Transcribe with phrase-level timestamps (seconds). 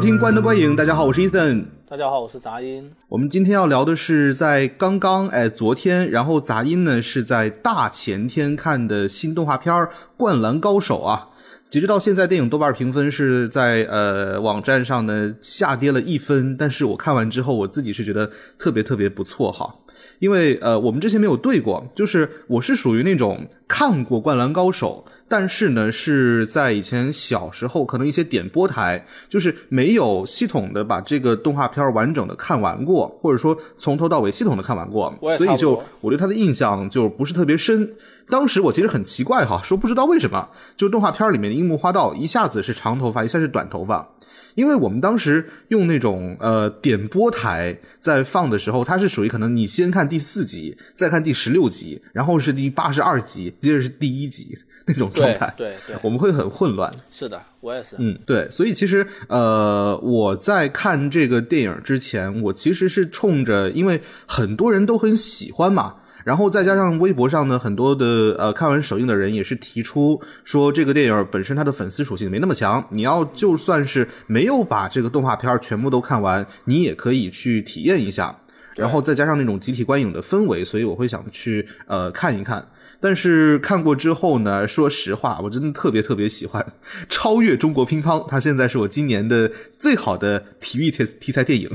[0.00, 1.62] 听《观灯观影》，大家好，我是 Ethan。
[1.86, 2.90] 大家好，我是杂音。
[3.06, 9.74] 我们今天要聊的是在刚刚哎昨天，然后杂音呢是在大前天看的新动画片
[10.16, 11.28] 《灌篮高手》啊。
[11.68, 19.74] 截止到现在，电影豆瓣评分是在呃网站上呢下跌了一分，但是我看完之后，我自己是觉得特别特别不错哈。
[20.18, 25.04] 因为呃我们之前没有对过，就是我是属于那种看过《灌篮高手》。
[25.30, 37.94] 但是呢，是在以前小时候，可能一些点播台就是没有系统的把这个动画片完整的看完过，或者说从头到尾系统的看完过，所以就我对他的印象就不是特别深。
[38.28, 44.08] 当时我其实很奇怪哈，说不知道为什么，就动画片里面的樱木花道一下子是长头发，一下是短头发。
[44.56, 54.58] 因为我们当时用那种呃点播台在放的时候，它是属于可能你先看第四集，再看第十六集，然后是第八十二集，接着是第一集。
[54.92, 56.90] 那种状态，对对，我们会很混乱。
[57.10, 57.96] 是的，我也是。
[57.98, 78.36] 嗯，对，所以其实呃，我在看这个电影之前，我其实是冲着，因为很多人都很喜欢嘛，然后再加上微博上呢，很多的呃看完首映的人也是提出说，这个电影本身它的粉丝属性没那么强，你要就算是没有把这个动画片全部都看完，你也可以去体验一下，
[78.76, 82.66] 然后再加上那种集体观影的氛围，所以我会想去呃看一看。
[83.00, 86.64] 但是看过之后呢，说实话，我真的特别特别喜欢，
[87.08, 91.70] 超越中国乒乓，它现在是我今年的最好的体育题题材电影。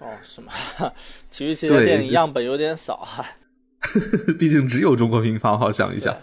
[0.00, 0.52] 哦，是吗？
[1.30, 3.24] 体育题材电影样本有点少哈。
[4.38, 6.16] 毕竟只有中国乒乓，好想一想。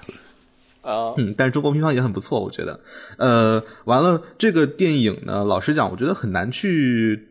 [0.82, 2.80] 呃，嗯，但是中国乒乓也很不错，我觉得。
[3.18, 7.30] 呃，完了，这个电影呢，老实讲，我觉得很难去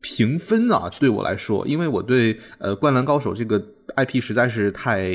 [0.00, 3.58] 评分啊，对我来说，因为我对呃《灌篮高手》这个
[3.96, 5.08] IP 实在是太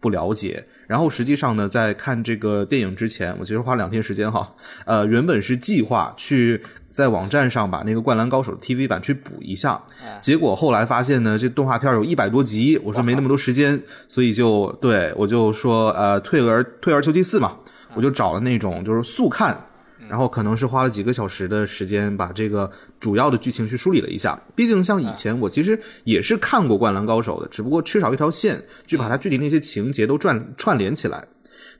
[0.00, 0.64] 不了解。
[0.86, 4.54] 然后实际上呢，在看这个电影之前，我其实花两天时间哈，
[4.84, 9.82] 呃，原本是计划去在网站上把那个《灌篮高手》的 TV 版去补一下，
[10.20, 17.56] 结果后来发现呢，这动画片有一百多集，我说没那么多时间，所以就对我就说呃，退而退而求其次嘛，
[17.94, 19.65] 我就找了那种就是速看。
[20.08, 24.40] 然后可能是花了几个小时的时间，把这个主要的剧情去梳理了一下。
[24.54, 31.26] 毕竟像以前我其实也是看过《灌篮高手》的，只不过缺少一条线，去把它具体那些情节都串串联起来。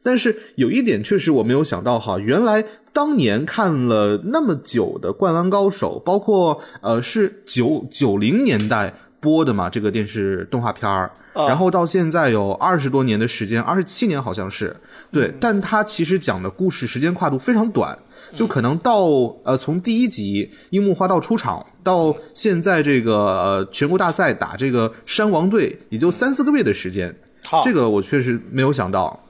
[0.02, 14.76] 但是有一点确实我没有想到哈，原来当年看了那么久的《灌篮高手》，包括呃是九九零年代播的嘛这个电视动画片儿，然后到现在有二十多年的时间，二十七年好像是
[15.10, 17.98] 对，但它其实讲的故事时间跨度非常短。
[18.34, 19.04] 就可能到
[19.44, 27.14] 呃，从第一集樱木花道出场到现在这个呃全国大赛打这个山王队，也就三四个月的时间。
[27.62, 29.22] 这个我确实没有想到。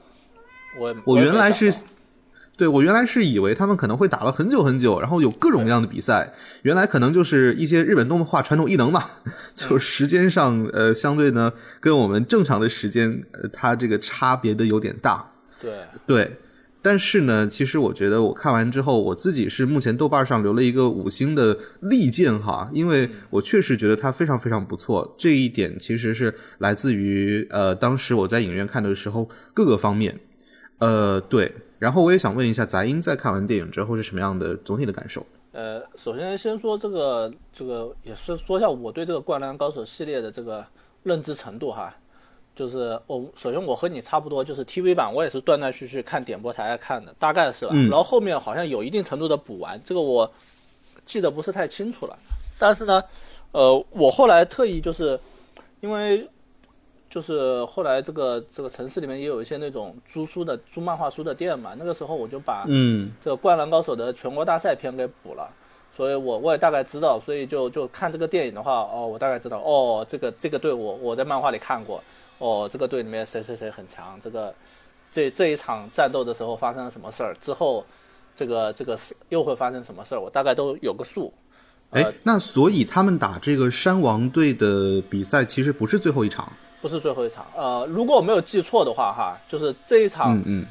[0.79, 1.73] 我我原来是，
[2.55, 6.33] 对我原来是以为他们可能会打了很久很久，然后有各种各样的比赛。
[6.63, 9.03] 原来可能就是一些日本动画传统异能嘛，
[9.53, 15.25] 就是时间上呃相对呢跟我们正常的时间呃它这个差别的有点大。
[15.61, 15.71] 对
[16.05, 16.37] 对。
[16.87, 25.13] 但是呢，其实我觉得我看完之后，我自己是目前豆瓣上留了一个五星的利剑哈，因为我确实觉得它非常非常不错。
[25.17, 30.17] 这一点其实是来自于呃，当时我在影院看的时候各个方面，
[30.77, 31.53] 呃，对。
[31.77, 35.25] 然后我也想问一下杂音，在看完电影之后是什么样的总体的感受？
[35.51, 40.65] 呃，首先先说这个这个，也是说一下我对这个《灌篮高手》系列的这个
[41.03, 41.93] 认知程度哈。
[42.57, 47.73] 就是我首先我和你差不多，就是 TV 版我也是断断续续看点播台看的，大概是吧。
[47.73, 50.27] 然后后面好像有一定程度的补完，这个我
[51.05, 52.17] 记得不是太清楚了。
[52.57, 53.03] 但是呢，
[53.51, 55.19] 呃，我后来特意就是
[55.81, 56.27] 因为
[57.11, 65.47] 就是后来这个这个城市里面也有一些那种租书的租漫画书的店嘛，那个时候我就把嗯这个灌篮高手的全国大赛篇给补了，
[65.95, 72.03] 所以我我也大概知道，所以就就看这个电影的话，哦，我大概知道，哦，这个这个对我我在漫画里看过。
[72.39, 74.19] 哦，这个队里面谁谁谁很强？
[74.23, 74.53] 这个
[75.11, 77.35] 这这一场战斗的时候发生了什么事儿？
[77.41, 77.85] 之后
[78.35, 78.97] 这个这个
[79.29, 80.19] 又会发生什么事儿？
[80.19, 81.33] 我大概都有个数。
[81.91, 86.51] 哎，那所以他们打这个山王队的比赛其实不是最后一场，
[86.81, 87.45] 不是最后一场。
[87.55, 90.65] 呃，如果我没有记错的话，哈，就是这一场，嗯嗯，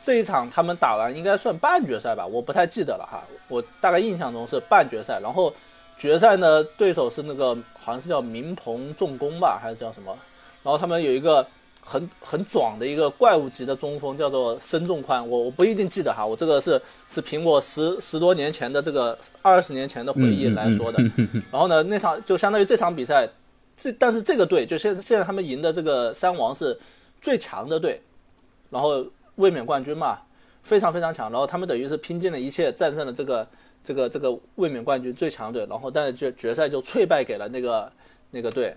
[0.00, 2.24] 这一场他们打完应该算半决赛吧？
[2.24, 5.18] 我不太记得了哈，我大概印象中是半决赛。
[5.20, 5.52] 然后
[5.98, 10.16] 决赛呢，对手是那个好像是叫明鹏重工吧，还是叫什么？
[10.62, 11.46] 然后他们有一个
[11.80, 15.26] 很很壮的一个怪物级的中锋，叫做申仲宽。
[15.28, 21.02] 我我不一定记得哈，我这个是是凭我十十多年前的这个二十年前的回忆来说的。
[21.50, 23.28] 然后呢，那场就相当于这场比赛，
[23.76, 26.78] 这但是这个队就现现在他们赢的这个三王是
[27.20, 28.02] 最强的队，
[28.68, 29.04] 然后
[29.36, 30.18] 卫冕冠军嘛。
[30.62, 31.32] 非常非常强。
[31.32, 33.48] 然后他们等于是拼尽了一切，战胜了这个
[33.82, 37.90] 这个这个卫冕冠军最强队，然后但是决决赛就脆败给了那个
[38.30, 38.76] 那个队，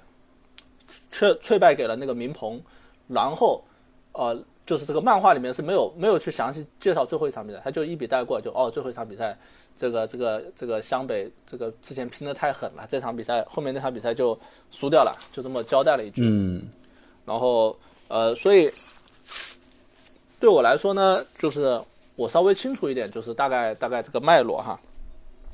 [1.11, 2.61] 脆脆败给了那个明鹏，
[3.07, 3.63] 然后
[4.13, 4.43] 呃。
[4.65, 9.37] 就是这个漫画里面是没有没有去详细介绍最后一场比赛，他就一笔带过，就哦最后一场比赛，
[9.75, 14.39] 这个这个这个湘北这个之前拼的太狠了，这场比赛后面那场比赛就
[14.71, 16.25] 输掉了，就这么交代了一句。
[16.25, 16.63] 嗯，
[17.25, 17.77] 然后
[18.07, 18.71] 呃，所以
[20.39, 21.77] 对我来说呢，就是
[22.15, 24.79] 我稍微清楚一点，就是大概大概这个脉络哈。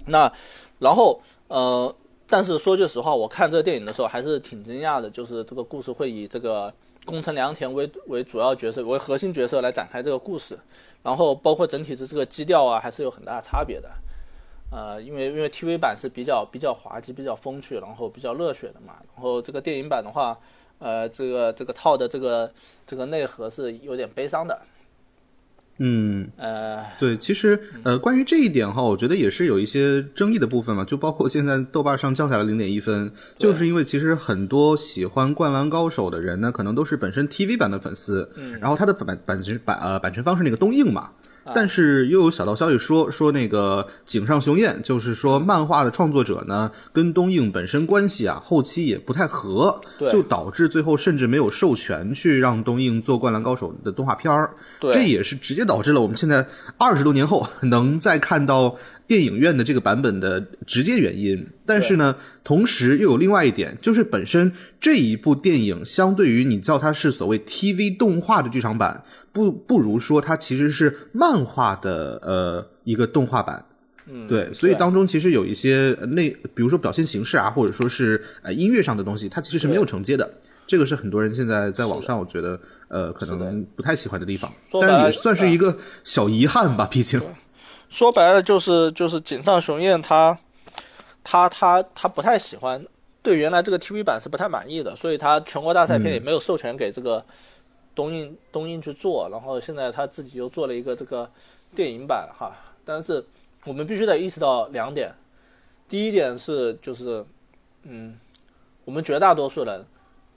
[0.05, 0.31] 那
[0.77, 1.95] 然后呃，
[2.29, 6.73] 但是说句实话，我看这个电影的时候还是挺惊讶的，就是这个故事会以这个。
[7.05, 10.55] 宫城良田为为主要角色，为核心角色来展开这个故事，
[11.01, 13.89] 然后包括整体的这个基调啊，还是有很大的差别的。
[14.69, 18.97] 呃，因为因为 TV 版是比较比较滑稽、比较风趣，然后比较热血的嘛。
[19.15, 20.37] 然后这个电影版的话，
[20.77, 22.51] 呃，这个这个套的这个
[22.85, 24.61] 这个内核是有点悲伤的。
[25.79, 41.09] 嗯，呃，对，其实呃，关于这一点哈，我觉得也是有一些争议的部分嘛，就包括现在豆瓣上降下来零点一分，就是因为其实很多喜欢《灌篮高手》的人呢，可能都是本身 TV 版的粉丝，嗯，然后他的版版权版呃版权方是那个东映嘛。
[41.53, 49.79] 但是又有小道消息说说那个井上雄彦，就是说漫画的创作者呢，跟东映本身关系啊，后期也不太合，
[50.11, 56.45] 就导致最后甚至没有授权去让东映做《灌篮高手》的动画片儿，这也是直接导致了我们现在
[56.77, 58.75] 二十多年后能再看到。
[59.09, 69.03] 电影院的这个版本的直接原因，但是呢，同时又有另外一点，就是本身这一部电影相对于你叫它是所谓 TV 动画的剧场版，
[69.33, 73.65] 不不如说它其实是漫画的呃一个动画版，
[74.05, 80.29] 嗯，对，所以当中其实有一些内，比如说表现形式啊，或者说是呃音乐上的东西，它其实是没有承接的，
[80.67, 87.19] 这个是很多人现在在网上我觉得呃可能不太喜欢的地方，但也算是一个小遗憾吧，毕竟。
[87.89, 90.37] 说白了就是就是井上雄彦他，
[91.23, 92.85] 他他他不太喜欢，
[93.23, 97.25] 对原来这个 TV 版是不太满意的，所以他全国大赛片也没有授权给这个
[97.95, 101.29] 东映东映去做，然后现在他自己又做了一个这个
[101.75, 102.55] 电影版哈。
[102.85, 103.25] 但是
[103.65, 105.11] 我们必须得意识到两点，
[105.89, 107.25] 第一点是就是
[107.83, 108.19] 嗯，
[108.85, 109.83] 我们绝大多数人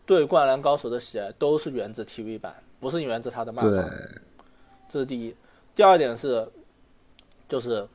[0.06, 3.90] 对灌篮高手的喜爱都是源自 TV 版，不是源自他的漫画，
[4.88, 5.36] 这是第一。
[5.74, 6.50] 第二点是。
[7.52, 7.86] 就是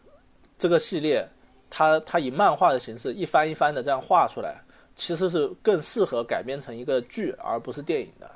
[0.55, 1.27] 这个系列，
[1.67, 4.61] 它它以漫画的形式一番一番的这样画出来，
[4.95, 8.29] 其实是更适合改编成一个剧，而不是电影的。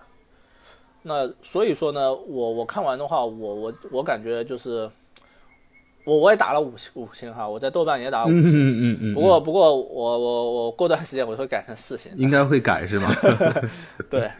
[1.03, 4.89] 那所以说呢，我我看完的话，我我我感觉就是，
[6.05, 8.41] 我我也打了五星五星哈，我在豆瓣也打五星。
[8.41, 9.13] 嗯嗯嗯。
[9.13, 12.11] 不过不过我我我过段时间我会改成四星。
[12.17, 13.13] 应该会改是吗？
[14.09, 14.31] 对，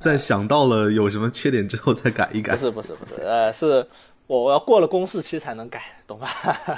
[0.00, 2.56] 在想到了有什么缺点之后再改一改。
[2.56, 3.86] 不是不是不是，呃是。
[4.28, 6.28] 我我要过了公示期才能改，懂吧？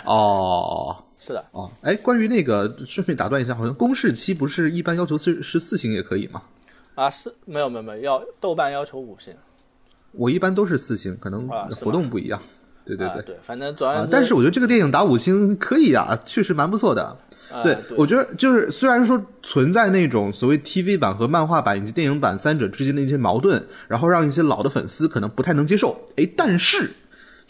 [0.06, 6.40] 哦， 是的，哦，哎，关于那个，顺便打断一下，好像公示期不是一般要求是是四星也可以吗？
[6.94, 9.34] 啊，是没有没有没有，要豆瓣要求五星。
[10.12, 12.40] 我一般都是四星，可能活动不一样。
[12.84, 14.06] 对对对对，反正主要。
[14.06, 17.16] 但是我觉得这个电影打五星可以啊，确实蛮不错的。
[17.64, 26.00] 对，我觉得就是虽然说存在那种所谓 TV 版和漫画版以及电影版三者之间的一些矛盾，然后让一些老的粉丝可能不太能接受。
[26.16, 26.92] 哎，但是。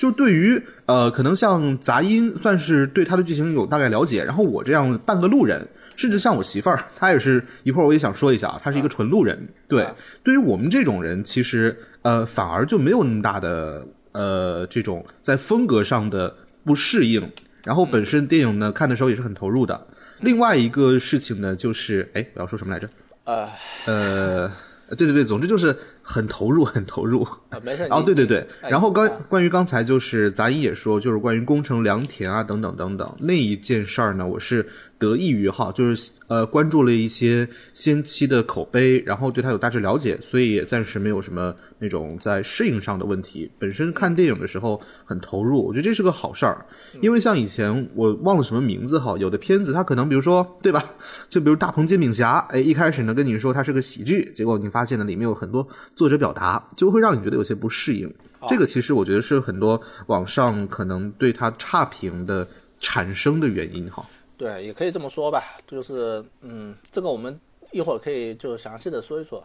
[0.01, 9.39] 就对于呃，可能像杂音算是对他的剧情有大概了解，然后我这样半个路人，甚至像我媳妇儿，她也是一会儿我也想说一下，她是一个纯路人。
[9.69, 9.87] 对，
[10.23, 17.31] 对于我们这种人，其实呃反而就没有那么大的呃这种在风格上的不适应。
[17.65, 19.87] 然后本身电影呢看的时候也是很投入的。
[20.21, 22.89] 另外一个事情呢，就是哎我要说什么来着？
[23.25, 23.47] 呃
[23.85, 24.51] 呃。
[24.97, 25.73] 对对对，总之就是
[26.11, 27.23] 很投入， 很投入。
[27.51, 27.85] 啊，没事。
[27.91, 34.67] 哦，对对对，然后刚关于刚才就是杂音也说，就是关于工程良田啊等等等等那一件事儿呢，我是。
[35.01, 43.51] 得益于哈，就是呃关注了一些先期的口碑，然后对他有大致了解，所以也暂时没有什么那种在适应上的问题。
[43.59, 46.67] 本身看电影的时候很投入，我觉得这是个好事儿。
[47.01, 50.85] 因为像以前我忘了什么名字哈，有的片子它可能比如说对吧，
[51.31, 58.13] 就比如《大鹏煎饼侠》，哎，一开始呢跟你说它是个喜剧，结果你发现呢里面有很多作者表达，就会让你觉得有些不适应。
[58.49, 62.47] 这个其实我觉得是很多网上可能对它差评的
[62.79, 64.05] 产生的原因哈。
[64.41, 67.39] 对，也可以这么说吧，就是嗯，这个我们
[67.73, 69.45] 一会儿可以就详细的说一说。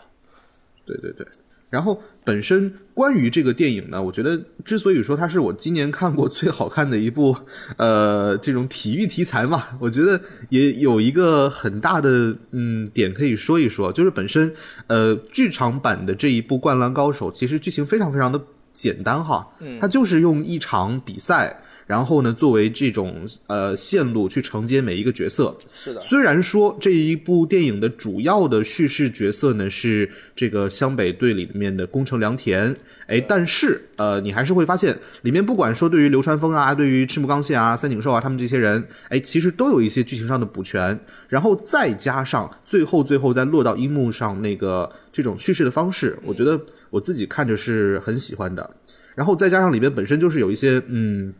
[0.85, 1.27] 对对对，
[1.69, 7.35] 然后本身关于这个电影呢，我觉得之所以说它是我今年看过最好看的一部，
[7.75, 14.55] 呃，这种体育题材嘛，我觉得也有一个很大的嗯点可以说一说，就是本身
[14.87, 21.61] 呃剧场版的这一部《灌篮高手》，其实剧情非常非常的简单哈，嗯，它就是用一场比赛。
[21.88, 26.01] 然后呢，作为这种呃线路去承接每一个角色，是的。
[26.01, 32.75] 虽然说这一部电影的主要的叙事角色呢是这个湘北队里面的宫城良田，
[33.06, 41.00] 哎，但是呃，你还是会发现里面不管说对于流川枫啊，对于赤木刚宪啊、三井寿啊他们这些人，哎，其实都有一些剧情上的补全，
[41.30, 48.68] 然后再加上最后最后再落到樱木上那个这种叙事的方式，我觉得我自己看着是很喜欢的。
[49.13, 51.32] 然后再加上里面本身就是有一些嗯。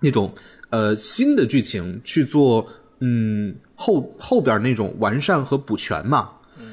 [0.00, 0.32] 那种
[0.70, 2.66] 呃新的剧情去做，
[3.00, 6.30] 嗯后后边那种完善和补全嘛，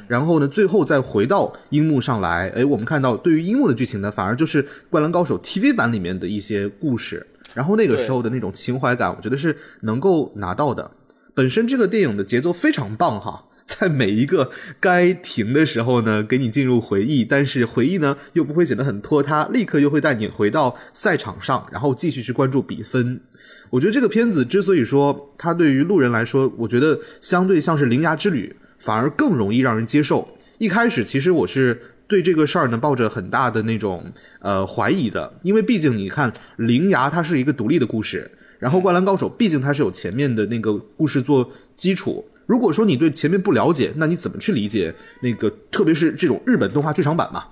[0.07, 10.91] 然后呢最后再回到樱幕上来，哎，我们看到对于樱幕的剧情呢，反而就是《灌篮高手》TV 版里面的一些故事，然后那个时候的那种情怀感，我觉得是能够拿到的。
[11.33, 13.44] 本身这个电影的节奏非常棒哈。
[13.65, 23.19] 在每一个该停的时候呢，给你进入回忆，但是回忆呢又不会显得很拖沓，立刻又会带你回到赛场上，然后继续去关注比分。
[23.71, 30.37] 我觉得这个片子之所以说它对于路人来说，我觉得相对像是《铃芽之旅》，反而更容易让人接受。
[30.59, 34.05] 一开始其实我是对这个事儿呢抱着很大的那种
[34.39, 38.29] 呃怀疑的，因为毕竟你看《铃芽》它是一个独立的故事，
[38.59, 42.23] 然后《灌篮高手》毕竟它是有前面的那个故事做基础。
[42.45, 45.51] 如果说你对前面不了解，那你怎么去理解那个？
[45.71, 47.43] 特别是这种日本动画剧场版嘛？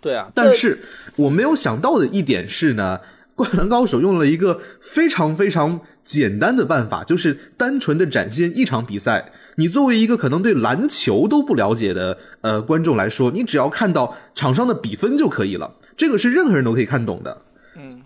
[0.00, 0.30] 对啊。
[0.34, 0.78] 但是
[1.16, 2.98] 我没有想到的一点是呢，
[3.34, 9.32] 《灌篮高手》用了一个非常非常简单的办法，就是单纯的展现一场比赛。
[9.56, 15.74] 你作为一个可能对篮球都不了解的呃观众来说，你只要看到场上的比分就可以了。
[15.96, 17.42] 这个是任何人都可以看懂的。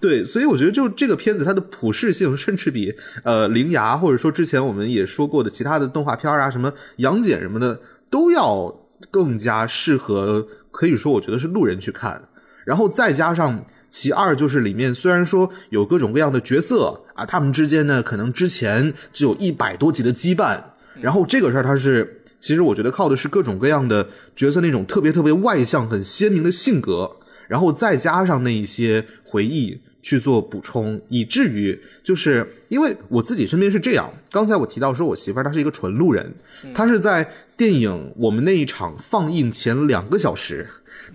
[0.02, 2.92] 对，所以我觉得就这个片子它的普适性，甚至比
[3.23, 7.80] 呃《灵牙》或者说之前我们也说过的其他的动画片啊，什么《杨戬》什么的，
[8.11, 12.28] 都要更加适合，可以说我觉得是路人去看。
[12.64, 20.61] 然后再加上其二，就是里面虽然说有各种各样的角色啊，他们之间呢可能之前只有一百多集的羁绊，
[21.00, 27.09] 然后这个事儿它是其实我觉得靠的是各种各样的角色那种特别特别外向、很鲜明的性格，
[27.47, 29.80] 然后再加上那一些回忆。
[30.02, 34.12] 去做补充，以至于就是因为我自己身边是这样。
[34.30, 36.35] 刚才我提到说，我媳妇儿她是一个纯路人，
[36.75, 40.66] 她是在电影我们那一场放映前两个小时，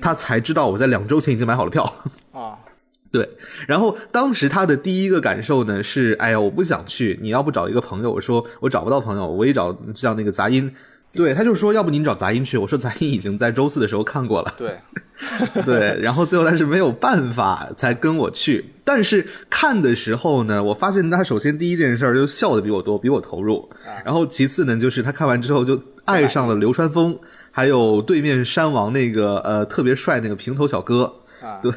[0.02, 1.84] 她才知道我在两周前已经买好了票
[2.32, 2.58] 啊。
[3.12, 3.30] 对，
[3.68, 8.12] 然后当时她的第一个感受呢是，哎呀，我不想去，你要不找一个朋友？
[8.12, 10.74] 我说我找不到朋友，我一找像那个杂音。
[11.14, 14.54] 对，他就说要不您找杂音去，我说杂音已经在周四的时候看过了。
[14.58, 14.78] 对，
[15.66, 23.68] 对，然后最后他是没有办法才跟我去，但是看的时候呢，我发现他首先第一件事儿就笑的比我多，比我投入，
[24.06, 27.18] 然后其次呢，就是他看完之后就爱上了流川枫，
[27.50, 31.12] 还有对面山王那个呃特别帅那个平头小哥，
[31.64, 31.74] 对，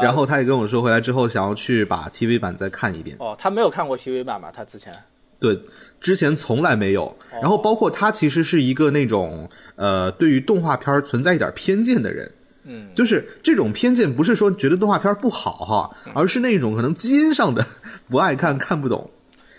[0.00, 3.14] 然后他也跟我说回来之后想要去把 TV 版再看一遍。
[3.20, 4.50] 哦，他没有看过 TV 版吧？
[4.50, 4.94] 他之前？
[5.42, 5.60] 对。
[6.00, 12.28] 之前从来没有，然后包括他其实是一个那种呃，对于动画片存在一点偏见的人，
[12.64, 17.64] 嗯，就是这种偏见不是说觉得动画片不好哈，而是那种可能基因上的
[18.10, 19.08] 不爱看看不懂。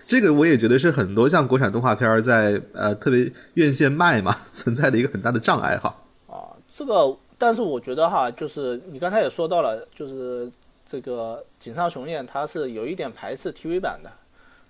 [0.05, 5.95] 这个我也觉得是很多像国产动画片在呃特别院线卖嘛 存在的一个很大的障碍哈。
[6.27, 10.51] 啊，这个但是我觉得哈，就是你刚才也说到了，就是
[10.85, 14.11] 这个井上雄彦他是有一点排斥 TV 版的。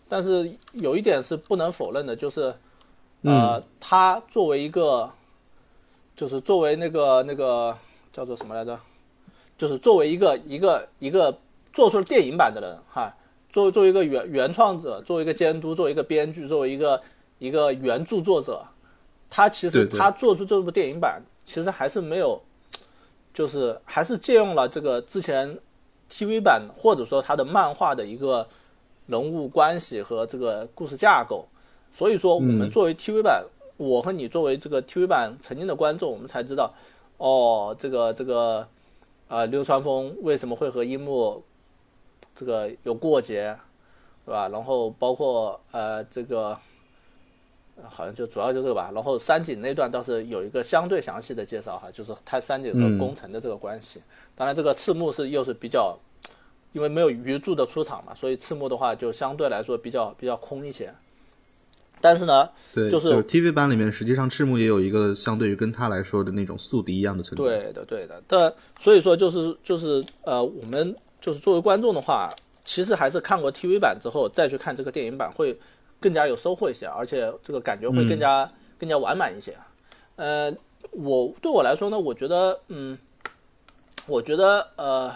[0.07, 2.53] 但是有一点是不能否认的，就是，
[3.24, 5.10] 呃，他作为一个，
[6.15, 7.75] 就是作为那个那个
[8.12, 8.79] 叫做什么来着，
[9.57, 11.36] 就是作为一个一个一个
[11.72, 13.12] 做出了电影版的人哈，
[13.50, 17.01] 作为作为一个原原创者，作为一个监督，作为一个编剧，作为一个
[17.39, 18.63] 一个原著作者，
[19.29, 22.39] 他其实他做出这部电影版，其实还是没有，
[23.33, 25.57] 就是还是借用了这个之前
[26.12, 28.48] TV 版或者说他的漫画的一个。
[29.05, 31.45] 人物关系和这个故事架构，
[31.93, 33.45] 所以说我们作为 TV 版，
[33.75, 36.74] 我和你作为这个 TV 版曾经的观众，我们才知道，
[37.17, 38.65] 哦，这个这个，
[39.27, 41.43] 啊，流川枫为什么会和樱木
[42.33, 43.57] 这个有过节，
[44.25, 44.48] 对吧？
[44.48, 46.57] 然后包括呃这个，
[47.83, 48.89] 好像就主要就这个吧。
[48.95, 54.01] 然后三井那段倒是有一个相对详细的介绍哈，就是他三井和工程的这个关系。
[54.33, 55.98] 当然，这个赤木是又是比较。
[56.74, 60.94] 因为没有鱼柱的出场嘛，所以赤木的话就相对来说比较比较空一些。
[62.01, 67.44] 但是呢，对，就是 TV 版里面，实际上赤木也有一个相对于跟他来说的那种宿敌一样的存在。
[67.44, 68.22] 对的，对的。
[68.27, 72.30] 但所以说，就是就是呃，我们就是作为观众的话，
[72.65, 75.58] 其实还是看过 TV 版之后再去看这个电影版会
[76.01, 79.56] 更加有收获一些，而且这个感觉会更加更加完满一些。
[80.18, 80.53] 呃，
[80.92, 82.98] 我对我来说呢，我觉得，嗯，
[84.08, 85.13] 我觉得呃。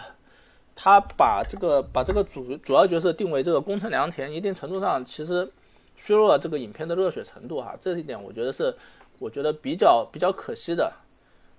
[0.80, 5.50] 他把这个把这个主主要角色定为这个宫城良田，一定程度上其实
[5.96, 8.72] 削弱了这个影片的热血程度哈，这一点我觉得是
[9.18, 10.92] 我觉得比较比较可惜的。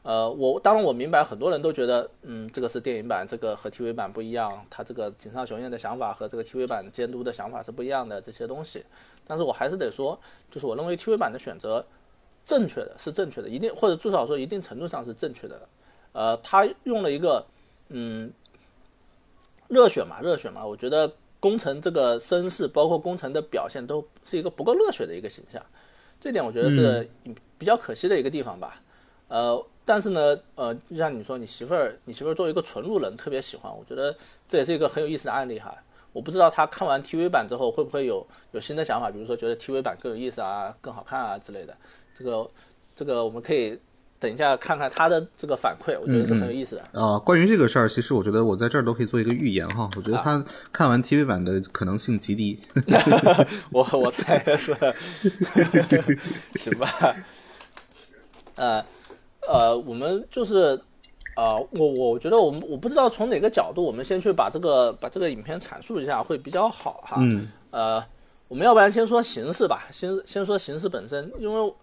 [0.04, 8.86] 呃，我当然我明白很多人都觉得，嗯，这个是电影版，这个和 TV 版不一样，他这个井上雄彦的想法和这个 TV 版监督的想法是不一样的这些东西，
[9.28, 10.18] 但是我还是得说，
[10.50, 11.86] 就是我认为 TV 版的选择
[12.46, 15.60] 正确的是正确的，一定或者至少说一定程度上是正确的。
[16.14, 17.46] 呃，他用了一个
[17.90, 18.32] 嗯
[19.70, 21.10] 热血嘛，热血嘛，我觉得
[21.40, 25.66] 工程这个身世，包括工程的表现，都是一个不够热血的一个形象，
[26.20, 27.10] 这点我觉得是
[27.58, 28.82] 比较可惜的一个地方吧。
[29.30, 29.66] 呃。
[29.86, 34.16] 但是呢，呃，就像你说，你媳妇儿，你媳妇儿作为一个纯路人，特别喜欢，我觉得
[34.48, 35.76] 这也是一个很有意思的案例哈。
[36.14, 41.76] 我不知道他看完 TV 版之后会不会有有新的想法，比如说觉得 TV 版更有意思啊，更好看啊之类的。
[42.14, 42.48] 这个，
[42.96, 43.80] 这个我们可以
[44.20, 47.02] 等一下看看他的这个反馈，我觉得是很有意思的。
[47.02, 49.90] 啊，关于这个事儿，其实我觉得我在这儿都可以做一个预言哈。
[49.96, 52.60] 我觉得他看完 TV 版的可能性极低。
[53.72, 54.76] 我我猜的是，
[56.56, 57.16] 行吧，
[58.56, 58.84] 呃。
[59.48, 60.80] 呃，我们就是，
[61.36, 67.18] 呃，我我觉得我们我不知道从哪个角度，我们先去把这个把这个影片阐述一下会比较好哈。
[67.20, 67.50] 嗯。
[67.72, 68.04] 呃，
[68.48, 71.74] 我们要不然先说形式吧，先先说形式本身，因为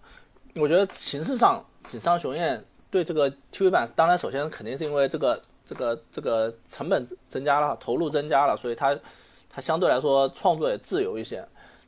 [0.59, 8.97] 我觉得形式上井上雄彦对这个 TV 版，当然首先肯定是因为这个这个这个成本增加了，投入增加了，所以他
[9.49, 11.45] 他相对来说创作也自由一些。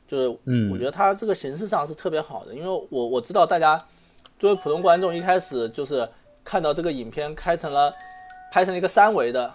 [0.08, 3.80] 就是嗯，我觉得他这个形式上是特别好的，因为我我知道大家。
[4.38, 6.08] 作为普通观众，一开始就是
[6.42, 7.92] 看到这个影片开成了
[8.50, 9.52] 拍成了一个三维的，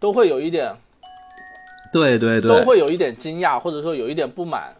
[0.00, 0.74] 都会有一点，
[1.92, 4.74] 对对对，都会有一点惊讶，或者说有一点不满。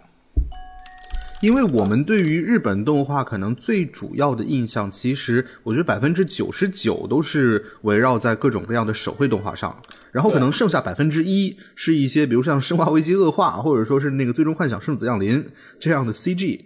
[1.41, 9.77] 因为我们对于日本动画可能最主要的印象，其实我觉得百分之九十九都是围绕在各种各样的手绘动画上，
[10.13, 15.43] 然后可能剩下百分之一是一些，比如像《生化危机：恶化》或者说是那个《最终幻想：圣子降临》
[15.79, 16.61] 这样的 CG，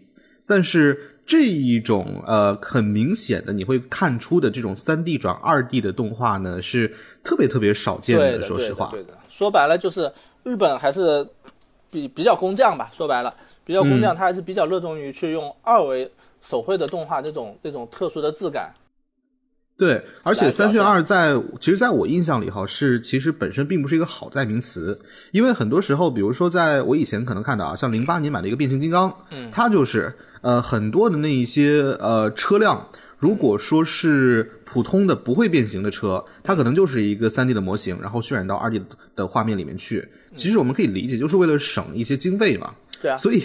[0.47, 1.17] 但是。
[1.27, 8.43] 这一种呃很明显的你会看出的这种三 D 转二 D 的动画呢，是特别特别少见的。
[8.43, 10.11] 说实话，对的，说白了就是
[10.43, 11.25] 日本还是
[11.89, 12.91] 比比较工匠吧。
[12.93, 13.33] 说白了，
[13.71, 16.11] 比较工匠，他还是比较热衷于去用二维
[16.43, 18.75] 手绘的动画这种这种特殊的质感。
[19.79, 30.13] 对，而且三炫二在其实在我印象里哈是其实本身并不是一个好代名词，因为很多时候，比如说在我以前可能看到啊，像零八年买的一个变形金刚，嗯，它就是。
[30.43, 38.83] 呃，很多的那一些呃车辆，如果说是普通的不会变形的车，它可能就是一个三 D 的模型，然后渲染到二 D
[39.15, 40.09] 的画面里面去。
[40.35, 42.75] 其实我们可以理解，就是为了省一些经费嘛。
[43.01, 43.17] 对啊。
[43.17, 43.43] 所以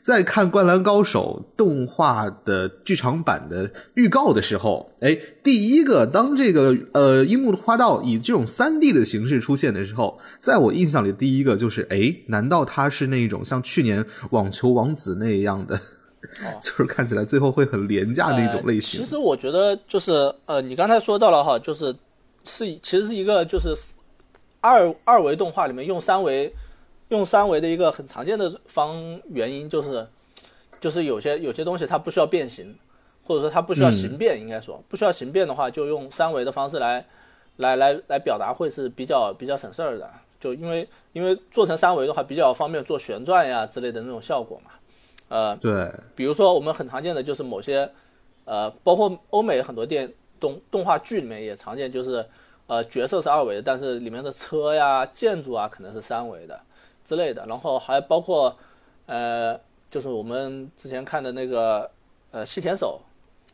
[0.00, 15.80] 在看《灌篮高手》动画的剧场版的预告的时候，哎，第一个当这个呃樱木花道以这种三 D 的形式出现的时候，在我印象里，第一个就是，哎，难道他是那种像去年网球王子那样的？
[16.60, 19.00] 就是看起来最后会很廉价的一种类型。
[19.00, 20.10] 其实我觉得就是
[20.46, 21.94] 呃，你刚才说到了哈，就是
[22.42, 23.68] 是其实是一个就是
[24.60, 26.52] 二二维动画里面用三维
[27.08, 30.06] 用三维的一个很常见的方原因就是
[30.80, 32.76] 就是有些有些东西它不需要变形，
[33.24, 37.04] 或者说它不需要形变，应该说不需要形变的话，就用三维的方式来
[37.56, 40.10] 来来来表达会是比较比较省事儿的。
[40.38, 44.70] 就因为因为做成三维的话，比较方便做旋转呀之类的那种效果嘛。
[45.28, 47.90] 呃，对，比如说我们很常见的就是某些，
[48.44, 52.24] 呃，包括欧美很多电动动画剧里面也常见，就是
[52.66, 56.60] 呃角色是二维的，但是里面的车呀、建筑啊可能是三维的
[57.06, 57.46] 之类的。
[57.46, 58.54] 然后还包括
[59.06, 61.90] 呃，就是我们之前看的那个
[62.32, 63.00] 呃细田守，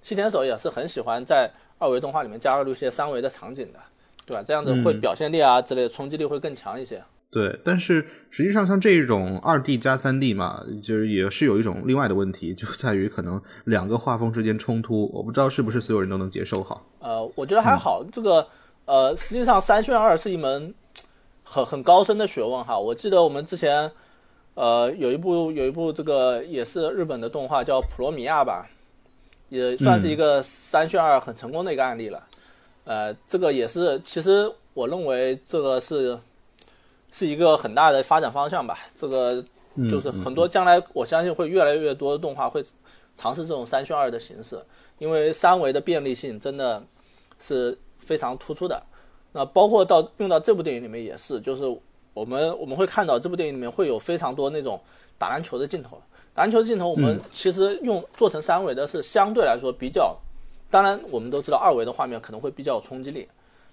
[0.03, 3.79] 细田守也是很喜欢在二维动画里面加入一些三维的场景的，
[4.25, 4.43] 对吧？
[4.43, 7.03] 这样子会表现力啊之类的冲击力会更强一些。
[7.31, 16.79] 对，但是实际上像这种二 D 加三 D 嘛，就是也是有一种另外的问题，就在于可能两个画风之间冲突，我不知道是不是所有人都能接受哈。
[16.99, 18.47] 呃，我觉得还好，这个
[18.85, 20.75] 呃，实际上三渲二是一门
[21.53, 22.79] 很很高深的学问哈。
[22.79, 23.93] 我记得我们之前
[24.55, 28.67] 呃有一部有一部这个也是日本的动画叫《普罗米亚》吧，
[29.51, 32.27] 也算是一个三渲二很成功的一个案例了。
[32.85, 36.19] 呃，这个也是，其实我认为这个是。
[37.15, 39.45] 是一个很大的发展方向吧，这个
[39.91, 42.65] 就是很多将来我相信会越来越多的动画会
[43.15, 44.59] 尝试这种三渲二的形式，
[44.99, 46.83] 因为三维的便利性真的
[47.39, 48.83] 是非常突出的。
[49.33, 51.65] 那包括到用到这部电影里面也是，就是
[52.15, 54.81] 我们我们会看到这部电影里面会有非常多那种
[55.19, 56.01] 打篮球的镜头，
[56.35, 60.17] 打篮球的镜头我们其实用做成三维的是相对来说比较，
[60.71, 63.27] 当然我们都知道二维的画面可能会比较有冲击力。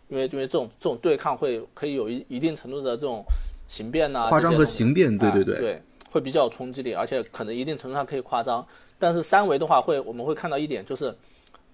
[0.08, 3.24] 因为因为这种这种对抗会可以有一一定程度的这种
[3.68, 8.66] 形变呐、夸张和形变，对对啊对，会比较有冲击力，而且可能一定程度上可以夸张。
[8.98, 11.16] 但是三维的话会，我们会看到一点，就是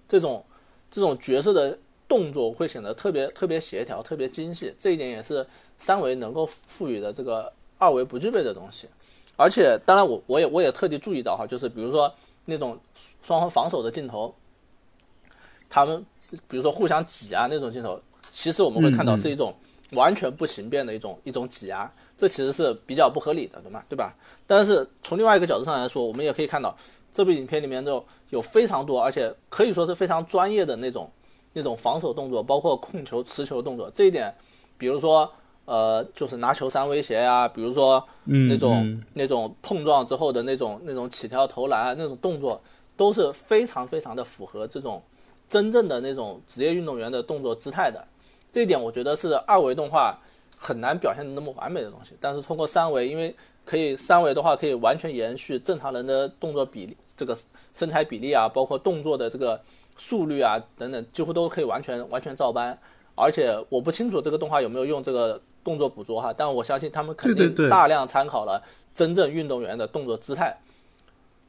[0.06, 0.44] 这种
[0.90, 1.78] 这种角色的
[2.16, 8.88] 动作会显得特别特别协调、特别精细，这一点也是三维能够赋予的这个二维不具备的东西。
[9.36, 12.10] 而且，当然我我也我也特地注意到哈，就是比如说
[12.46, 12.78] 那种
[13.22, 14.34] 双方防守的镜头，
[15.68, 16.02] 他们
[16.48, 18.00] 比如说互相挤压那种镜头，
[18.30, 19.54] 其实我们会看到是一种
[19.92, 23.84] 完全不形变的一种一种挤压，这其实是比较不合理的，对吗？
[23.90, 24.16] 对吧？
[24.46, 26.74] 但是从另外一个角度上来说，我们也可以看到
[27.12, 31.10] 这部影片里面就有非常多，而且可以说是非常专业的那种
[31.56, 33.90] 那种防守动作，包括控球、持球动作。
[33.94, 34.30] 这一点，
[34.76, 35.32] 比如说
[35.64, 42.60] 呃，就是拿球三威胁呀、比如说嗯那种、嗯那种碰撞之后的那种那种起跳投篮啊那种动作，
[42.94, 45.02] 都是非常非常的符合这种
[45.48, 48.06] 真正的那种职业运动员的动作姿态的。
[48.52, 50.18] 这一点我觉得是二维动画
[50.58, 52.14] 很难表现的那么完美的东西。
[52.20, 57.34] 但是通过三维，因为可以三维的话可以完全延续正常人的动作比例，这个
[57.74, 59.60] 身材比例啊，包括动作的这个
[59.96, 62.78] 速率啊等等，几乎都可以完全完全照搬。
[63.14, 68.62] 而且我不清楚这个动画有没有用这个动作捕捉哈，但我相信他们肯定大量参考了
[68.94, 70.58] 真正运动员的动作姿态。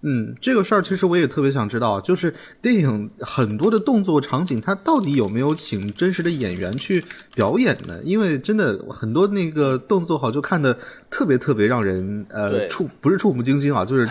[0.02, 8.00] 嗯，这个事儿其实我也特别想知道，就是电影很多的动作场景，它到底有没有请真实的演员去表演呢？
[8.04, 10.78] 因为真的很多那个动作好就看的
[11.10, 14.08] 特别特别让人呃触不是触目惊心啊，就是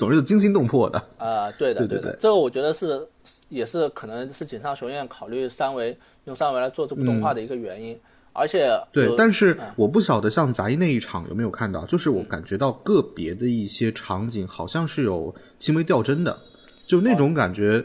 [0.00, 0.98] 总是有惊心动魄的。
[1.18, 3.06] 啊、对的，对对对这个我觉得是
[3.50, 7.94] 也是可能是井上雄彦考虑三维用三维来做这部动画的一个原因，
[8.32, 16.38] 而且对，但是我不晓得像杂役那一场有没有看到，就是我感觉到个别的一些场景好像是有轻微掉帧的，
[16.86, 17.84] 就那种感觉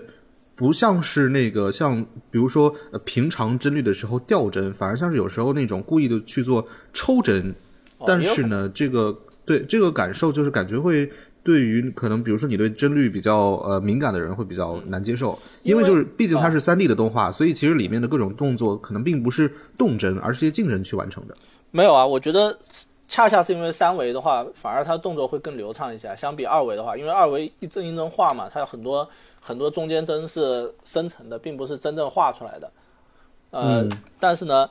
[0.56, 2.01] 不像是那个像
[2.32, 7.54] 比如说呃平常帧率的时候掉帧，反而像是有时候那种故意的去做抽帧，
[8.08, 11.12] 但是呢，这个对这个感受就是感觉会。
[11.45, 21.38] 对于可能，比如说你对帧率比较呃敏感的人会比较难接受，因为就是毕竟它是三 D 的动画，所以其实里面的各种动作可能并不是动帧，而是一些静帧去完成的。
[21.69, 22.58] 没有啊，我觉得
[23.08, 29.08] 恰恰是因为三维的话，反而它动作会更流畅一些，相比二维的话，因为二维一帧一帧画嘛，它有很多
[29.39, 32.71] 很多中间帧是生成的，并不是真正画出来的。
[33.51, 34.67] 呃，嗯但是呢，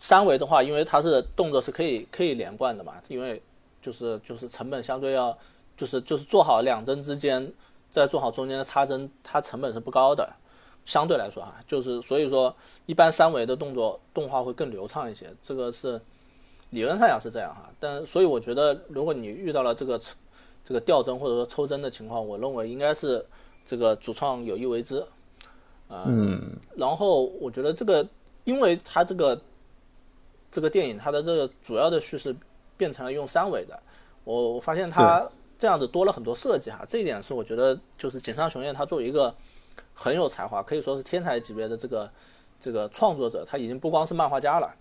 [0.00, 3.42] 三维的话，因为它是动作是可以可以连贯的嘛，因为
[3.82, 5.36] 就是就是成本相对要
[5.76, 7.52] 就是就是做好两帧之间，
[7.90, 10.28] 再做好中间的插帧，它成本是不高的。
[10.84, 15.98] 相对来说啊，就是所以说，一般三维的动作动画会更流畅一些，这个是
[16.70, 17.70] 理论上讲是这样哈。
[17.80, 19.98] 但所以我觉得，如果你遇到了这个
[20.62, 23.24] 这个掉帧或者说抽帧的情况，我认为应该是
[23.64, 25.02] 这个主创有意为之。
[25.88, 28.06] 呃、嗯，然后我觉得这个，
[28.44, 29.40] 因为它这个
[30.52, 32.36] 这个电影它的这个主要的叙事
[32.76, 33.78] 变成了用三维的，
[34.24, 35.26] 我我发现它
[35.64, 39.34] 这样子多了很多设计哈，这一点是我觉得就是井上雄彦他作为一个
[39.94, 42.10] 很有才华，可以说是天才级别的这个
[42.60, 44.76] 这个创作者，他已经不光是漫画家了，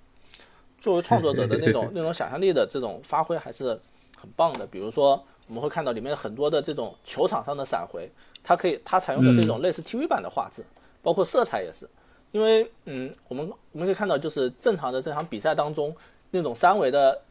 [0.78, 3.80] 作为创作者的那种 那种想象力的这种发挥还是
[4.18, 4.68] 很棒的。
[4.68, 5.12] 比如说
[5.48, 8.12] 我们会看到里面很多的这种球场上的闪回，
[8.44, 10.66] 它可以它采用的是一种类似 TV 版的画质，
[11.02, 11.90] 包括色彩也是。
[12.34, 15.96] 因为嗯，我们我们可以看到，就是正常的这场比赛当中，
[16.32, 17.22] 那种三维的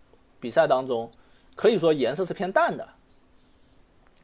[0.40, 1.10] 比赛当中，
[1.54, 2.88] 可以说颜色是偏淡的，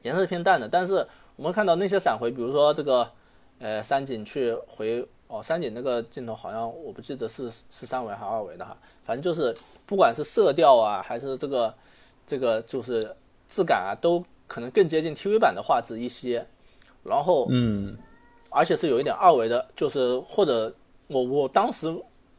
[0.03, 0.69] 颜色是偏淡的。
[0.69, 1.07] 但是
[1.37, 3.11] 我们看到那些闪回，比如说这个
[3.59, 9.57] 呃三井去回哦，三井那个镜头好像我不记得是是三维还是二维的哈，反正就是
[9.87, 11.75] 不管是色调啊，还是这个
[12.27, 13.15] 这个就是
[13.49, 16.47] 质感啊，都可能更接近 TV 版的画质一些。
[17.05, 17.97] 然后嗯，
[18.51, 20.75] 而且是有一点二维的，就是或者
[21.07, 21.87] 我我当时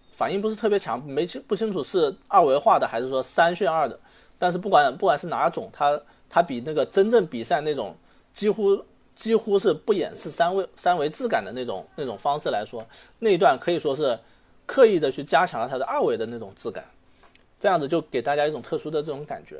[0.10, 3.98] 反应不是特别强，没清不清楚是二维画的还是说三渲二的，
[4.38, 7.96] 但是不管不管是哪种，它它比那个真正比赛那种
[8.34, 12.86] 几乎几乎是不掩饰三维三维质感的那种那种方式来说，
[13.20, 14.18] 那一段可以说是
[14.66, 16.86] 刻意的去加强了它的二维的那种质感，
[17.60, 19.60] 这样子就给大家一种特殊的这种感觉。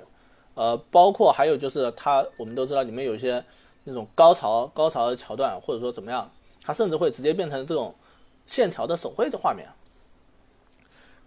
[0.54, 3.44] 呃，包括还有就是它，我们都知道里面有一些
[3.86, 6.30] 那种高潮高潮的桥段，或者说怎么样，
[6.64, 7.96] 它甚至会直接变成这种
[8.46, 9.68] 线条的手绘的画面。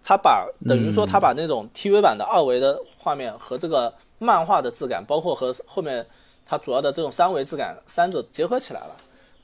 [0.04, 6.04] 它把等于说他把那种 TV 版的二维的画面和这个漫画的质感，包括和后面
[6.44, 8.96] 它主要的这种三维质感，三者结合起来了。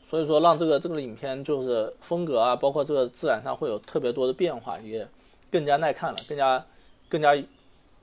[0.08, 5.06] 所以说让这个这个影片就是风格啊，包括这个质感上会有特别多的变化，也
[5.52, 6.64] 更加耐看了，更加
[7.08, 7.34] 更加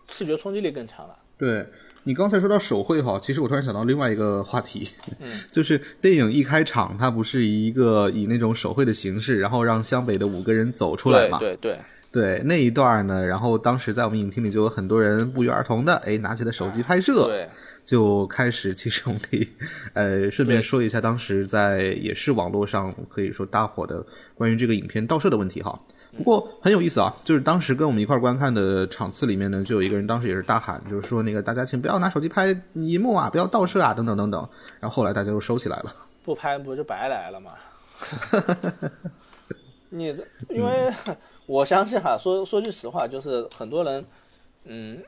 [0.07, 1.15] 视觉冲击力更强了。
[1.37, 1.65] 对
[2.03, 4.87] 你刚才说到手绘哈，其实我突然想到另外一个话题，
[5.19, 11.39] 嗯 就是电影一开场，它不是以一个以那种手绘的形式，然后让湘北的五个人走出来嘛？
[11.39, 11.79] 对对对，
[12.15, 17.45] 对那一段呢，然后当时在我们影厅里就有很多人不约而同的，哎，拿起了手机拍摄，对，
[17.85, 18.73] 就开始。
[18.73, 19.45] 其实我们可以，
[19.91, 24.01] 呃，顺便说一下，当时在也是网络上可以说大火的
[24.33, 25.77] 关于这个影片盗摄的问题哈。
[26.17, 34.49] 不过很有意思啊，就是当时跟我们一块儿观看的场次里面呢，就有一个人当时也是大喊，就是说那个大家请不要拿手机拍荧幕啊，不要盗摄啊，等等等等。
[34.79, 37.51] 然后后来大家又收起来了， 不拍不就白来了吗？
[39.91, 40.05] 你
[40.49, 40.91] 因为
[41.45, 44.05] 我相信哈，说说句实话，就是很多人，
[44.63, 45.03] 嗯，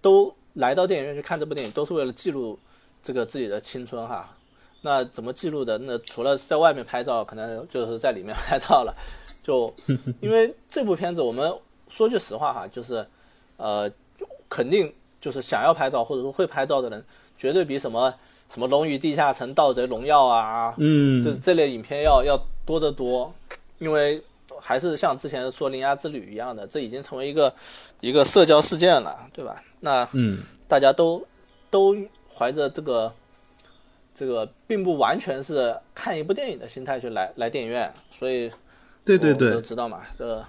[0.00, 2.58] 都来到电影院去看这部电影，都是为了记录
[3.02, 4.36] 这个自己的青春哈。
[4.82, 5.76] 那怎么记录的？
[5.78, 8.94] 那除了在外面拍照，可能就是在里面 拍照了。
[9.42, 9.72] 就
[10.20, 11.52] 因为这部片子，我们
[11.88, 13.06] 说句实话哈，就是
[13.58, 13.90] 呃，
[14.48, 17.04] 肯定就是想要拍照或者说会拍照的人，
[17.36, 18.14] 绝对比什么
[18.48, 23.34] 什么《龙与地下城》《盗贼荣耀》啊，嗯，这这类影片要要多得多。
[23.78, 24.22] 因为
[24.60, 27.52] 还是像之前说《铃芽之旅》一样的，这已经成为一个
[28.00, 29.62] 一个社交事件了，对吧？
[29.80, 31.26] 那嗯，大家都
[31.70, 31.96] 都
[32.32, 33.12] 怀着这个
[34.14, 38.50] 这个并不完全是看一部电影的心态去来来电影院，所以
[39.04, 40.44] 对对对，都知道嘛，这。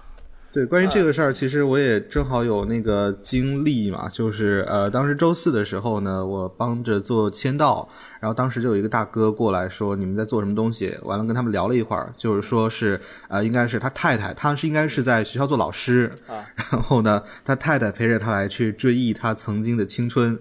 [0.52, 7.88] 对，关于这个事儿，其实我也正好有那个经历嘛，就是呃，当时周四的时候呢，我帮着做签到，
[8.20, 20.38] 然后当时就有一个大哥过来说你们在做什么东西，完了跟他们聊了一会儿，就是说是呃，应该是他太太，他是应该是在学校做老师，啊， 然后呢，他太太陪着他来去追忆他曾经的青春，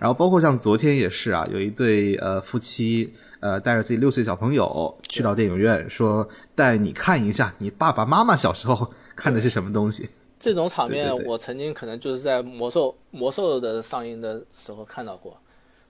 [0.00, 3.12] 然后包括像昨天也是啊，有一对呃夫妻。
[3.42, 10.08] 呃，带着自己六岁小朋友去到电影院，说带你看一下你爸爸妈妈小时候看的是什么东西。
[10.38, 15.40] 这种场面，我曾经可能就是在魔兽魔兽的上映的时候看到过，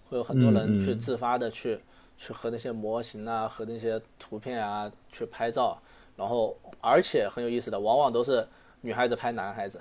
[0.08, 1.78] 会有很多人去自发的去
[2.18, 5.80] 去和那些模型啊和那些图片啊去拍照，
[6.16, 8.46] 然后而且很有意思的，往往都是
[8.82, 9.80] 女孩子拍男孩子，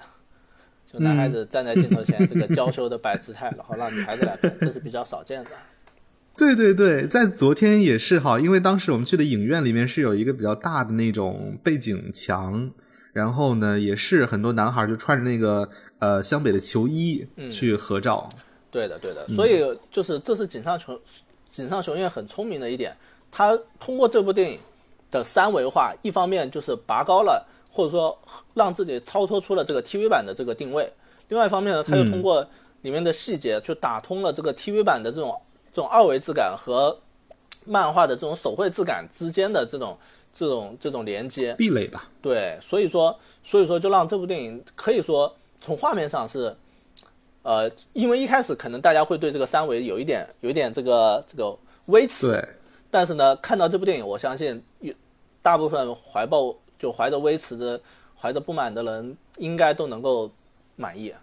[0.90, 5.52] 就男孩子站在 镜头前这个娇羞的摆姿态，然后让女孩子来拍，这是比较少见的。
[6.38, 12.72] 对对对，在昨天也是哈，因为当时我们去的影院里面是有一个比较大的那种背景墙，
[13.14, 15.70] 然后呢，也是很多男孩就穿着那个
[16.00, 18.30] 呃湘北的球衣去合照。
[18.70, 21.00] 对的，对的，所以就是这是井上雄
[21.50, 22.96] 井上雄彦很聪明的一点，
[23.32, 24.60] 他通过这部电影
[25.10, 28.18] 的三维化，一方面就是拔高了或者说
[28.54, 30.92] 让自己超脱出了这个 TV 版的这个定位，
[31.30, 32.48] 另外一方面呢，他又通过
[32.82, 35.40] 里面的细节去打通了这个 TV 版的这种。
[35.74, 37.00] 这种二维质感和
[37.64, 39.98] 漫画的这种手绘质感之间的这种
[40.34, 42.10] 这种这种连接壁垒吧？
[42.22, 46.56] 对，所以说所以说就让这部电影可以说从画面上是，
[47.44, 52.50] 呃，因为一开始可能大家会对这个三维有一点有一点这个这个微词，对，
[52.90, 54.64] 但是呢，看到这部电影，我相信
[55.42, 57.80] 大部分怀抱就怀着微词的
[58.20, 60.32] 怀着不满的人，应该都能够
[60.76, 61.14] 满意，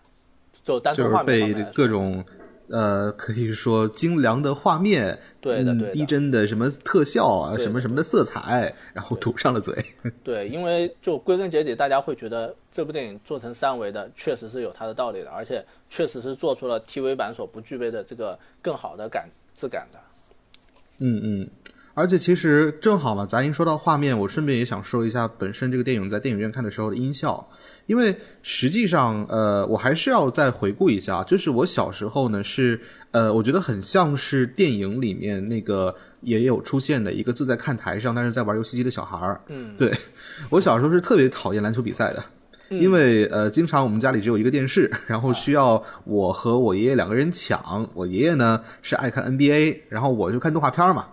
[0.62, 2.24] 就单纯画面上被各种。
[2.70, 9.84] 呃，可以说精良的画面，对的，对的，逼真的什么特效啊，什么什么的色彩，然后堵上了嘴。
[10.22, 19.98] 对，因为就归根结底，大家会觉得这部电影做成三维的，确实是有它的道理的，而且确实是做出了 TV 版所不具备的这个更好的感质感的。
[20.98, 21.50] 嗯嗯。
[21.94, 27.48] 而且其实正好嘛，杂音说到画面，我顺便也想说一下本身这个电影在电影院看的时候的音效，
[27.88, 32.78] 因为实际上，呃，我还是要再回顾一下，就是我小时候呢是，
[33.12, 39.40] 呃，我觉得很像是电影里面那个也有出现的一个坐在看台上但是在玩游戏机的小孩儿。
[39.48, 39.90] 嗯，对
[40.50, 42.22] 我小时候是特别讨厌篮球比赛的，
[42.68, 51.06] 因为呃，经常我们家里只有一个电视，然后需要我和我爷爷两个人抢，我爷爷呢是爱看 NBA，然后我就看动画片嘛。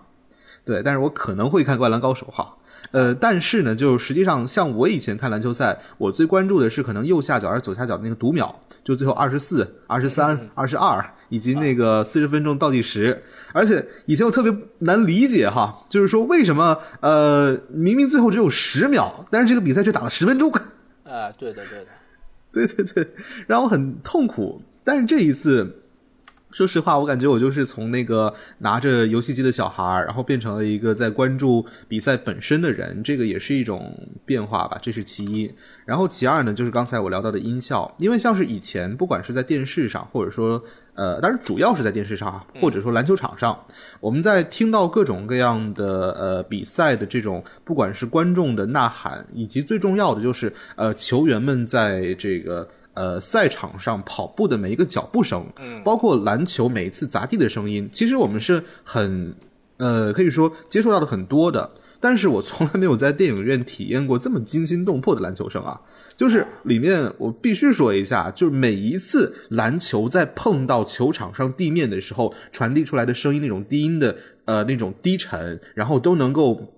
[0.65, 2.57] 对，但是我可能会看《灌篮高手》哈，
[2.91, 13.21] 呃，但是呢，就实际上像我以前看篮球赛，我最关注的是可能右下角还是左下角的那个读秒，就最后二十四、二十三、二十二，以及那个四十分钟倒计时。
[13.53, 20.51] 而且以前我特别难理解哈，就是说为什么呃明明最后只有十秒，但是这个比赛却打了十分钟？
[21.03, 21.87] 啊，对的，对的，
[22.51, 23.13] 对对对，
[23.47, 24.61] 让我很痛苦。
[24.83, 25.81] 但是这一次。
[26.55, 33.93] 说实话，我感觉我就是从那个拿着游戏机的小孩儿，然后变成了一个在关注比赛本身的人，这个也是一种
[34.25, 35.53] 变化吧，这是其一。
[35.83, 40.63] 然后其二呢，就是刚才我聊到的音效，因为像是以前不管是在电视上，或者说
[40.93, 43.59] 呃，当然主要是在电视上，或者说篮球场上，
[43.99, 52.65] 我们在听到各种各样的呃比赛的这种，不管是观众的呐喊，以及最重要的就是呃球员们在这个。
[52.95, 59.35] 呃，赛场上跑步的每一个脚步声，嗯，包括篮球每一次砸地的声音，其实我们是很，
[59.77, 61.69] 呃，可以说接触到的很多的。
[61.99, 65.79] 但是我从来没有在电影院体验过这么惊心动魄的篮球声啊！
[66.15, 76.74] 就是里面我必须说一下，就是每一次篮球在碰到球场上地面的时候，传递出来的声音那种低音的呃那种低沉，然后都能够。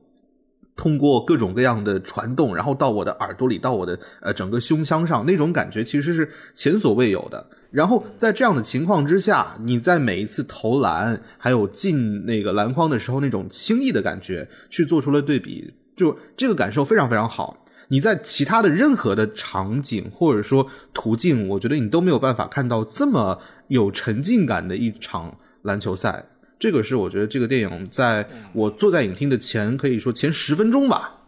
[0.77, 7.45] 通过各种各样的传动，然后到我的耳朵里，到我的呃整个胸腔上，那种感觉其实是前所未有的。
[7.71, 17.65] 然后在这样的情况之下，你在每一次投篮还有进那个篮筐的时候，那种轻易的感觉，去做出了对比，就这个感受非常非常好。
[17.89, 26.25] 你在其他的任何的场景或者说途径，我觉得你都没有办法看到这么有沉浸感的一场篮球赛。
[26.59, 31.19] 这个是我觉得这个电影在我坐在影厅的前，可以说前十分钟吧，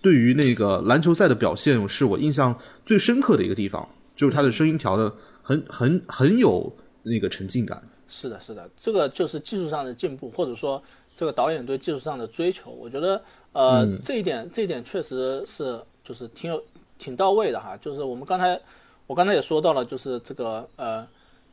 [0.00, 6.72] 对于那个篮球赛的表现，是我印象最深刻的一个地方，就是它的声音调的很 很很有
[7.02, 7.82] 那个沉浸感。
[8.06, 10.80] 是的，是的，这个就是技术上的进步，或者说
[11.16, 12.70] 这个导演对技术上的追求。
[12.70, 13.20] 我觉得，
[13.52, 16.62] 呃，这一点这一点确实是就是挺有
[16.96, 17.76] 挺到位的哈。
[17.78, 18.60] 就是我们刚才
[19.08, 21.04] 我刚才也说到了，就是这个呃，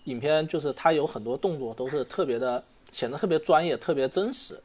[0.03, 2.63] 影片就是它有很多动作都是特别的。
[2.93, 4.57] 显得特别专业，特别真实。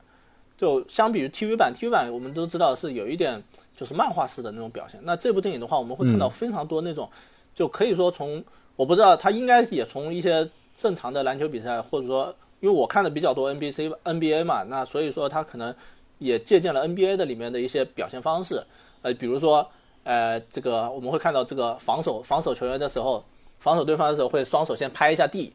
[0.57, 3.43] 就相比于 TV 版，TV 版我们都知道是有一点
[3.77, 5.01] 就是漫画式的那种表现。
[5.05, 7.09] 那这部电影的话，我们会看到非常多那种，
[7.55, 8.45] 就可以说从
[8.77, 15.75] 我不知道他应该也从一些正常的篮球比赛，或者说因为我看的比较多 NBC NBA 嘛，那所以说他可能
[16.19, 18.63] 也借鉴了 NBA 的里面的一些表现方式。
[19.03, 19.65] 呃，比如说
[20.03, 23.25] 呃，这个我们会看到这个防守防守球员的时候，
[23.61, 25.53] 防守对方的时候会双手先拍一下地，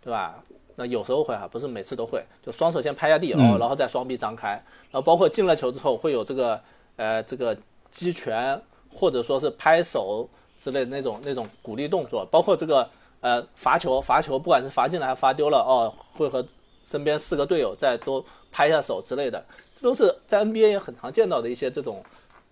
[0.00, 0.42] 对吧？
[0.80, 6.60] 那有时候会啊，不是每次都会，就双手先拍下地哦，然后再双臂张开，然后包括进了球之后会有这个
[6.94, 7.58] 呃这个
[7.90, 12.88] 击拳或者说是拍手之类的那种那种鼓励动作，包括这个
[13.20, 16.46] 呃罚球罚球，不管是罚进来还是罚丢了哦，会和
[16.86, 22.00] 身边四个队友再都拍一下手之类的，这都是在 NBA 也很常见到的一些这种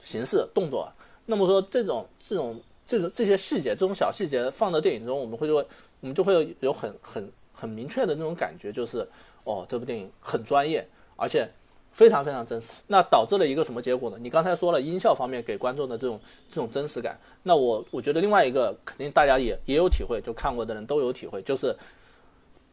[0.03, 0.93] 形式动作。
[1.27, 5.67] 那么说这种这种这种这些细节，这种小细节放到电影中，我们会就会
[6.01, 7.31] 我们就会有很很。
[7.59, 9.09] 很明确的那种感觉就是，
[9.45, 11.51] 哦，这部电影很专业，而且
[11.91, 12.83] 非常非常真实。
[12.89, 14.19] 那导致了一个什么结果呢？
[14.21, 17.19] 你刚才说了音效方面给观众的这种这种真实感。
[17.43, 21.75] 那我我觉得另外一个肯定大家也也有体会，就看过的人都有体会，就是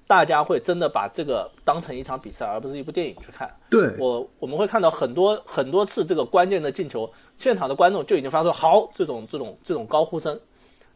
[0.06, 3.50] 大家会真的把这个当成一场比赛，而不是一部电影去看。
[3.70, 10.38] 对我我们会看到很多很多次这个关键的进球，现场的观众就已经发出好这种这种这种高呼声。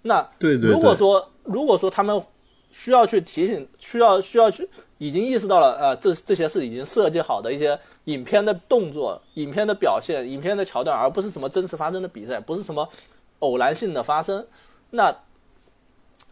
[0.02, 2.22] 那对对，如果说如果说他们。
[2.78, 12.88] 需要去提醒，需要需要去，已经意识到了，呃，这这些是已经设计好的一些影片的动作、影片的表现、影片的桥段，而不是什么真实发生的比赛，不是什么
[13.40, 14.46] 偶然性的发生。
[14.92, 15.12] 那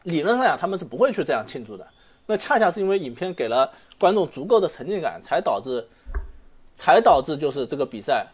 [0.04, 1.88] 理论上讲，他们是不会去这样庆祝的。
[2.28, 5.84] 那恰恰是因为影片给了观众足够的沉浸感，才导致，
[6.76, 8.28] 才导致就是这个比赛，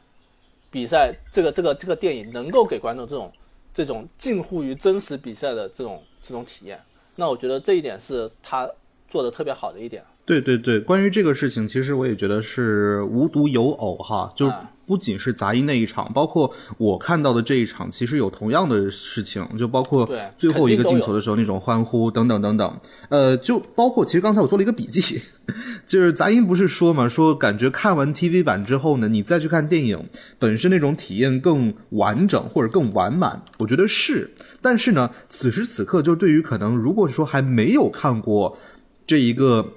[0.70, 3.32] 比赛这个这个这个电影能够给观众这种
[3.74, 6.78] 这种近乎于真实比赛的这种这种体验。
[7.16, 8.70] 那我觉得这一点是他
[9.08, 10.04] 做的特别好的一点。
[10.26, 14.50] 对对对，关于这个事情，其实我也觉得是无独有偶哈，就
[14.86, 22.80] 不仅是杂音那一场，包括我看到的这一场，其实有同样的事情，就包括最后一个进球的时候那种欢呼等等等等。
[23.10, 25.22] 呃，就包括其实刚才我做了一个笔记，
[25.88, 30.08] 就是杂音不是说嘛，说感觉看完 TV 版之后呢，你再去看电影，
[30.38, 34.30] 本身那种体验更完整或者更完满，我觉得是。
[34.62, 38.58] 但是呢，此时此刻，就对于可能如果说还没有看过
[39.06, 39.74] 这一个。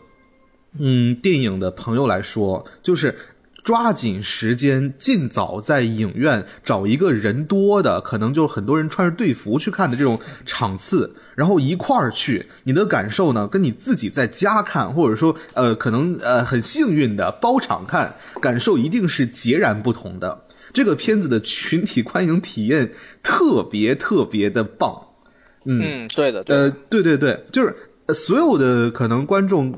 [0.79, 3.15] 嗯，电影的朋友来说，就是
[3.63, 12.47] 抓紧时间，尽早在影院找一个人多的，可能就很多人穿着队服去看的这种场次，然后一块儿去。
[12.65, 20.45] 你的感受呢，跟你自己在家看，或者说呃，可能呃很幸运的包场看，感受一定是截然不同的。
[20.73, 25.01] 这个片子的群体观影体验特别特别的棒。
[25.64, 27.75] 嗯，对的，呃，对对对，就是
[28.12, 29.72] 所有的可能观众。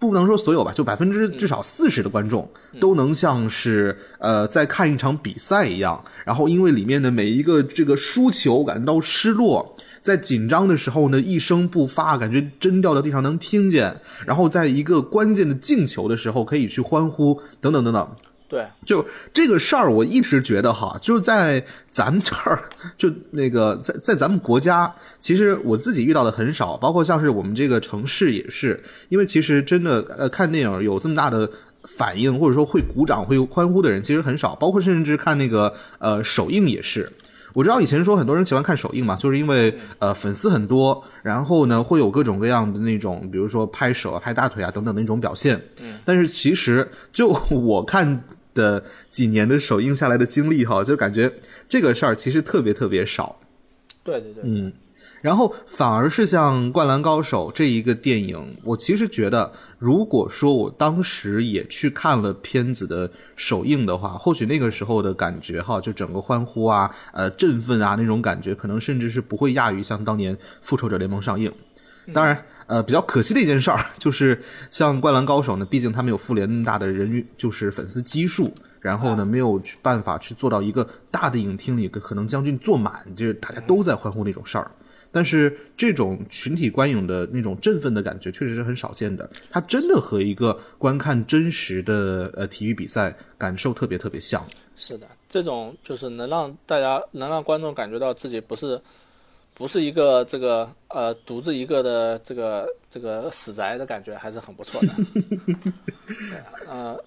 [0.00, 13.94] 不能说所有吧，就百分之至少四十的观众都能像是呃在看一场比赛一样，然后因为里面的每一个这个输球感到失落，在紧张的时候呢一声不发，感觉针掉到地上能听见，
[14.26, 18.08] 然后在一个关键的进球的时候可以去欢呼等等等等。
[18.50, 22.64] 对，就这个事儿，我一直觉得哈，就是在咱们这儿，
[22.98, 31.48] 就那个在在咱们国家，其实我自己遇到的很少，包括像是我们这个城市也是，因为其实真的呃看电影有这么大的
[31.84, 37.08] 反应，或者说会鼓掌会欢呼的人其实很少，包括甚至看那个呃首映也是，
[37.52, 48.24] 我知道以前说很多人喜欢看首映嘛，就是因为呃粉丝很多，然后呢会有各种各样的那种，比如说拍手啊、拍大腿啊等等的那种表现，嗯，但是其实就我看。
[48.54, 51.32] 的几年的首映下来的经历哈，就感觉
[51.68, 53.40] 这个事儿其实特别特别少。
[54.02, 54.72] 对对对，嗯，
[55.20, 71.52] 然后反而是像《灌篮高手》这一个电影，我其实觉得，如果说我当时也去看了片子的首映的话，或许那个时候的感觉哈，就整个欢呼啊、呃振奋啊那种感觉，可能甚至是不会亚于像当年《复仇者联盟》上映。
[72.14, 74.40] 当然，呃，比较可惜的一件事儿就是，
[74.70, 84.70] 像《灌篮高手》呢，毕竟他没有复联那么大的人运，就是粉丝基数，然后呢，没有去办法去做到一个大的影厅里可能将近坐满，就是大家都在欢呼那种事儿。
[85.10, 89.28] 但是这种群体观影的那种振奋的感觉，确实是很少见的。
[89.50, 94.40] 它真的和一个观看真实的呃体育比赛感受特别特别像。
[94.76, 98.80] 是的，这种就是能让大家能让观众感觉到自己不是
[99.60, 104.88] 不是一个这个呃独自一个的这个这个死宅的感觉，还是很不错的。
[106.66, 106.98] 呃，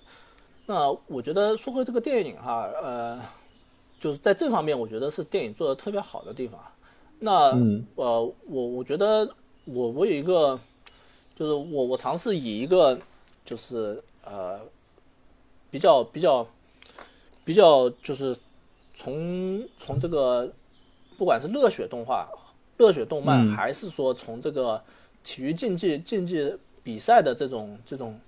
[0.67, 3.19] 那我觉得说回这个电影哈，呃，
[3.99, 6.61] 就是在这方面，我觉得是电影做的特别好的地方。
[7.17, 9.27] 那、嗯呃，我我觉得
[9.65, 10.59] 我我有一个，
[11.35, 12.95] 就是我我尝试以一个
[13.43, 14.59] 就是呃
[15.71, 16.45] 比较比较
[17.43, 18.37] 比较就是
[18.93, 20.47] 从从这个
[21.17, 22.29] 不管是热血动画、
[22.77, 24.81] 热血动漫，嗯还是说从这个
[25.23, 28.19] 体育竞技竞技比赛的这种这种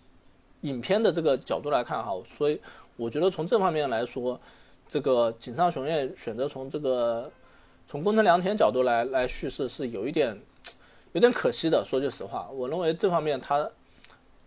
[0.62, 2.60] 影片的这个角度来看哈，所以
[2.96, 4.40] 我觉得从这方面来说，
[4.88, 7.30] 这个井上雄彦选择从这个
[7.88, 10.40] 从宫城良田角度来来叙事是有一点
[11.14, 11.84] 有点可惜的。
[11.86, 13.70] 说句实话，我认为这方面他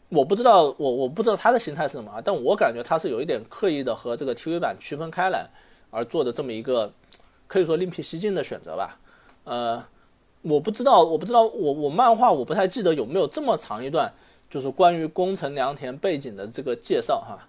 [0.09, 5.47] 我不知道我我不知道他的心态是什么啊，但我感觉他是有一点刻意的和这个 TV 版区分开来
[5.91, 6.91] 而做的这么一个
[7.47, 8.99] 可以说另辟蹊径的选择吧。
[9.49, 9.83] 呃，
[10.43, 14.13] 我不知道我不知道我我漫画我不太记得有没有这么长一段
[14.51, 17.49] 就是关于宫城良田背景的这个介绍哈。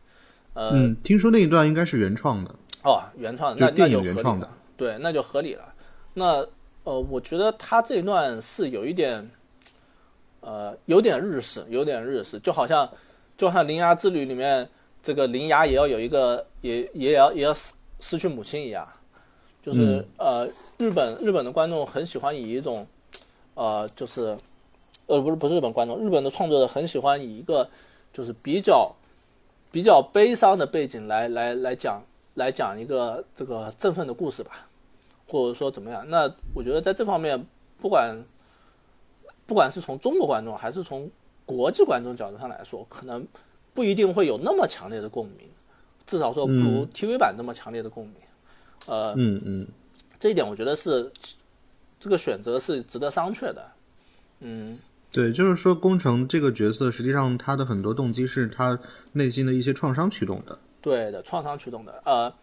[0.54, 2.56] 呃，嗯，听说那一段应该是原创的。
[2.84, 5.74] 哦，原创那那就合理原创的了，对，那就合理了。
[6.14, 6.48] 那
[6.86, 9.30] 呃，我觉得他这一段是有一点，
[10.40, 12.90] 呃，有点日式，有点日式，就好像
[13.38, 14.68] 就像《铃芽之旅》里面
[15.04, 18.88] 这个铃芽也要有一个，也也要也要失失去母亲一样，
[19.62, 20.48] 就是、呃，
[20.80, 22.88] 日本日本的观众很喜欢以一种，
[23.54, 24.38] 呃，就是
[25.08, 27.70] 呃，不是不是日本观众，日本的创作者很喜欢以一个
[28.14, 28.96] 就是比较
[29.74, 32.02] 比较悲伤的背景来来来讲
[32.36, 34.70] 来讲一个这个振奋的故事吧，
[35.28, 36.10] 或者说怎么样？
[36.10, 37.46] 那我觉得在这方面，
[37.82, 38.16] 不管
[39.46, 41.12] 不管是从中国观众还是从
[41.46, 43.28] 国际观众角度上来说，可能
[43.74, 45.46] 不一定会有那么强烈的共鸣，
[46.08, 48.14] 至少说不如 TV 版那么强烈的共鸣。
[48.86, 49.68] 呃，嗯嗯，
[50.20, 51.12] 这一点我觉得是
[52.00, 53.72] 这个选择是值得商榷的。
[54.42, 54.78] 嗯，
[55.12, 58.78] 对，就是说工程这个角色，实际上他的很多动机是他
[59.14, 60.58] 内心的一些创伤驱动的。
[60.82, 62.34] 对的，创伤驱动的，呃，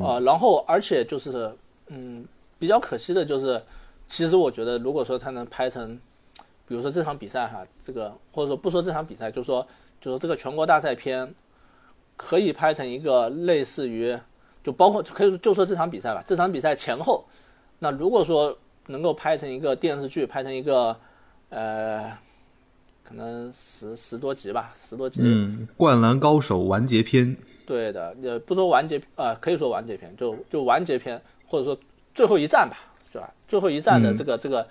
[0.00, 1.52] 呃，然后而且就是，
[1.88, 2.24] 嗯，
[2.56, 3.60] 比较可惜的就是，
[4.06, 5.98] 其实我觉得，如果说他能拍成，
[6.68, 9.66] 比如说这场比赛哈，这个或者说不说这场比赛，就说
[10.00, 11.34] 就说这个全国大赛片，
[12.16, 14.16] 可以拍成一个类似于，
[14.64, 17.24] 就包括可以说就说这场比赛吧，这场比赛前后，
[17.78, 20.96] 那如果说能够拍成一个电视剧，拍成一个，
[21.50, 22.10] 呃，
[23.02, 27.36] 可能十十多集吧，十多集，嗯，灌篮高手完结篇。
[27.66, 31.78] 对的，也不说完结，呃，可以说完结篇，就就完结篇，或者说
[32.14, 32.76] 最后一战吧，
[33.12, 33.32] 是吧？
[33.46, 34.66] 最后一战的这个、这个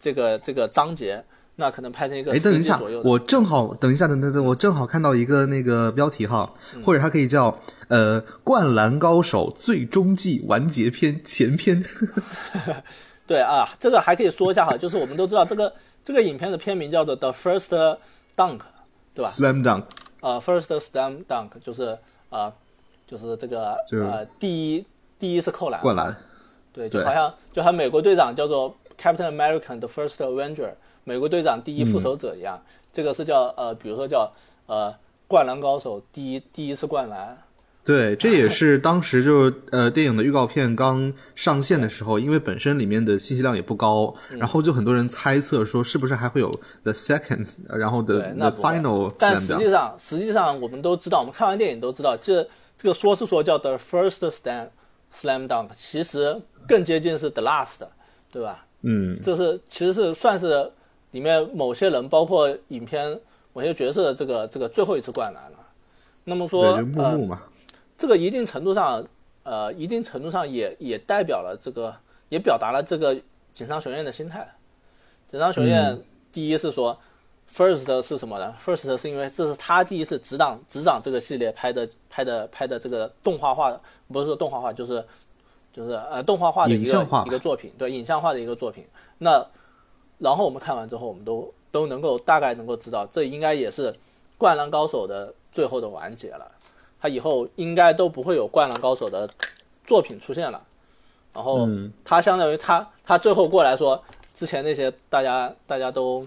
[0.00, 1.22] 这个这个章节，
[1.56, 7.56] 那可能拍成一个哎，等十一下集左右，我正好等一下，等等等，我正好看到一个那个标题哈，嗯或者它可以叫
[7.88, 11.82] 呃《灌篮高手最终季完结篇前篇》。
[13.26, 15.72] 对啊，这个还可以说一下哈，就是我们都知道这个
[16.04, 17.68] 这个影片的片名叫做《The First
[18.36, 18.58] Dunk》，
[19.14, 19.84] 对吧？Slam Dunk，
[20.20, 21.96] 呃，First Slam Dunk 就是
[22.30, 22.52] 呃
[23.06, 24.84] 就是这个就是呃第一
[25.18, 26.14] 第一次扣篮，灌篮。
[26.72, 30.72] 对，就好像就好像美国队长叫做 Captain American the First Avenger，
[31.04, 32.60] 美国队长第一复仇者一样，
[32.92, 34.32] 这个是叫呃，比如说叫
[34.66, 34.94] 呃
[35.28, 37.38] 灌篮高手第一第一次灌篮，
[37.84, 44.38] 对，这也是当时就呃电影的预告片刚上线的时候，因为本身里面的信息量也不高，嗯。
[44.38, 46.50] 然后就很多人猜测说是不是还会有
[46.82, 52.48] the second，然后的 final 但实际上实际上我们都知道，我们看完电影都知道，这
[52.78, 54.68] 这个说是说叫 the first slam
[55.12, 57.80] slam dunk，其实更接近是 the last，
[58.32, 58.66] 对吧？
[58.80, 60.70] 嗯，这是其实是算是
[61.14, 63.20] 里面某些人，包括影片
[63.52, 65.58] 某些角色的这个这个最后一次灌篮了。
[66.24, 67.38] 那么说，呃，
[67.96, 69.06] 这个一定程度上，
[69.44, 71.94] 呃，一定程度上也也代表了这个，
[72.30, 73.16] 也表达了这个
[73.52, 74.44] 井上雄彦的心态。
[75.30, 76.02] 井上雄彦
[76.32, 76.98] 第一是说
[77.48, 85.04] ，First 是什么呢？First 是因为这是他第一次执掌执掌这个系列拍的拍的拍的这个动画化，不是说动画化，就是
[85.72, 88.84] 就是呃动画化的一个一个作品，对影像化的一个作品。
[89.18, 89.46] 那
[90.18, 93.92] 然后我们看完之后，我们都都能够大概能够知道，这应该也是
[94.38, 96.50] 《灌篮高手》的最后的完结了。
[97.00, 99.28] 他以后应该都不会有《灌篮高手》的
[99.84, 100.62] 作品出现了。
[101.34, 104.02] 然后嗯他相当于他他最后过来说，
[104.34, 106.24] 之前那些大家大家都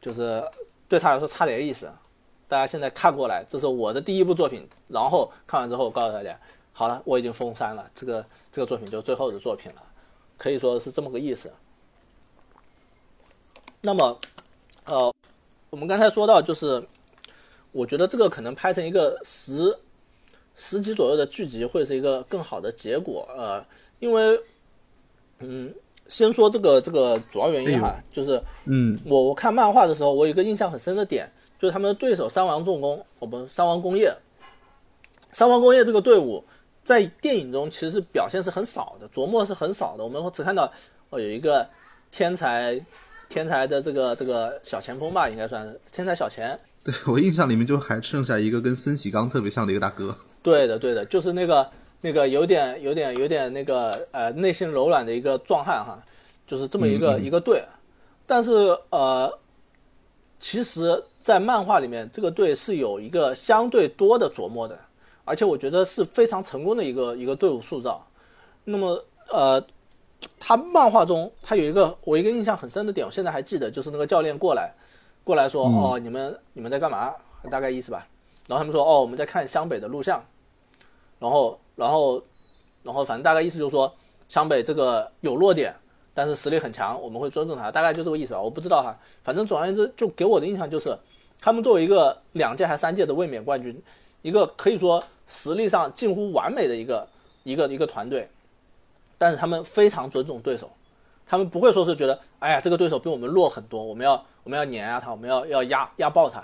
[0.00, 0.44] 就是
[0.88, 1.90] 对他来说差点意思，
[2.46, 6.38] 大家现在看过来，这是我的第一部作品，然后看完之后告诉大家，
[6.72, 9.82] 好了，我已经封山了，这个这个作品就是最后的作品了，
[10.36, 11.50] 可以说是这么个意思。
[13.86, 14.18] 那么，
[14.86, 15.14] 呃，
[15.70, 16.84] 我们刚才说到，就是
[17.70, 19.78] 我觉得这个可能拍成一个十
[20.56, 23.24] 十集左右的剧集，会是一个更好的结果。
[23.38, 23.64] 呃，
[24.00, 24.40] 因为，
[25.38, 25.72] 嗯，
[26.08, 34.12] 先说这个这个主要原因哈，就是嗯我我看漫画的时候，我有一个印象很深的点，就是他们的对手三王重工，我们，三王工业，
[35.30, 36.42] 三王工业这个队伍
[36.84, 40.02] 在电影中其实表现是很少的，琢磨是很少的。
[40.02, 40.72] 我们只看到
[41.10, 41.64] 哦有一个
[42.10, 42.84] 天才
[43.28, 46.58] 天才的这个这个小前锋吧，应该算是天才小前。
[46.84, 50.16] 对我印象里面就还剩下一个跟森喜刚特别像的一个大哥。
[50.42, 51.68] 对的对的，就是那个
[52.00, 56.00] 那个有点有点有点那个呃内心柔软的一个壮汉哈，
[56.46, 57.62] 就是这么一个、一个队。
[58.26, 58.50] 但是
[58.90, 59.38] 呃，
[60.38, 64.78] 其实，在漫画里面，这个队是有一个相对多的琢磨的，
[65.24, 68.06] 而且我觉得是非常成功的一个一个队伍塑造。
[68.64, 69.64] 那么呃，
[70.38, 74.72] 他漫画中他有一个我一个印象很深的点，我现在还记得，就是那个教练过来
[75.24, 77.12] 过来说：“哦，你们你们在干嘛？”
[77.50, 78.06] 大概意思吧。
[78.48, 80.22] 然后他们说：“哦，我们在看湘北的录像。”
[81.18, 82.22] 然后然后
[82.82, 83.92] 然后反正大概意思就是说，
[84.28, 85.74] 湘北这个有弱点，
[86.14, 88.40] 但是实力很强，我们会尊重他，大概就这个意思吧。
[88.40, 90.96] 我不知道哈，反正总而言之，就给我的印象就是，
[91.40, 93.82] 他们作为一个两届还三届的卫冕冠军，
[94.22, 97.08] 一个可以说实力上近乎完美的一个
[97.42, 98.28] 一个一个团队，
[99.18, 100.70] 但是他们非常尊重对手，
[101.26, 106.42] 他们不会说是觉得，哎呀，这个对手比我们弱很多，我们要我们要碾压他，我们要要压压爆他。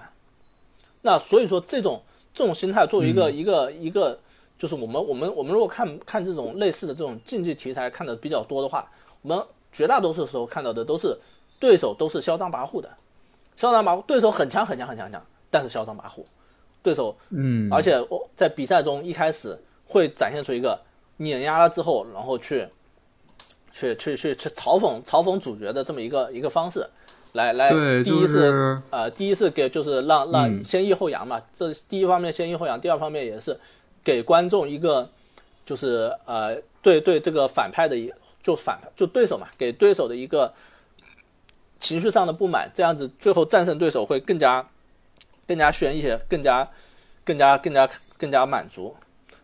[1.02, 2.02] 那所以说，这种
[2.32, 4.18] 这种心态作为一个、一个一个，
[4.58, 8.90] 就是我们我们我们如果看看这种类似的这种竞技题材看的比较多的话，
[9.22, 11.18] 我们绝大多数时候看到的都是
[11.58, 12.88] 对手都是嚣张跋扈的，
[13.56, 16.24] 嚣张跋扈，对手很强很强很强很强，但是嚣张跋扈，
[16.82, 20.80] 对手嗯，而且我在比赛中一开始会展现出一个
[21.22, 22.68] 碾压了之后，然后去
[23.72, 26.86] 去去去去嘲讽嘲讽主角的这么一个一个方式，
[27.32, 27.70] 来来
[28.02, 33.58] 第一是是呃第一是给就是让让嗯先抑后扬嘛，这第一方面先抑后扬，第二方面也是
[34.04, 35.08] 给观众一个
[35.64, 38.12] 就是呃对对这个反派的一
[38.42, 40.52] 就反就对手嘛，给对手的一个
[41.78, 44.68] 情绪上的不满，这样子最后战胜对手会更加
[45.46, 46.68] 更加悬一些，更加
[47.24, 48.94] 更加更加更加满足。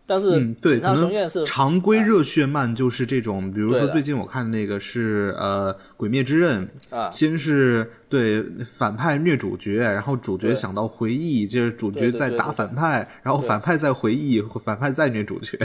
[0.09, 8.43] 但是嗯，对，井上可雄彦是能常规热血漫就是这种，比如说最近我看那个是呃《鬼灭之刃》，啊，先是对
[8.75, 15.55] 反派虐主角，然后主角想到回忆，就是主角对对再打反派，然后反派在回忆，反派再虐主角。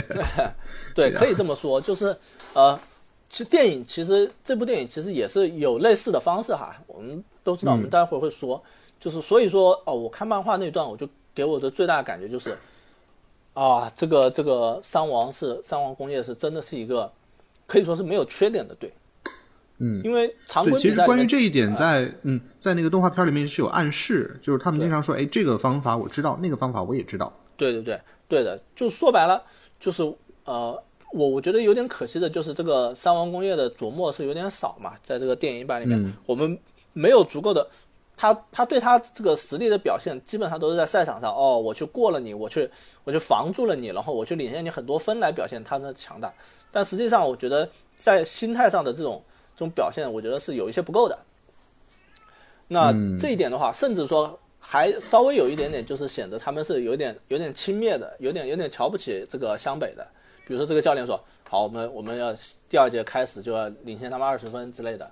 [0.93, 2.15] 对， 可以这么说，就是
[2.53, 2.79] 呃，
[3.27, 8.61] 其实电影其实这部电影其实也是有类似的方式哈，我们都知道，我嗯们待会儿会说，
[8.99, 12.55] 就是所以说哦，我看漫画那段，我就给我的最大的感觉就是，
[13.55, 17.09] 啊，这个这个三王是三王工业是真的是一个
[17.65, 18.91] 可以说是没有缺点的队，
[19.77, 27.31] 嗯，因为常，规其实关于这一点在，嗯，在那个动画片里面是有暗示，就是他们经常说，哎，这个方法我知道，那个方法我也知道。
[27.55, 27.97] 对对对
[28.27, 29.41] 对的，就说白了
[29.79, 30.03] 就是
[30.43, 30.83] 呃，
[31.13, 36.59] 我我觉得有点可惜的就是这个三王工业的琢磨是有点少嘛，在这个电影版里面，嗯我们
[36.91, 37.65] 没有足够的。
[38.17, 42.69] 他他对他这个实力的表现，基本上都是在赛场上哦，我去过了你，我去
[43.03, 46.33] 我去防住了你，然后我去领先你很多分来表现他们的强大。
[46.71, 49.23] 但实际上，我觉得在心态上的这种
[49.55, 51.17] 这种表现，我觉得是有一些不够的。
[52.67, 60.07] 那这一点的话，甚至说还稍微有一点点，就是显得他们是有点有点轻蔑的，有点有点瞧不起这个湘北的。
[60.47, 62.33] 比如说这个教练说：“好，我们我们要
[62.69, 65.09] 第二节开始就要领先他们二十分之类的。”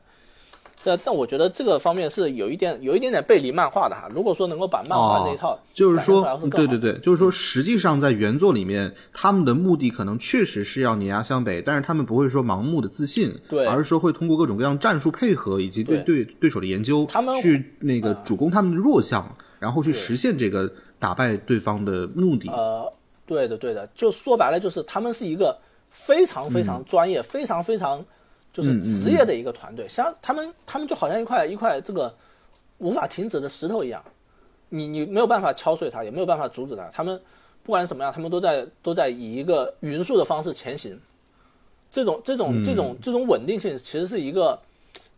[0.84, 4.08] 这但我觉得这个方面是有一点有一点点背离漫画的哈。
[4.14, 6.22] 如果说能够把漫画那一套、哦就是说
[6.52, 22.50] 对对对，就是说，实际上在原作里面，他们的目的可能确实是要碾压湘北，但是他们不会说盲目的自信，对而是说会通过各种各样战术配合以及对对对手的研究，他们去那个主攻他们的弱项，然后去实现这个打败对方的目的。
[22.50, 22.94] 呃，
[23.26, 25.58] 对的，对的，就说白了就是他们是一个
[25.90, 28.06] 非常非常专业、非常非常
[28.54, 32.16] 就是职业的一个团队，像他们他们就好像一块一块这个
[32.78, 34.02] 无法停止的石头一样，
[34.70, 36.88] 你你没有办法敲碎它，也没有办法阻止它。
[36.94, 37.20] 他们
[37.64, 41.00] 不管怎么样，他们都在都在以一个匀速的方式前行。
[41.92, 44.60] 这种这种这种这种稳定性，其实是一个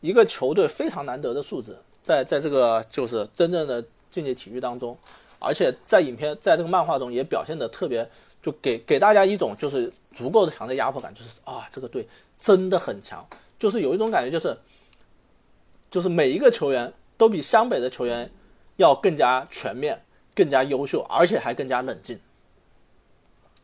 [0.02, 4.98] 一个球队非常难得的素质，在在这个就是真正的竞技体育当中，
[5.40, 8.06] 而且在影片在这个漫画中也表现的特别，
[8.42, 12.06] 就给给大家一种就是足够的强的压迫感，就是啊这个队
[12.40, 13.26] 真的很强，
[13.58, 14.58] 就是有一种感觉就是
[15.90, 18.30] 就是每一个球员都比湘北的球员
[18.76, 20.02] 要更加全面、
[20.36, 22.20] 更加优秀，而且还更加冷静。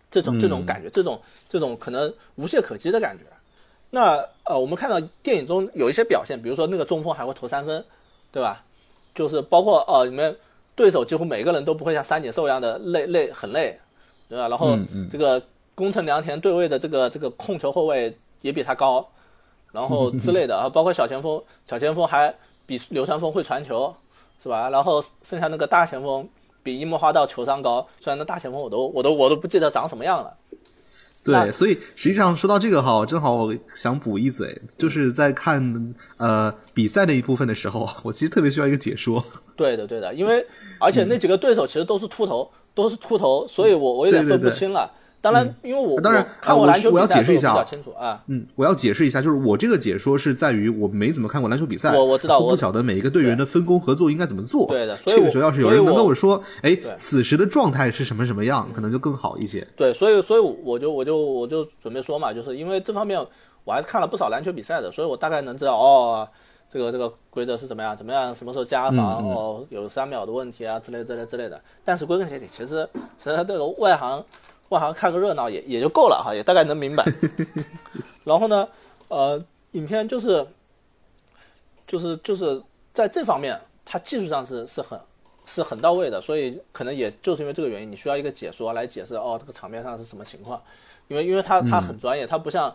[0.09, 3.24] 这种这种感觉，这种这种可能无懈可击的感觉。
[3.91, 7.86] 那呃，我们看到电影中有一些表现，比如说那个中锋还会投三分，
[8.32, 8.63] 对吧？
[9.13, 10.38] 就是包括呃，你们
[10.76, 13.80] 对手几乎每个人都不会像三井寿一样的累累很累，
[14.30, 14.47] 对吧？
[14.47, 14.78] 然后
[15.09, 15.41] 这个
[15.76, 19.08] 宫城良田对位的这个这个控球后卫也比他高，
[19.72, 22.34] 然后 之类的啊，包括小前锋，小前锋还
[22.66, 23.96] 比流川枫会传球，
[24.42, 24.70] 是吧？
[24.70, 26.28] 然后剩下那个大前锋。
[26.64, 30.32] 比樱木花道球商高，虽然那大前锋我都我都我都不记得长什么样了。
[31.24, 39.26] 对，所以实际上说到这个哈，正好我想补一嘴，就是在看呃比赛的一部分的时候，我其实特别需要一个解说。
[39.58, 40.46] 对的，对的，因为
[40.78, 44.88] 而且那几个对手其实都是秃头，都是秃头，所以我我有点分不清了。
[45.22, 48.24] 当然，因为我当然看过篮球比赛，比较清楚啊。
[48.26, 54.67] 嗯，我要解释一下，就是我这个解说是在于我没怎么看过篮球比赛，我我知道，我不晓得每一个队员的分工合作应该怎么做。
[54.67, 59.65] 对的，这个时候要是有人能跟我说，哎，此时的状态是什么什么样，可能就更好一些。
[59.78, 63.24] 对，所以所以我就我就我就准备说嘛，就是因为这方面
[63.63, 66.28] 我还是看了不少篮球比赛的，所以我大概能知道哦，
[66.67, 71.61] 这个这个规则是怎么样，怎么样，什么时候加防哦，有三秒的问题啊之类之类之类的。
[71.86, 74.26] 但是归根结底，其实其实这个外行。
[74.72, 77.05] 外行看个热闹也也就够了哈，也大概能明白。
[78.24, 78.65] 然后呢，
[79.09, 80.47] 呃，影片就是
[81.86, 82.61] 就是就是
[82.93, 84.97] 在这方面，它技术上是是很
[85.45, 90.61] 是很到位的，所以可能也就是因为这个原因，你需要一个解说来解释哦，这个场面上是什么情况。
[91.09, 92.74] 因为因为它它很专业，它不像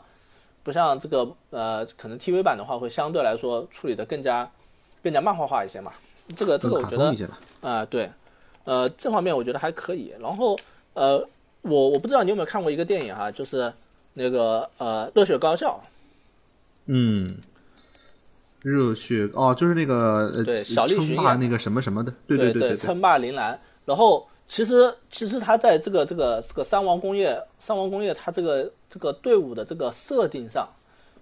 [0.63, 4.51] 不像这个呃，可能 TV 版的话会相对来说处理的更加
[5.03, 5.91] 更加漫画化一些嘛。
[6.37, 7.31] 这个这个我觉得
[7.63, 8.11] 啊对，
[8.65, 10.13] 呃，这方面我觉得还可以。
[10.21, 10.55] 然后
[10.93, 11.27] 呃。
[11.69, 13.73] 我我不知道你有没有看过一个电影哈，就是
[14.15, 15.81] 那个呃热血高校，
[16.87, 17.37] 嗯，
[18.63, 23.61] 热血哦，就是那个对小栗旬那个什么什么的，对对对，称霸铃兰。
[23.85, 30.69] 然后其实其实他在这个这个这个三王工业三王工业，他这个这个队伍的这个设定上，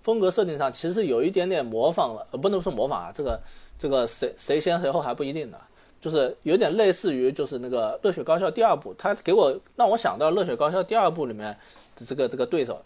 [0.01, 3.41] 风格设定上，其实有一点点模仿了，呃，不能说模仿啊，这个
[3.79, 5.59] 这个谁谁先谁后还不一定呢。
[6.05, 11.57] 就是有点类似于，就是那个《热血高校》第二部，他给我让我想到《热血高校》第二部里面
[11.97, 12.79] 的这个这个对手，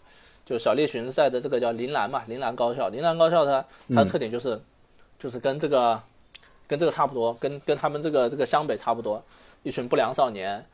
[0.45, 2.87] 就小栗旬在的这个叫铃兰嘛，铃兰高校。
[2.87, 4.57] 铃兰高校它它的特点就是，
[5.19, 6.01] 就是跟这个
[6.65, 9.21] 跟这个差不多，跟跟他们这个这个湘北差不多，
[9.63, 10.65] 一群不良少年，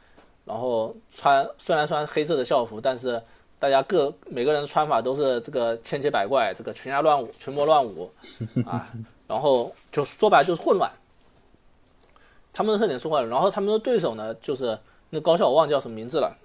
[0.45, 3.19] 然后穿虽然穿黑色的校服，但是
[3.57, 8.07] 大家各每个人穿法都是这个千奇百怪，这个群侠乱舞，群魔乱舞
[8.67, 8.87] 啊，
[9.25, 10.91] 然后就说白了就是混乱。
[12.55, 14.79] 他们的特点是坏然后他们的对手呢，就是
[15.09, 16.37] 那高校，我忘记叫什么名字了，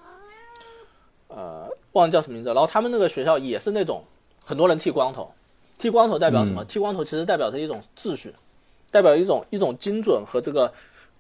[1.29, 2.49] 呃，忘了叫什么名字。
[2.49, 4.03] 然后他们那个学校也是那种
[4.45, 5.33] 很多人剃光头，
[5.79, 6.65] 剃光头代表什么？
[6.65, 8.35] 剃光头其实代表着一种秩序，
[8.91, 10.73] 代表一种一种精准和这个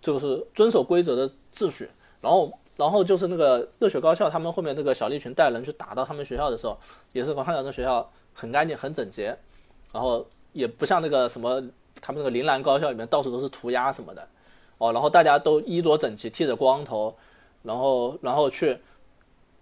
[0.02, 1.88] 就是遵守规则的秩序。
[2.20, 6.76] 然后，然后就是那个热血高校，他们后面那个小利群带人去打到他们学校的时候，
[7.12, 9.38] 也是我看到那学校很干净、很整洁，
[9.92, 11.62] 然后也不像那个什么
[12.00, 14.28] 他们那个铃兰高校里面到处都是涂鸦什么的。
[14.80, 17.14] 哦，然后大家都衣着整齐，剃着光头，
[17.62, 18.78] 然后然后去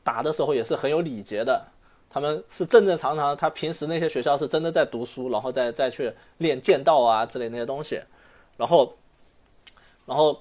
[0.04, 1.60] 打的时候也是很有礼节的。
[2.08, 8.00] 他们是正正常常，他平时那些学校是真的在读书，然后再再去练剑道啊之类那些东西。
[8.56, 8.94] 然后
[10.06, 10.40] 然后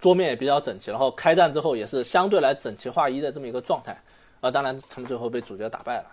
[0.00, 3.96] 桌面也比较整齐，然后开战之后也是相对来整齐划一的这么一个状态。
[4.40, 6.06] 啊，当然他们最后被主角打败了。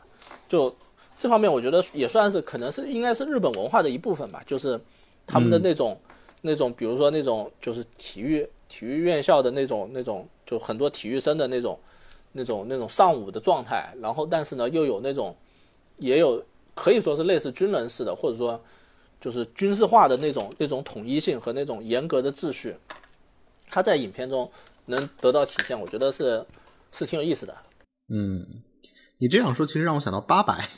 [0.48, 0.74] 就
[1.18, 4.80] 这方面，我觉得也算是可能是应该是日本文化的一部分吧，就是
[5.26, 6.00] 他们的那种。
[6.48, 11.80] 那种，比如说那种，就是体育体育院校的那种那种，就很多体育生的那种，
[12.34, 13.92] 那种那种上午的状态。
[14.00, 15.36] 然后，但是呢，又有那种，
[15.98, 18.62] 也有可以说是类似军人似的，或者说
[19.20, 22.76] 就是军事化的那种那种统一性和那种严格的秩序。
[23.68, 24.50] 他在影片中
[24.86, 26.46] 能得到体现，我觉得是
[26.92, 27.58] 是挺有意思的。
[28.10, 28.46] 嗯，
[29.18, 30.70] 你这样说，其实让我想到八百。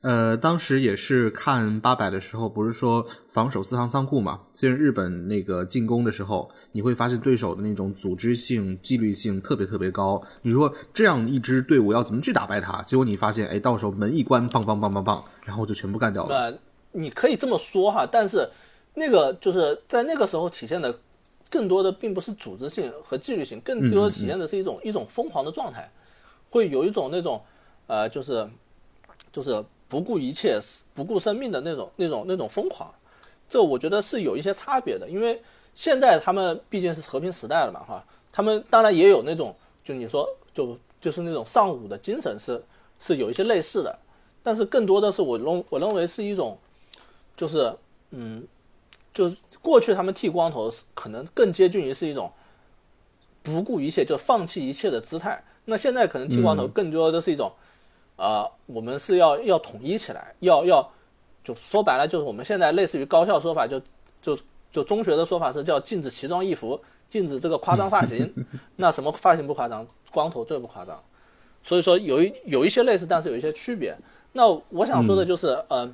[0.00, 4.40] 呃，当时也是看八百的时候，不是说防守四行仓库嘛？
[4.54, 10.22] 其实日本那个进攻的时候，你会发现对手的那种组织性、纪律性特别特别高。
[10.42, 12.80] 你说这样一支队伍要怎么去打败他？
[12.82, 16.34] 结果你发现，哎，到时候门一关，棒棒棒棒棒，然后就全部干掉了。
[16.36, 16.58] 呃，
[16.92, 18.48] 你可以这么说哈，但是
[18.94, 20.96] 那个就是在那个时候体现的，
[21.50, 25.90] 更多的并不是组织性和纪律性，更多的体现的是一种一种疯狂的状态，
[26.48, 27.42] 会有一种那种
[27.88, 28.48] 呃，就是
[29.32, 30.60] 就是不顾一切、
[30.94, 32.92] 不顾生命的那种那种那种疯狂。
[33.48, 35.40] 这我觉得是有一些差别的，因为
[35.74, 42.62] 现在他们毕竟是和平时代了嘛，哈，他们当然也有那种就你说就就是那种尚武的精神是
[43.00, 43.98] 是有一些类似的，
[44.42, 46.58] 但是更多的是我认我认为是一种
[47.36, 47.74] 就是
[48.10, 48.46] 嗯。
[49.10, 52.30] 就是过去他们剃光头，可能更接近于是一种
[53.42, 55.42] 不顾一切就放弃一切的姿态。
[55.64, 57.52] 那现在可能剃光头更多的是一种，
[58.18, 60.86] 呃，我们是要要统一起来，要要
[61.42, 63.80] 就说白了就是我们现在类似于高校说法，就
[64.20, 64.38] 就
[64.70, 68.30] 就中学的说法是叫禁止奇装异服，禁止这个夸张发型。
[68.76, 69.86] 那什么发型不夸张？
[70.12, 71.02] 光头最不夸张。
[71.62, 73.96] 所以说有一有一些类似，但是有一些区别。
[74.32, 75.90] 那我想说的就是，呃，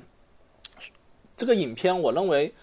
[1.37, 2.53] 这个影片我认为。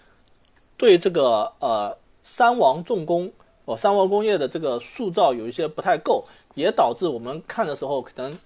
[0.75, 3.31] 对这个呃三王重工
[3.63, 8.37] 哦三王工业的这个塑造有一些不太够，也导致我们看的时候可能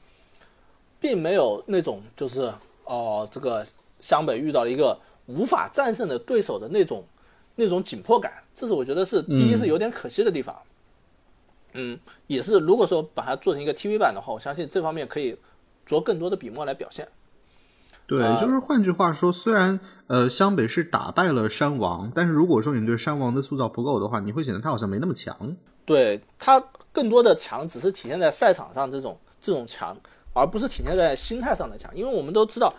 [1.00, 2.52] 并没有那种就是
[2.86, 3.66] 哦这个
[4.00, 7.04] 湘北遇到了一个无法战胜的对手的那种
[7.56, 10.56] 那种紧迫感，这是我觉得是第一是有点可惜的地方。
[11.74, 15.38] 嗯，也是如果说把它做成一个 TV 版的话，我相信这方面可以
[15.86, 17.08] 做更多的笔墨来表现。
[18.08, 25.56] 对，就是换句话说，虽然呃湘北是打败了山王，但是如果说你对山王的塑造不够的话，你会显得他好像没那么强。
[25.86, 29.96] 对他更多的强只是体现在赛场上这种这种强，
[30.38, 31.90] 而不是体现在心态上的强。
[31.96, 32.74] 因为我们都知道，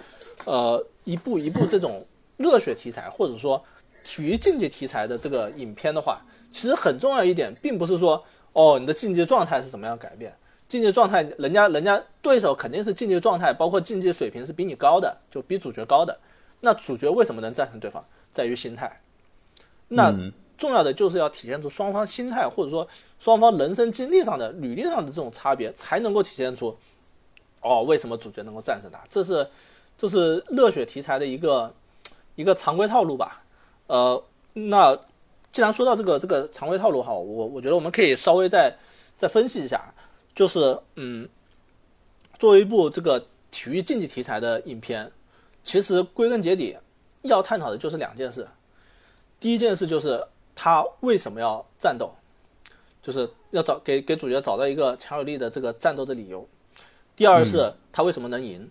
[0.44, 2.06] 呃，一部一部这种
[2.36, 3.62] 热血题材或者说
[4.04, 6.20] 体育竞技题材的这个影片的话，
[6.52, 10.32] 其实很重要一点，并不是说哦你的竞技状态是怎么样改变。
[10.68, 16.18] 竞技状态，人家人家对手肯定是竞技状态，包括竞技水平是比你高的，就比主角高的。
[16.60, 19.00] 那主角为什么能战胜对方，在于心态。
[19.88, 20.14] 那
[20.58, 22.86] 重要的就是要体现出双方心态，或者说
[23.18, 26.76] 双方人生经历上的、履历上的这种差别，才能够体现出
[27.60, 29.00] 哦，为什么主角能够战胜他？
[29.10, 29.46] 这是
[29.96, 31.74] 这是热血题材的一个
[32.36, 33.42] 一个常规套路吧？
[33.86, 34.96] 呃，那
[35.50, 38.76] 既然说到这个这个常规套路哈，我我觉得我们可以稍微再
[39.16, 39.92] 再分析一下。
[40.34, 41.28] 就是嗯，
[42.38, 43.18] 作为一部这个
[43.50, 45.10] 体育竞技题材的影片，
[45.64, 46.76] 其实归根结底
[47.22, 48.46] 要探讨的就是两件事。
[49.40, 52.14] 第一件事就是他为什么要战斗，
[53.02, 56.48] 就是要找给给主角找到一个强有力的这个战斗的理由。
[57.18, 58.70] 第二是他为什么能赢，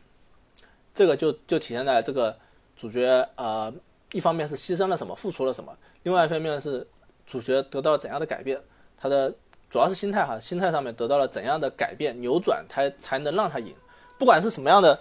[0.95, 2.35] 这个就就体现在这个
[2.75, 3.71] 主角呃，
[4.13, 6.87] 一方面是牺牲了什么，付出了什么，另外一方面是
[7.27, 8.59] 主角得到了怎样的改变，
[8.97, 9.35] 他的。
[9.69, 13.75] 主要是心态哈，心态上面得到了怎样的改变扭转，才才能让他赢。
[14.17, 14.97] 不管是什么样的，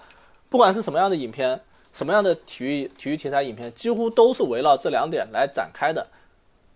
[0.51, 1.61] 不管是什么样的影片，
[1.93, 6.05] 什么样的体育体育题材影片，几乎都是围绕这两点来展开的。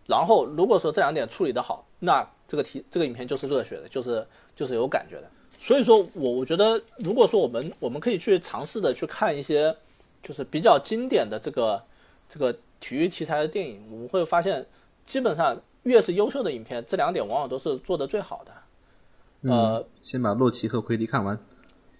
[0.06, 5.28] 然后如果说这两点处理的好，那这个题这个影片就是热血的，就是就是有感觉的。
[5.61, 9.76] 所以说我我觉得，如果说我们我们可以去尝试的去看一些，
[10.20, 11.84] 就是比较经典的这个
[12.28, 14.66] 这个体育题材的电影，我们会发现
[15.06, 15.56] 基本上。
[15.84, 19.50] 越是优秀的影片，这两点往往都是做的最好的。
[19.50, 21.38] 呃，先把洛奇和奎迪看完。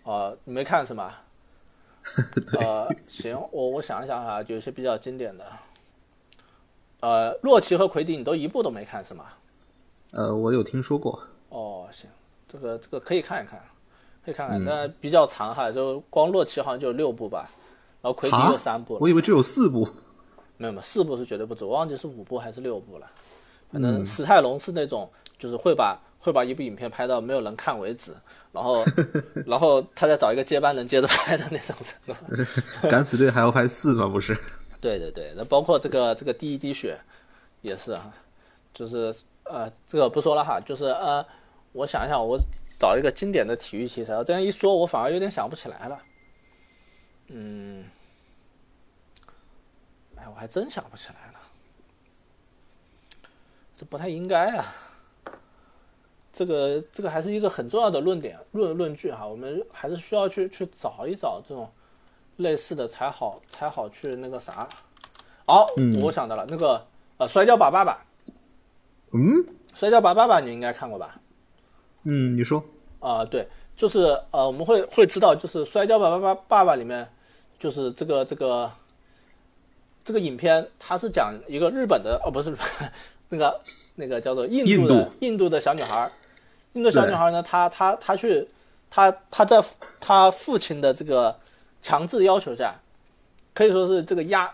[0.02, 1.14] 呃，你没看是吗？
[2.61, 5.46] 呃，行，我我想一想哈，有些比较经典的。
[7.00, 9.28] 呃，洛奇和奎迪你都一部都没看是吗？
[10.12, 11.18] 呃，我有听说过。
[11.48, 12.11] 哦，行，
[12.51, 13.61] 这个这个可以看一看，
[14.24, 17.48] 可以看看，但比较长哈，就光洛奇好像就六部吧，
[18.03, 18.98] 然后奎迪有三部。
[19.01, 19.88] 我以为只有四部。
[20.57, 23.07] 没有没有，四部是绝对不止，我忘记是五部还是六部了。
[23.72, 28.12] 反正史泰龙是那种，就是会把会把一部影片拍到没有人看为止，
[28.53, 28.84] 然后
[29.46, 32.44] 然后他再找一个接班人接着拍的那种程度。
[32.90, 34.07] 敢死队还要拍四吗？
[34.07, 34.36] 不是？
[34.82, 36.98] 对对对，那包括这个这个第一滴血，
[37.62, 38.12] 也是啊，
[38.74, 41.24] 就是呃这个不说了哈，就是呃
[41.72, 42.38] 我想一想，我
[42.78, 46.02] 找一个经典的体育题材，这样一说，我反而有点想不起来了。
[47.28, 47.84] 嗯，
[50.16, 51.40] 哎，我还真想不起来了。
[53.72, 54.66] 这不太应该啊！
[56.32, 61.70] 这个这个还是一个很重要的论点论论据哈，我们还是需要去去找一找这种
[62.36, 64.68] 类似的才好才好去那个啥。
[65.46, 65.66] 好，
[66.02, 66.86] 我想到了那个
[67.18, 68.04] 呃，摔跤吧爸爸。
[69.12, 69.44] 嗯，
[69.74, 71.19] 摔跤吧爸爸你应该看过吧？
[72.05, 72.62] 嗯，你说
[73.01, 77.09] 啊，对，就是呃，我们会会知道，就是摔跤吧爸爸爸爸里面，
[77.59, 78.70] 就是这个这个
[80.05, 82.55] 这个影片，它是讲一个日本的哦，不是。
[83.32, 83.61] 那个
[83.94, 86.11] 那个叫做印度的印度的小女孩，
[86.72, 88.44] 印度小女孩呢，她她她去，
[88.90, 89.62] 她她在
[90.01, 91.38] 她父亲的这个
[91.80, 92.74] 强制要求下，
[93.55, 94.53] 可以说是这个压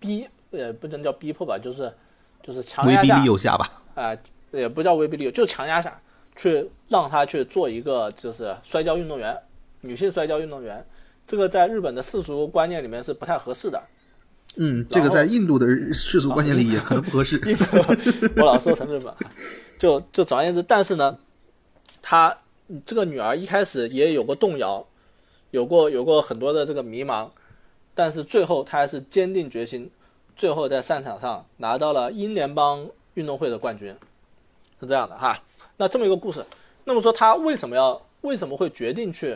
[0.00, 1.94] 逼也不能叫逼迫吧，就是
[2.42, 3.80] 就是强威逼压下利诱下吧。
[3.94, 4.10] 啊、
[4.50, 5.96] 也不叫威逼利诱，就是强压下
[6.40, 9.36] 去让她去做一个就是摔跤运动员，
[9.82, 10.82] 女性摔跤运动员。
[11.26, 13.82] 这个在日本的世俗观念里面是不太合适的。
[14.56, 17.38] 嗯，这个在印度的世俗观念里也很不合适。
[18.36, 19.14] 我老说成日本，
[19.78, 21.18] 就就总而言之，但是呢，
[22.00, 22.36] 她
[22.86, 24.84] 这个女儿一开始也有过动摇，
[25.50, 27.28] 有过有过很多的这个迷茫，
[27.94, 29.90] 但是最后她还是坚定决心，
[30.34, 33.94] 最后在赛场上拿到了英联邦运动会的冠军，
[34.80, 35.38] 是这样的哈。
[35.80, 36.44] 那这么一个故事，
[36.84, 39.34] 那么说他为什么要为什么会决定去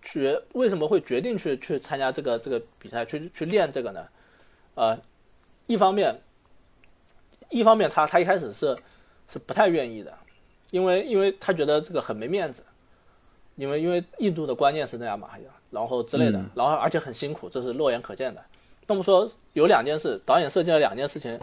[0.00, 4.08] 决为什么会决定去去参加这个这个比赛去去练这个呢？
[4.74, 4.98] 呃，
[5.66, 6.18] 一方面
[7.50, 8.74] 一方面他他一开始是
[9.28, 10.16] 是不太愿意的，
[10.70, 12.64] 因为因为他觉得这个很没面子，
[13.56, 15.28] 因为因为印度的观念是那样嘛，
[15.70, 18.42] 然后之类的，然后而且很辛苦，这是肉眼可见的。
[18.86, 21.38] 那么说有两件事，导演设计了两件事情，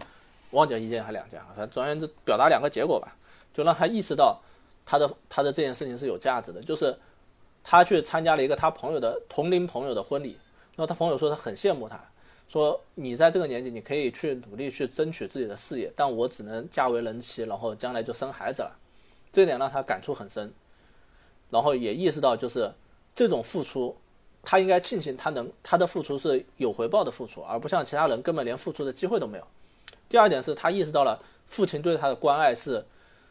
[0.50, 3.16] 忘记了一件还两件啊，反正总而言之表达两个结果吧，
[3.58, 4.40] 就让他意识到
[4.86, 6.96] 他的他的这件事情是有价值的，就是
[7.64, 10.38] 他去参加了一个他朋友的同龄朋友的婚礼，
[10.76, 12.00] 然后他朋友说他很羡慕他，
[12.48, 18.78] 说你在这个年纪，你可以去努力去争取自己的事业，但我只能嫁为人妻，然后将来就生孩子了，
[19.34, 20.54] 这点让他感触很深，
[21.50, 22.72] 然后也意识到就是
[23.16, 23.98] 这种付出，
[24.44, 29.48] 他应该庆幸他能他的付出是有回报的付出，而不像其他人根本连付出的机会都没有。
[30.08, 32.86] 第二点是他意识到了父亲对他的关爱是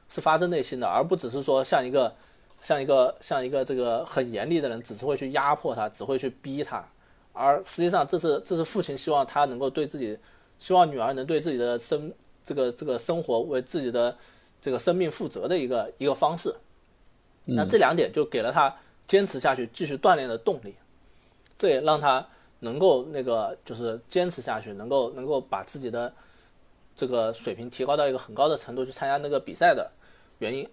[0.09, 2.15] 是发自内心的，而不只是说像一个
[2.61, 6.87] 像一个像一个这个很严厉的人，只是会去压迫他，只会去逼他。
[7.33, 10.19] 而实际上，这是这是父亲希望他能够对自己，
[10.59, 12.13] 希望女儿能对自己的生
[12.45, 14.17] 这个这个生活为自己的
[14.63, 16.55] 这个生命负责的一个一个方式。
[17.45, 18.75] 那这两点就给了他
[19.07, 20.75] 坚持下去、继续锻炼的动力，
[21.59, 22.27] 这也让他
[22.61, 26.13] 能够那个就是坚持下去，能够能够把自己的
[26.97, 29.91] 这个水平提高到一个很高的程度去参加那个比赛的
[30.39, 30.69] 原因。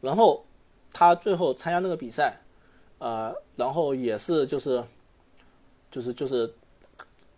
[0.00, 0.44] 然后
[0.92, 2.38] 他最后参加那个比赛，
[2.98, 4.84] 呃，然后也是就是。
[5.94, 6.50] 就是就是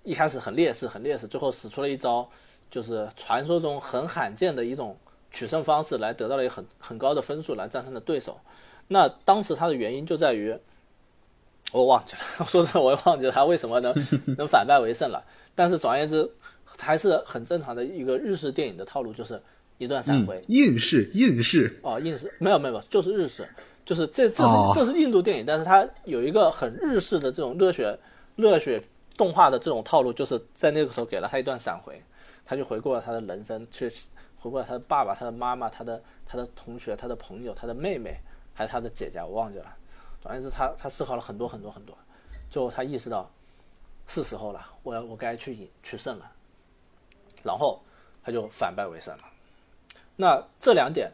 [0.05, 2.31] 一开始很劣势，很劣势，最后使出了一招，
[2.71, 4.97] 就是传说中很罕见的一种
[5.33, 8.39] 取胜方式，来得到了一个很很高的分数，来战胜了对手。
[8.87, 10.57] 那当时他的原因就在于，
[11.75, 13.93] 我忘记了，说真的，我也忘记了他为什么能
[14.39, 15.25] 能反败为胜了。
[15.57, 16.31] 但是总而言之，
[16.79, 19.41] 还是很正常的一个日式电影的套路，就是
[19.79, 23.49] 一段闪回，硬式硬式哦，硬式没有没有就是日式，
[23.85, 24.73] 就是这这是、哦。
[24.75, 27.99] 这是印度电影，但是它有一个很日式的这种热血。
[28.37, 28.83] 热血
[29.17, 32.03] 动画的这种套路，就是在那个时候给了他一段闪回，
[32.45, 33.89] 他就回顾了他的人生，去
[34.37, 38.19] 回顾了他的爸爸、他的妈妈、他的他的同学、他的朋友、他的妹妹，
[38.53, 39.67] 还有他的姐姐，我忘记了。
[40.21, 41.97] 总而言之，他他思考了很多很多很多，
[42.51, 43.31] 最后他意识到
[44.09, 46.29] 是时候了，我要我该去赢取胜了，
[47.45, 47.81] 然后
[48.25, 49.25] 他就反败为胜了。
[50.17, 51.13] 那这两点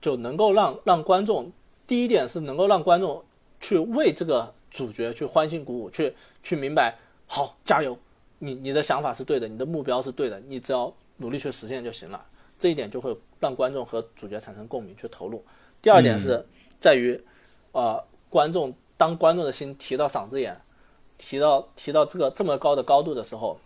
[0.00, 1.52] 就能够让让观众，
[1.86, 3.24] 第一点是能够让观众
[3.60, 4.52] 去为这个。
[4.72, 6.96] 主角去欢欣鼓舞，去去明白，
[7.26, 7.98] 好，加油，
[8.38, 12.24] 你你的想法是对的，你的目标是对的，你只要努力去实现就行了。
[12.58, 15.44] 这一点就会让观众和主角产生共鸣，去投入。
[15.82, 16.46] 第二点是
[16.80, 17.22] 在于，
[17.72, 20.58] 呃，观众当观众的心提到嗓子眼，
[21.18, 23.60] 提到提到这个这么高的高度的时候，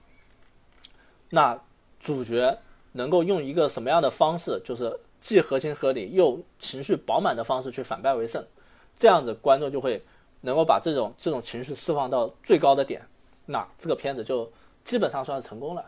[1.31, 1.63] 那
[2.01, 2.59] 主角
[2.93, 8.45] 能够用一个什么样的方式，就是既合情合理又情绪饱满的方式去反败为胜，
[8.99, 10.03] 这样子观众就会。
[10.43, 13.03] 能够把这种这种情绪释放到最高的点，
[13.47, 14.49] 那这个片子就
[14.85, 15.85] 基本上算是成功了。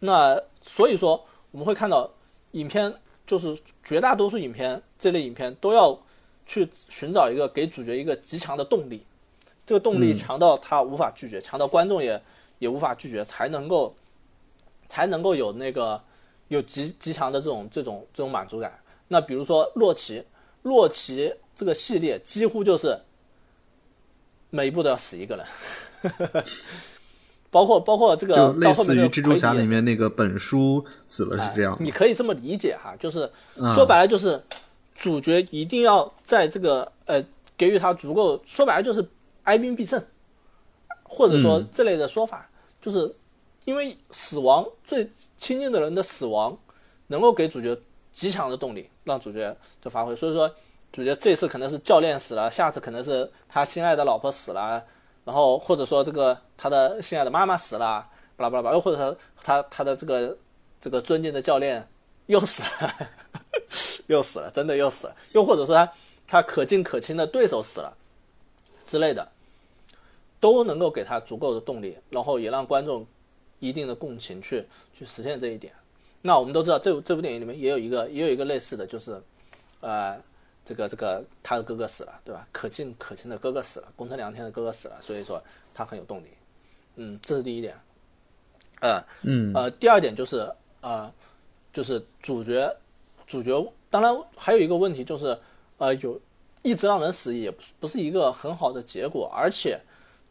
[0.00, 2.10] 那所以说，我们会看到
[2.50, 2.92] 影片
[3.26, 5.98] 就是绝大多数影片这类影片都要
[6.44, 9.06] 去寻找一个给主角一个极强的动力，
[9.64, 12.20] 这个动力强到他无法拒绝，强到观众也
[12.58, 13.94] 也无法拒绝，才能够
[14.88, 16.00] 才能够有那个
[16.48, 18.78] 有极极强的这种这种这种满足感。
[19.08, 20.24] 那比如说洛奇，
[20.62, 22.98] 洛奇这个系列几乎就是。
[24.50, 25.46] 每一部都要死一个人，
[27.52, 31.76] 包括包括这个就类似于蜘蛛侠里面那个本书死了是这样哎。
[31.80, 33.30] 你可以这么理解哈，就是
[33.74, 34.42] 说白了就是
[34.94, 37.22] 主角一定要在这个呃
[37.58, 39.06] 给予他足够，说白了就是
[39.42, 40.02] 哀兵必胜，
[41.02, 42.48] 或者说这类的说法，
[42.80, 43.14] 就是
[43.68, 46.56] 因为死亡最亲近的人的死亡，
[47.08, 47.78] 能够给主角
[48.12, 50.16] 极强的动力，让主角就发挥。
[50.16, 50.50] 所以说。
[50.90, 54.82] 主角这次可能是教练死了，下次可能是他心爱的老婆死了，
[55.22, 59.14] 然后或者说这个他的心爱的妈妈死了，巴拉巴拉巴拉，又或者说
[59.44, 60.38] 他他的这个
[60.80, 61.86] 这个尊敬的教练
[62.24, 63.10] 又死了，
[64.08, 65.92] 又死了，真的又死了，又或者说他
[66.26, 67.94] 他可敬可亲的对手死了
[68.86, 69.30] 之类的，
[70.40, 73.06] 都能够给他足够的动力，然后也让观众
[73.58, 75.72] 一定的共情去去实现这一点。
[76.22, 79.22] 那我们都知道，这这部电影里面也有一个也有一个类似的就是，
[79.80, 80.20] 呃，
[80.64, 82.46] 这个这个他的哥哥死了，对吧？
[82.50, 85.42] 可敬可亲的哥哥死了，宫城良天的哥哥死了，所以说
[85.72, 86.28] 他很有动力。
[86.96, 87.76] 嗯，这是第一点。
[88.80, 91.12] 呃，嗯，呃，第二点就是呃，
[91.72, 92.76] 就是主角
[93.26, 95.38] 主角，当然还有一个问题就是，
[95.78, 96.20] 呃，有
[96.62, 99.80] 一直让人死也不不是一个很好的结果，而且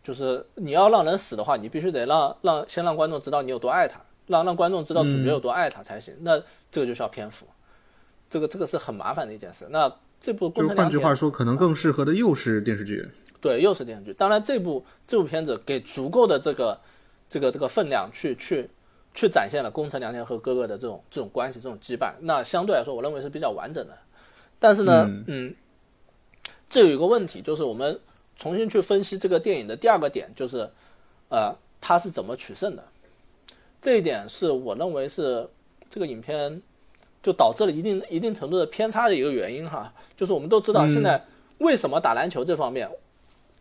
[0.07, 3.99] 就是你要让人死的话，你必须得让让先让观众知道你有多爱他。
[4.27, 6.37] 让让观众知道主角有多爱他才行，那
[6.69, 7.45] 这个就需要篇幅，
[8.29, 9.65] 这个这个是很麻烦的一件事。
[9.69, 9.89] 那
[10.19, 13.09] 这部《宫城换句话说，可能更适合的又是电视剧。
[13.39, 14.11] 对，又是电视剧。
[14.11, 16.77] 当然，这部这部片子给足够的这个
[17.29, 18.69] 这个这个分量，去去
[19.13, 22.11] 去展现了宫城良田和哥哥的这种这种关系、这种羁绊。
[22.19, 23.97] 那相对来说，我认为是比较完整的。
[24.59, 25.55] 但是呢，嗯，
[26.69, 27.97] 这有一个问题，就是我们
[28.37, 30.69] 重新去分析这个电影的第二个点，就是
[31.29, 32.83] 呃，他是怎么取胜的。
[33.81, 35.47] 这一点是我认为是
[35.89, 36.61] 这个影片
[37.21, 41.23] 就导致了一定一定程度的偏差的一个原因哈，就是我们都知道现在
[41.59, 42.89] 为什么打篮球这方面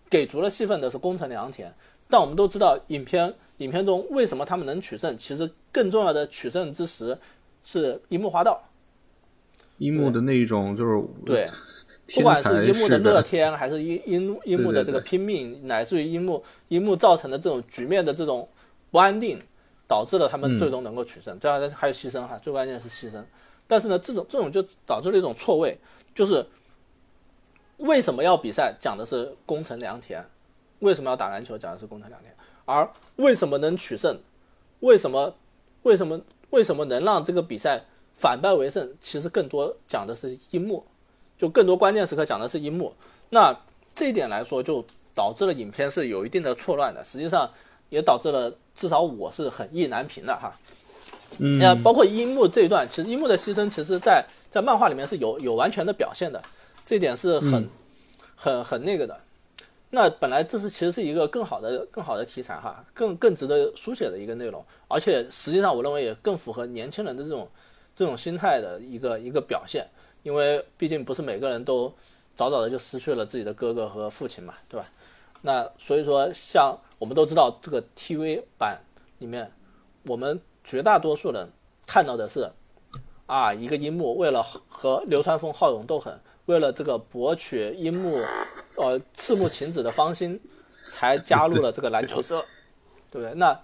[0.08, 1.72] 给足了戏份的是宫城良田，
[2.08, 7.16] 但我们都知道影片影片中为什么他们能取胜，其实更重要的取胜之时
[7.64, 8.62] 是樱木花道，
[9.78, 11.50] 樱木的那一种就是对，
[12.14, 18.48] 不管是樱木的乐天还是樱樱樱木的这个拼命，乃至于樱木樱木造成的这种局面的这种
[18.90, 19.40] 不安定。
[19.88, 23.22] 导致了他们最终能够取胜，这样还有牺牲哈，最关键是牺牲。
[23.68, 25.78] 但是呢，这种这种就导致了一种错位，
[26.12, 26.44] 就是
[27.76, 30.28] 为什么要比赛讲的是攻城良田，
[30.80, 32.34] 为什么要打篮球讲的是攻城良田，
[32.64, 34.18] 而为什么能取胜，
[34.80, 35.36] 为什么
[35.84, 40.84] 为什么为什么能让这个比赛反败为胜，其实更多讲的是樱木，
[41.38, 42.94] 就更多关键时刻讲的是樱木。
[43.30, 43.56] 那
[43.94, 44.84] 这一点来说，就
[45.14, 47.50] 导致了影片是有一定的错乱的，实际上
[47.88, 48.52] 也导致了。
[48.76, 50.54] 至少我是很意难平的哈，
[51.38, 56.42] 嗯，那包括樱木这一段，其实樱木的牺牲，其实在在漫画里面是有有完全的表现的，
[56.84, 57.66] 这点是很
[58.34, 59.18] 很很那个的。
[59.88, 67.48] 那本来这是其实是一个更好的更好的题材哈，更更值得书写的一个内容，而且实际上我认为也更符合年轻人的这种
[67.96, 69.88] 这种心态的一个一个表现，
[70.26, 71.94] 因为毕竟不是每个人都
[72.34, 74.86] 早早的就失去了自己的哥哥和父亲嘛，对吧？
[75.42, 76.76] 那所以说像。
[76.98, 78.80] 我们都知道，这个 TV 版
[79.18, 79.52] 里面，
[80.04, 81.50] 我们绝大多数人
[81.86, 82.50] 看到的是，
[83.26, 88.24] 啊，一个樱木为了和流川枫好勇斗狠，为了这个博取樱木，
[88.76, 90.40] 呃，赤木晴子的芳心，
[90.90, 92.42] 才加入了这个篮球社，
[93.10, 93.34] 对不对？
[93.34, 93.60] 那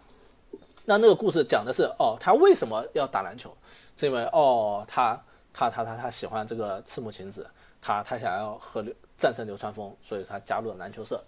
[0.85, 3.57] 那那个故事讲的是，哦，他为什么要打篮球？
[3.97, 5.19] 是因为哦，他
[5.53, 7.47] 他他他他喜欢这个赤木晴子，
[7.81, 11.23] 他他想要和流战胜流川枫，所以他加入了篮球社。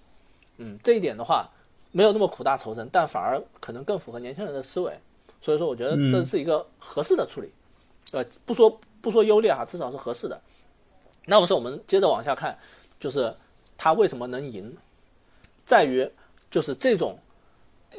[0.56, 1.48] 嗯，这一点的话。
[1.96, 4.98] 没有那么苦大仇深，但反而可能更符合年轻人的思维，
[5.40, 7.48] 所以说我觉得这是一个合适的处理，
[8.10, 10.40] 呃，不说不说优劣哈，至少是合适的。
[11.24, 12.58] 那么是我们接着往下看，
[12.98, 13.32] 就是
[13.78, 14.76] 他为什么能赢，
[15.64, 16.10] 在于
[16.50, 17.16] 就是这种，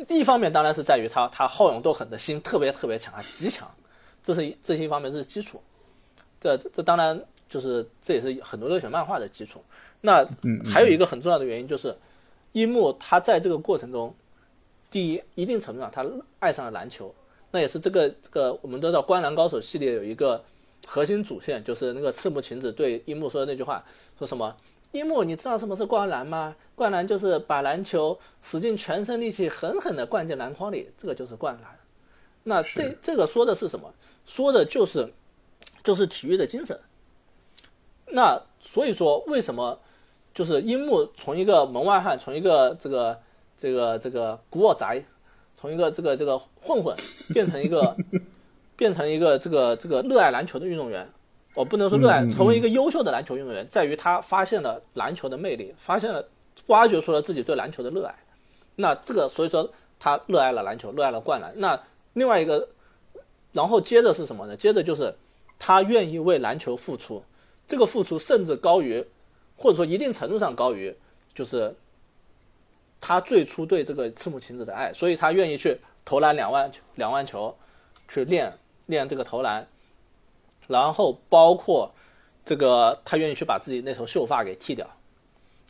[0.10, 3.74] 一方面当然是在于他他好勇斗狠的心特别特别强啊，极强，
[4.26, 5.64] 这是这些一方面这是基础，
[6.58, 7.20] 这这当然
[7.50, 9.62] 就是这也是很多热血漫画的基础。
[10.02, 10.26] 那
[10.64, 11.96] 还有一个很重要的原因就是。
[12.56, 14.16] 樱木他在这个过程中，
[14.90, 16.06] 第一一定程度上他
[16.40, 17.14] 爱上了篮球，
[17.52, 20.42] 那也是这个这个我们都知道《灌篮高手》系列有一个
[20.88, 23.84] 核心主线，就是那个赤木晴子对樱木说的那句话，
[24.18, 24.56] 说什么？
[24.94, 26.56] 樱木，你知道什么是灌篮吗？
[26.76, 31.78] 灌篮就是把篮球使尽全身力气狠狠地灌进篮筐里，这个就是灌篮。
[32.44, 33.94] 那这这个说的是什么？
[34.26, 35.12] 说的就是
[35.86, 36.78] 就是体育的精神。
[38.08, 39.80] 那所以说为什么？
[40.34, 43.18] 就是樱木从一个门外汉，从一个这个
[43.58, 45.02] 这个这个古惑仔，
[45.56, 46.94] 从一个这个这个混混，
[47.34, 47.96] 变成一个
[48.76, 51.10] 变成一个这个这个热爱篮球的运动员。
[51.54, 56.28] 我不能说热爱，成为一个优秀的篮球运动员，在于他发现了篮球的魅力，发现了
[56.66, 58.14] 挖掘出了自己对篮球的热爱。
[58.76, 61.54] 那这个所以说他热爱了篮球，热爱了灌篮。
[61.56, 61.82] 那
[62.12, 62.68] 另外一个，
[63.54, 64.58] 然后接着是什么呢？
[64.58, 65.16] 接着就是
[65.60, 67.24] 他愿意为篮球付出，
[67.68, 69.06] 这个付出甚至高于。
[69.58, 70.94] 或者说一定程度上高于，
[71.34, 71.74] 就是
[73.00, 77.56] 他最初对这个赤木晴子的爱，所以他愿意去投篮两万两万球，
[78.06, 78.54] 去练
[78.88, 79.66] 练这个投篮，
[80.68, 81.90] 然后包括
[82.44, 84.86] 这个他愿意去把自己那头秀发给剃掉，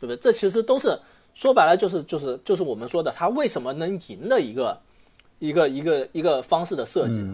[0.00, 0.16] 不对？
[0.16, 0.98] 这其实都是
[1.32, 4.80] 说白了就是就是就是我们说的他为什么能赢的一个
[5.38, 7.24] 一个一个一个方式的设计，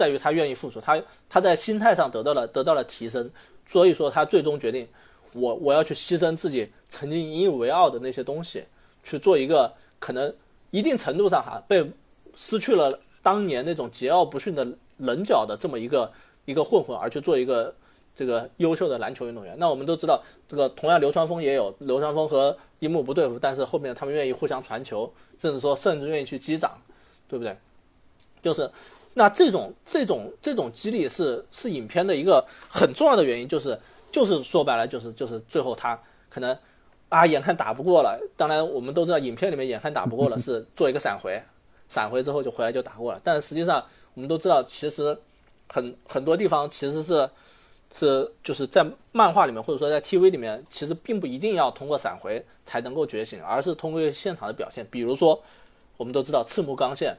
[0.00, 3.30] 在于他愿意付出，他他在心态上得到了得到了提升，
[3.66, 4.88] 所以说他最终决定。
[5.34, 8.64] 我我要去牺牲自己曾经引以为傲的那些东西，
[9.04, 10.34] 去做一个可能
[10.70, 11.92] 一定程度上哈被
[12.34, 16.10] 失去了当年那种桀骜不驯的棱角的这么一个
[16.46, 17.72] 一个混混，而去做一个
[18.14, 19.54] 这个优秀的篮球运动员。
[19.58, 26.76] 那我们都知道，这个同样流川枫也有流川枫和樱木不对付，但是后面他们愿意互相传球，甚至说甚至愿意去击掌，
[27.28, 27.56] 对不对？
[28.42, 28.68] 就是
[29.14, 33.78] 那这种这种这种激励是是影片的一个很重要的原因，就是
[34.12, 36.56] 就是说白了就是就是最后他可能
[37.08, 41.42] 啊眼看打不过了，当然我们都知道影片里面眼看打不过了 是做一个闪回，
[41.88, 43.84] 闪回之后就回来就打过了，但是实际上
[44.14, 45.18] 我们都知道其实
[45.68, 47.28] 很很多地方其实是
[47.92, 55.42] 是就是在漫画里面或者说在 TV 里面其实并不一定要通过闪回才能够觉醒，而是通过现场的表现，比如说
[55.96, 57.18] 我们都知道赤木刚宪。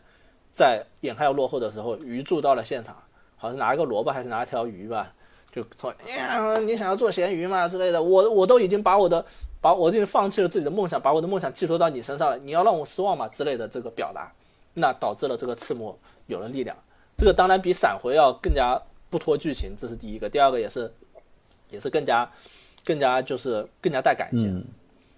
[0.52, 2.96] 在眼看要落后的时候，鱼柱到了现场，
[3.38, 5.14] 好像是拿一个萝卜还是拿一条鱼吧，
[5.52, 8.04] 就说：“呀，你想要做咸鱼嘛？”之类的。
[8.04, 9.26] 我我都已经把我的，
[9.62, 12.38] 把我已经放弃了自己的梦想，把我的梦想寄托到你身上了。
[12.40, 13.28] 你要让我失望嘛？
[13.30, 14.32] 之类的这个表达，
[14.74, 15.98] 那导致了这个赤木
[16.28, 16.76] 有了力量。
[17.18, 18.78] 这个当然比闪回要更加
[19.10, 20.30] 不拖剧情，这是第一个。
[20.30, 20.94] 第二个也是，
[21.70, 22.30] 也是更加
[22.84, 24.66] 更加就是更加带感情，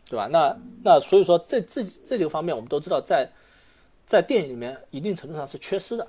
[0.07, 0.27] 对吧？
[0.31, 3.25] 那那所以说这这这几个方面我们都知道在。
[3.25, 3.29] 在
[4.21, 6.07] 电影里面，一定程度上是缺失的。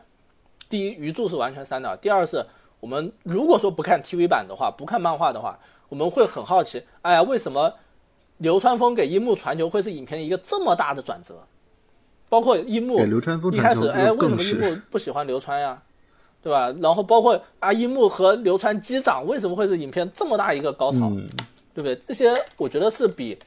[0.68, 2.44] 第一，鱼柱是完全删掉；第二，是
[2.80, 7.74] 我们如果说不看 TV 版的话，不看漫画的话，我们会很好奇，哎呀，为什么
[8.38, 11.46] 流川枫给樱木传球会是影片一个这么大的转折？
[12.28, 12.98] 包括樱木
[13.52, 15.82] 一开始，哎，为什么樱木不喜欢流川呀？
[16.42, 16.74] 对吧？
[16.82, 21.10] 然后包括啊，樱木和流川击掌，为什么会是影片这么大一个高潮？
[21.72, 21.96] 对不对？
[21.96, 23.38] 这些我觉得是比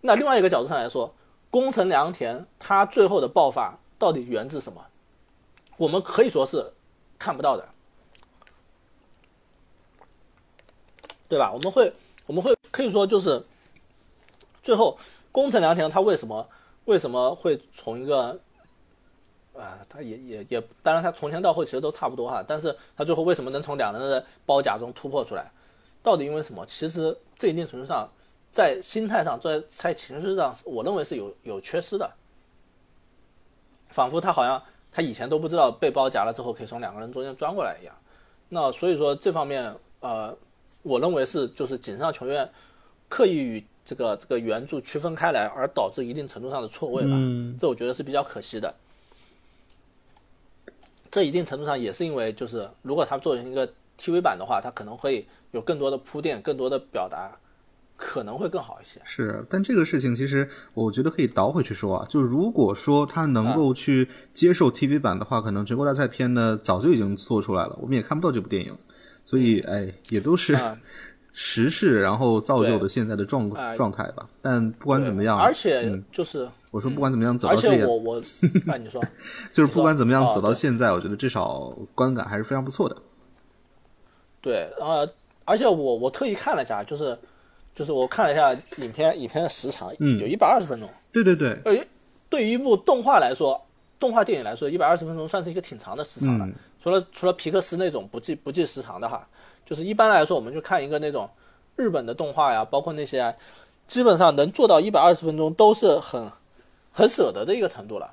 [0.00, 1.12] 那另外一个角度上来说，
[1.50, 3.78] 宫城良田他最后的爆发。
[3.98, 4.86] 到底源自什么？
[5.76, 6.72] 我们可以说是
[7.18, 7.68] 看不到的，
[11.28, 11.52] 对吧？
[11.52, 11.92] 我们会
[12.26, 13.44] 我们会可以说就是
[14.62, 14.98] 最后
[15.30, 16.48] 宫城良田他为什么
[16.84, 18.40] 为什么会从一个
[19.54, 25.50] 啊，他也也也，当然他从前到后其实都差不多哈，但是他最后为什么能从两人的包夹中突破出来？
[26.02, 26.64] 到底因为什么？
[26.66, 28.08] 其实这一定程度上
[28.52, 32.10] 在心态上，在在情绪上，我认为是有有缺失的。
[33.90, 34.62] 仿佛他好像
[34.92, 37.94] 他以前都不知道被包夹了之后可以从两个人中间钻过来一样，
[38.48, 40.36] 那所以说这方面呃，
[40.82, 42.48] 我认为是就是锦上雄彦
[43.08, 47.16] 刻意与这个这个原著区分开来，而导致一定程度上的错位吧，
[47.58, 48.74] 这我觉得是比较可惜的。
[51.10, 53.66] 这一定程度上也是因为就是如果他做成一个
[53.98, 57.34] TV 版的话，他可能会有更多的铺垫，更多的表达。
[57.98, 59.00] 可能会更好一些。
[59.04, 68.72] 是，但这个事情其实我觉得可以倒回去说啊，就如果说他能够去接受 TV 版的话，可能《全国大赛篇》呢早就已经做出来了，我们也看不到这部电影。
[69.24, 70.56] 所以，哎，也都是
[71.34, 74.26] 时事，然后造就的现在的状状态吧。
[74.40, 78.22] 但不管怎么样，而且就是我说不管怎么样走到这，我我
[78.64, 79.02] 那你说，
[79.52, 82.96] 就是不管怎么样走到现在，我觉得至少观感还是非常不错的。
[84.40, 85.06] 对，呃，
[85.44, 87.18] 而且我我特意看了一下，就是。
[87.78, 88.52] 就是我看了一下
[88.82, 90.90] 影片，影片的时长，嗯，有一百二十分钟。
[91.12, 91.56] 对对对。
[91.64, 91.86] 呃，
[92.28, 93.64] 对于一部动画来说，
[94.00, 96.48] 动画电影来说，一百二十分钟算是一个挺长的时长了。
[96.82, 99.24] 除了除了皮克斯那种不计不计时长的哈，
[99.64, 101.30] 就是一般来说，我们就看一个那种
[101.76, 103.32] 日本的动画呀，包括那些，
[103.86, 106.28] 基本上能做到一百二十分钟都是很
[106.90, 108.12] 很舍得的一个程度了。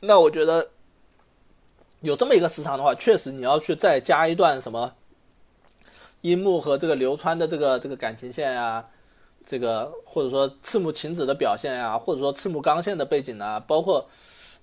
[0.00, 0.68] 那我觉得
[2.00, 4.92] 有这么一个时长的话，确实你要去再加一段什么。
[6.22, 8.84] 樱木和这个流川的这个这个感情线呀，
[9.44, 14.08] 这个或者说赤木晴子的表现呀，或者说赤木刚宪的背景啊，包括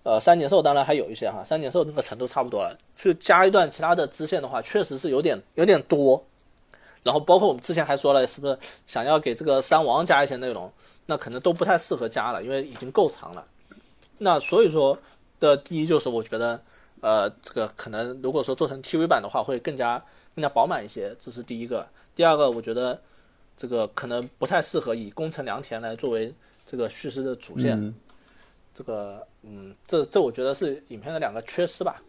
[0.03, 6.23] 呃三井寿当然还有一些哈，三井寿那个程度差不多了，去加一段其他的支线的话，确实是有点有点多。
[7.03, 8.57] 然后包括我们之前还说了，是不是
[8.88, 10.72] 想要给这个三王加一些内容，
[11.07, 13.45] 那可能都不太适合加了，因为已经够长了。
[14.18, 14.98] 那所以说
[15.41, 16.61] 的第一就是我觉得，
[17.02, 20.02] 呃，这个可能如果说做成 TV 版的话，会更加。
[20.40, 21.86] 更加饱满一些，这是第一个。
[22.16, 22.98] 第二个，我觉得
[23.57, 26.34] 这个可能不太适合以宫城良田来作为
[26.66, 27.94] 这个叙事的主线。
[28.74, 32.02] 这个，嗯，这这我觉得是影片的两个缺失吧。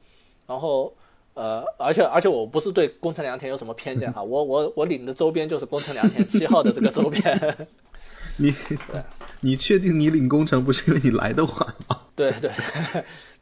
[0.46, 0.94] 然后，
[1.34, 7.56] 呃，而且而且我不是对宫城良田有什么偏见哈， 我我我领的周边就是宫城良田七号的这个周边。
[8.38, 8.54] 你
[9.42, 11.54] 你确定你领工程不是因为你来的晚
[11.88, 12.02] 吗？
[12.14, 12.48] 对对，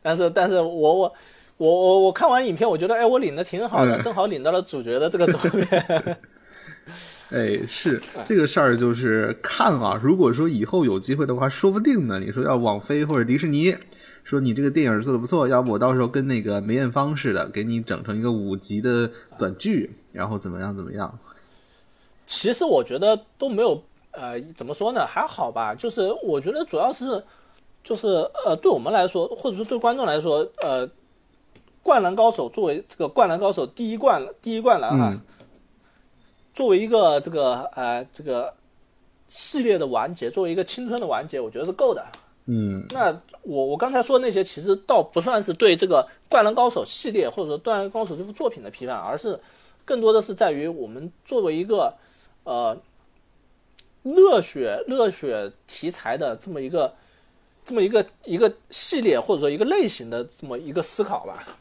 [0.01, 1.15] 但是但是我我。
[1.59, 6.18] 我我我看完影片，我觉得哎，我领的挺好的，正好领到了主角的这个周边。
[7.30, 10.01] 哎，是这个事儿，就是看啊。
[10.02, 12.18] 如果说以后有机会的话，说不定呢。
[12.20, 13.76] 你说要网飞或者迪士尼，
[14.24, 21.18] 说你这个电影做的不错，要不我到时候跟那个梅艳芳似的，给你整成一个五集的短剧，然后怎么样怎么样？
[22.26, 23.82] 其实我觉得都没有，
[24.12, 25.05] 呃，怎么说呢？
[25.05, 25.74] 还好吧。
[25.74, 27.22] 就是我觉得主要是。
[27.85, 28.06] 就是
[28.44, 30.86] 呃，对我们来说，或者说对观众来说，呃，
[31.89, 35.20] 《灌篮高手》作为这个《灌篮高手》第一灌第一灌篮哈，嗯
[36.52, 38.52] 作为一个这个呃这个
[39.27, 42.05] 系列的完结，作为一个青春的完结，我觉得是够的。
[42.44, 49.40] 嗯那我我刚才说的那些，其实倒不算是对这个《灌篮高手》系列或者说《灌篮高手》这部作品的批判，而是
[49.86, 51.94] 更多的是在于我们作为一个
[52.44, 52.77] 呃
[54.02, 56.93] 热血热血题材的这么一个
[57.65, 61.57] 这么一个一个系列或者说一个类型的这么一个思考吧。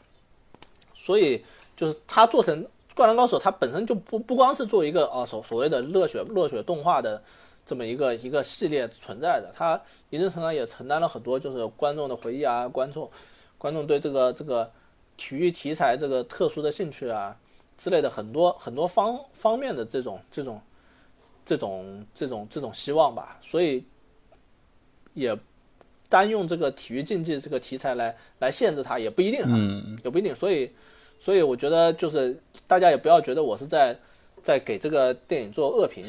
[1.08, 1.42] 所以
[1.74, 2.62] 就是它做成
[2.94, 7.22] 《灌篮高手》，它本身就不不光是做一个啊所所谓的热血热血动画的
[7.64, 9.80] 这么一个一个系列存在的，它
[10.10, 13.10] 一定程度上也承担了很多就是观众的回忆啊，观众
[13.56, 14.70] 观众对这个这个
[15.16, 17.34] 体育题材这个特殊的兴趣啊
[17.78, 20.60] 之类的很多很多方方面的这种这种
[21.46, 23.82] 这种这种这种希望吧，所以
[25.14, 25.34] 也
[26.10, 29.98] 单用这个体育竞技这个题材来来限制它也不一定哈，嗯。
[30.04, 30.70] 也不一定，所以
[31.18, 33.96] 所以我觉得就是大家也不要觉得我是在
[34.42, 36.04] 在给这个电影做恶评，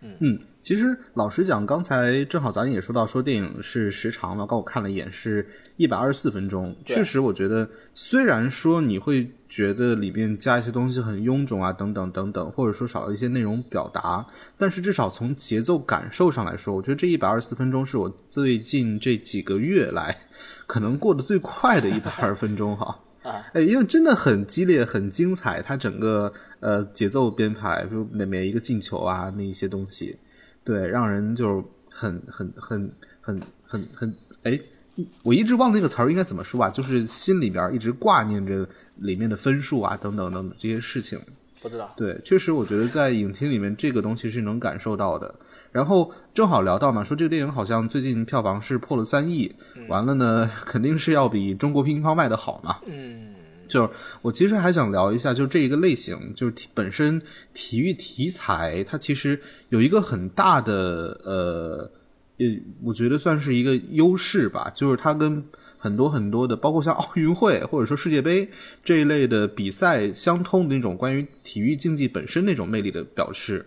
[0.00, 6.74] 嗯，其实老实讲，刚才正好咱也说到，说电影是时长嘛，刚我看了一眼是一百二十四分钟。
[6.84, 14.26] 确实，我觉得虽然说你会觉得里面加一些东西很臃肿啊，等等等等，或者说少了一些内容表达，
[14.58, 20.16] 但是至少从节奏感受上来说，我觉得这一百二十四分钟是我最近这几个月来
[20.66, 22.98] 可能过得最快的一百二十分钟哈。
[23.26, 30.16] 啊，哎，因为真的很激烈、很精彩，它整个呃节奏编排，比如每每一个进球啊，那一些东西，
[30.62, 34.58] 对，让人就很很很很很很哎，
[35.24, 38.66] 我一直忘了那个词儿应该怎么说吧，就是心里边一直挂念着
[38.98, 41.20] 里面的分数啊，等等等等这些事情。
[41.60, 45.34] 不知道，对，确实，我觉得在影厅里面这个东西是能感受到的。
[45.76, 49.54] 然后正好聊到嘛，说这个电影好像最近票房是破了三亿，
[49.88, 52.78] 完了呢，肯定是要比中国乒乓卖的好嘛。
[52.86, 53.34] 嗯，
[53.68, 53.90] 就是
[54.22, 57.20] 我其实还想聊一下，就这一个类型，就是体本身
[57.52, 59.38] 体育题材，它其实
[59.68, 61.90] 有一个很大的呃，
[62.38, 62.46] 呃，
[62.82, 65.44] 我觉得算是一个优势吧，就是它跟
[65.76, 68.48] 很多很多的，包括像奥运会或者说世界杯
[68.82, 73.66] 这一类的比赛相通的那种关于体育竞技本身那种魅力的表示。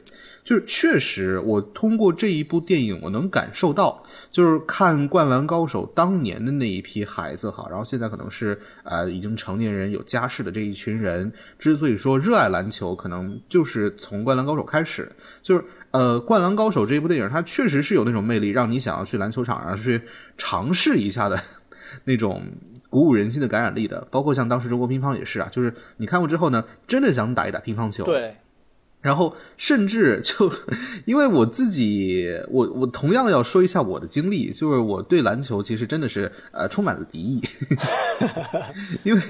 [0.49, 15.11] 就是确实，我通过这一部电影，我能感受到，就是看《灌篮高手》当年的那一批孩子哈，然后现在可能是呃已经成年人有家室的这一群人，之所以说热爱篮球，可能就是从《灌篮高手》开始，
[15.43, 20.01] 就是呃《灌篮高手》这一部电影，它确实是有那种魅力，让你想要去篮球场上去
[20.35, 21.39] 尝试一下的
[22.05, 22.41] 那种。
[22.89, 28.03] 鼓舞人心的感染力的，包括像当时中国乒乓也是啊，就是你看过之后呢，真的想打一打乒乓球。
[28.03, 28.35] 对，
[29.01, 30.51] 然后甚至就
[31.05, 37.41] 因为我自己，我我同样要说一下我的经历，就是我对篮球其实真的是呃充满了敌意，
[39.03, 39.21] 因为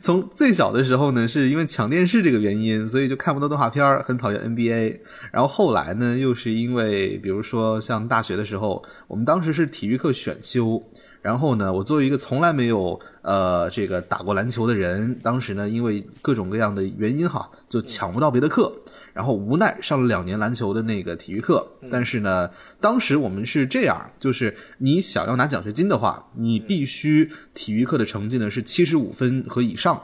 [0.00, 5.00] 从最小的时候呢，是因为抢电视这个原因，所以就看不到动画片儿，很讨厌 NBA。
[5.32, 10.80] 然后后来呢，又是因为比如说像大学的时候，我们当时是体育课选修。
[11.22, 18.72] 然后呢，我作为一个从来没有呃这个打过篮球的人，当时呢因为各种各样的原因哈，就抢不到别的课，
[19.12, 21.66] 然后无奈上了两年篮球的那个体育课。
[21.90, 30.00] 但是呢，当时我们是这样，就是你想要拿奖学金的话，你必须体育课的成绩呢是七十五分和以上。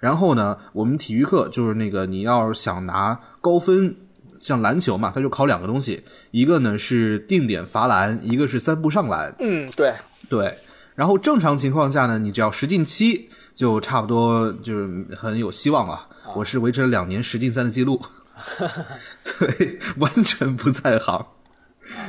[0.00, 3.96] 然后呢，我们体育课就是那个你要想拿高分。
[4.40, 9.34] 像篮球嘛，它就考两个东西，一个呢是定点罚篮，一个是三步上篮。
[9.38, 9.94] 嗯，对，
[10.34, 10.52] 对，
[10.96, 16.08] 然后正常情况下呢，你只要十进七，就差不多就是很有希望了。
[16.34, 18.00] 我是维持了两年十进三的记录，
[19.38, 21.24] 对，完全不在行。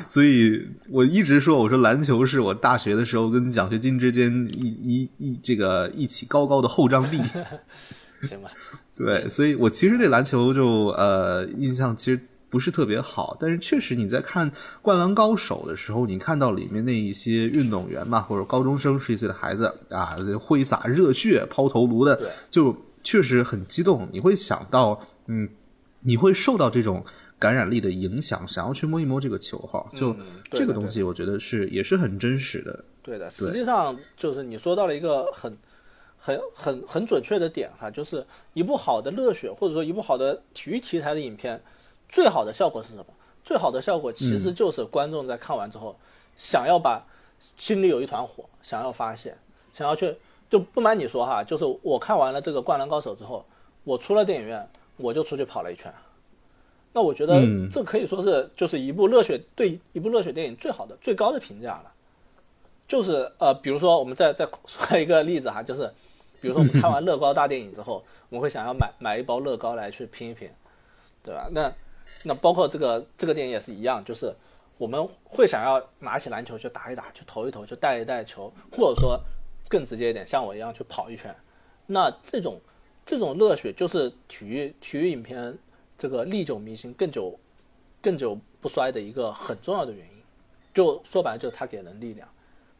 [0.10, 7.22] 所以我一直说，我说篮球是我大学的时候跟奖学金之间一一一这个一起高高的厚障壁。
[8.28, 8.50] 行吧，
[8.96, 12.20] 对，所以我其实对篮球就呃印象其实
[12.56, 14.50] 不是特别好，但是确实你在看
[14.82, 22.18] 《灌篮高手》的时候，你看到里面那一些运动员嘛，或者高中生十几岁的孩子啊，挥洒热血、抛头颅的，
[22.50, 22.74] 就
[23.04, 24.08] 确实很激动。
[24.10, 25.50] 你会想到，嗯，
[26.00, 27.04] 你会受到这种
[27.38, 29.86] 感染力的影响，想要去摸一摸这个球哈。
[29.94, 30.20] 就嗯
[30.50, 32.86] 这个东西，我觉得是也是很真实的。
[33.04, 35.54] 对的，实际上就是你说到了一个很、
[36.16, 41.62] 很、很、很准确的点哈，就是一部好的热血或者说一部好的体育题材的影片，
[42.10, 43.06] 最好的效果是什么？
[43.44, 45.96] 最好的效果其实就是观众在看完之后，
[46.36, 47.06] 想要把
[47.58, 49.38] 心里有一团火，想要发泄，
[49.74, 50.18] 想要去。
[50.48, 53.44] 就不瞒你说哈，就是我看完了这个《灌篮高手》之后，
[53.84, 55.92] 我出了电影院，我就出去跑了一圈。
[56.94, 61.92] 那我觉得嗯这可以说是就是一部热血对一部热血电影最好的最高的评价了。
[62.88, 65.92] 就是呃，比如说我们再再说一个例子哈，就是
[66.40, 70.48] 比如说我们看完 乐高大电影之后，我们会想要买买一包乐高来去拼一拼，
[71.24, 71.50] 对吧？
[71.52, 71.74] 那
[72.28, 74.34] 那包括这个这个电影也是一样，就是
[74.80, 79.20] 我们会想要拿起篮球去打一打，去投一投，去带一带球，或者说
[79.70, 81.34] 更直接一点，像我一样去跑一圈。
[81.86, 82.60] 那这种
[83.06, 85.56] 这种热血就是体育体育影片
[86.00, 87.40] 这个历久弥新、更久
[88.02, 90.12] 更久不衰的一个很重要的原因。
[90.74, 92.28] 就说白了，就是它给人力量，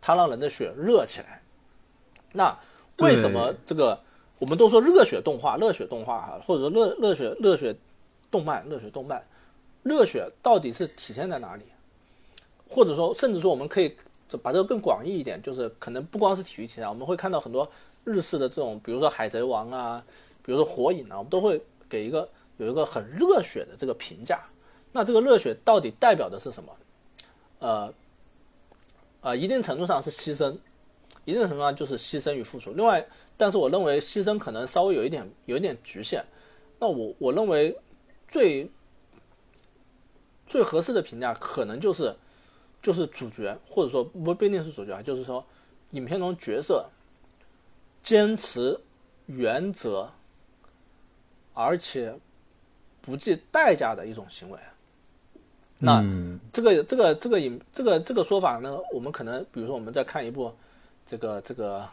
[0.02, 1.42] 它让人的血热起来。
[2.34, 2.58] 那
[2.98, 4.02] 为什么这个
[4.40, 7.74] 我们都说热血动画、热血动画哈，或者说热热血热血
[8.30, 9.26] 动漫、热血动漫，
[9.86, 11.64] 热血到底是体现在哪里？
[12.68, 13.96] 或者说，甚至说我们可以
[14.42, 17.72] 把这个更广义一点，就是可能不光是体育题材，我们会看到很多
[18.04, 20.04] 日式的这种，比如说《海贼王》啊，
[20.44, 24.44] 比如说《火影》啊，我们都会给一个有一个很热血的这个评价。
[24.92, 26.76] 那这个热血到底代表的是什么？
[27.60, 27.94] 呃，
[29.22, 30.58] 呃，一定程度上是牺牲，
[31.26, 32.72] 一定程度上就是牺牲与付出。
[32.72, 33.06] 另外，
[33.38, 36.26] 但是我认为牺牲可能稍微有一点有一点局限。
[36.80, 37.78] 那我我认为
[38.28, 38.68] 最
[40.48, 42.16] 最合适的评价可能就是
[42.82, 45.46] 就是主角，或者说不不一定是主角啊，就是说
[45.92, 46.88] 影片中角色
[48.04, 48.80] 坚持
[49.26, 50.12] 原则，
[51.54, 52.16] 而且
[53.02, 54.60] 不计代价的一种行为。
[55.78, 56.04] 那
[56.54, 60.56] 这个这个这个影这个这个说法呢，我们可能比如说我们在看一部
[61.06, 61.86] 这个这个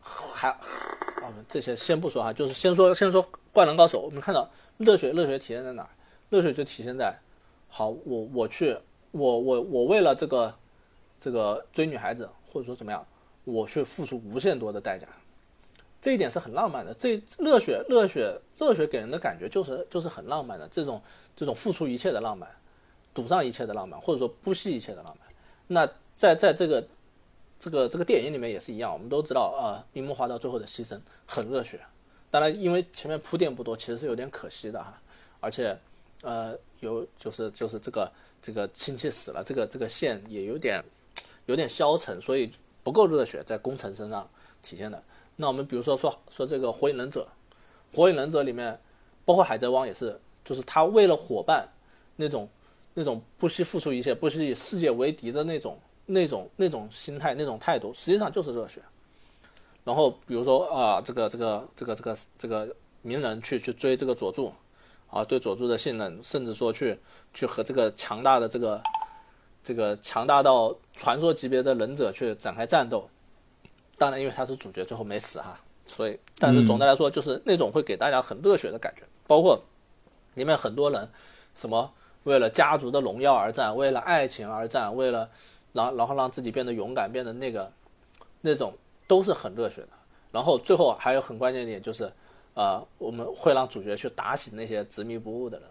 [0.00, 4.48] 还啊这些先不说哈，就是先说先说《灌篮高手》，我们看到
[4.78, 5.88] 热血热血体现在哪
[6.30, 7.16] 热血就体现在
[7.68, 8.76] 好我我去
[9.10, 10.54] 我我我为了这个
[11.20, 13.06] 这个追女孩子或者说怎么样，
[13.44, 15.06] 我去付出无限多的代价。
[16.00, 21.00] 这一点是很浪漫的，这热血热血热血给人的感觉就是就是很浪漫的这种
[21.34, 22.46] 这种付出一切的浪漫，
[23.14, 25.28] 赌上一切的浪漫，或者说不惜一切的浪漫。
[25.66, 26.86] 那在在这个
[27.58, 31.80] 这个这个电影里面也是一样，我们都知道啊，樱木花道最后的牺牲很热血。
[32.30, 35.00] 当然，因为前面铺垫不多，其实是有点可惜的哈。
[35.40, 35.78] 而且
[36.24, 40.82] 呃，有就是就是这个这个亲戚死了，这个这个线也有点
[41.46, 42.50] 有点消沉，所以
[42.82, 44.28] 不够热血在工程身上
[44.62, 45.02] 体现的。
[45.36, 47.28] 那我们比如说说说这个火影忍者，
[47.94, 48.80] 火影忍者里面，
[49.24, 51.68] 包括海贼王也是，就是他为了伙伴，
[52.16, 52.48] 那种
[52.94, 58.80] 那种不惜付出一切，不惜以世界为敌的那种那种那种心态那种态度，实际上就是热血。
[59.84, 64.52] 然后比如说啊，这个这个这个这个这个鸣人去去追这个佐助，
[65.14, 66.98] 啊，对佐助的信任，甚至说去
[67.32, 68.82] 去和这个强大的这个
[69.62, 73.08] 这个强大到传说级别的忍者去展开战斗。
[73.96, 79.04] 当然，因为他是主角，最后没死哈，所以，但是总的来说，就是那种会给大家很热血的感觉。
[79.28, 79.62] 包括
[80.34, 81.08] 里面很多人，
[81.54, 81.92] 什么
[82.24, 85.30] 为了家族的荣耀而战，为了爱情而战，为了
[85.72, 87.72] 然然后让自己变得勇敢，变得那个
[88.40, 88.74] 那种
[89.06, 89.90] 都是很热血的。
[90.32, 92.12] 然后最后还有很关键一点就是，
[92.54, 95.68] 呃，我们会让主角去打醒那些执迷不悟的人，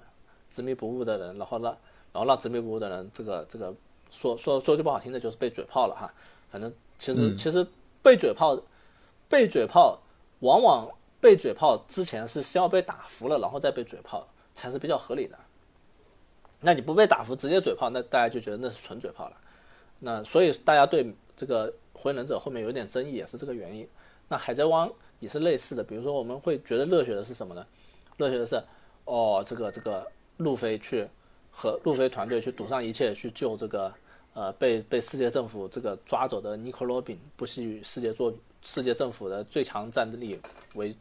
[0.51, 1.72] 执迷不悟的人，然后让
[2.11, 3.73] 然后让执迷不悟的人，这个这个
[4.10, 6.14] 说说说句不好听的，就是被嘴炮了哈。
[6.51, 7.65] 反正其实其实。
[8.03, 8.61] 被嘴炮，
[9.30, 9.97] 被嘴炮，
[10.41, 10.89] 往往
[11.22, 15.39] 被嘴炮之前是先要被打服了，然后再被嘴炮才是比较合理的。
[16.60, 19.38] 那你不被打服直接嘴炮，那大家就觉得那是纯嘴炮了。
[19.99, 23.88] 那所以大家对这个火影忍者后面有点争议，也是这个原因。
[24.27, 24.91] 那海贼王
[25.23, 27.65] 也是类似的，比如说我们会觉得热血的是什么呢？
[28.17, 28.61] 热血的是，
[29.05, 30.05] 哦，这个这个
[30.37, 31.07] 路飞去
[31.49, 33.93] 和路飞团队去赌上一切去救这个。
[34.35, 38.33] 呃，被被世界政府这个抓走的尼克罗宾不惜与世界做
[38.63, 40.41] 世界政府的最强战斗力
[40.73, 40.97] 为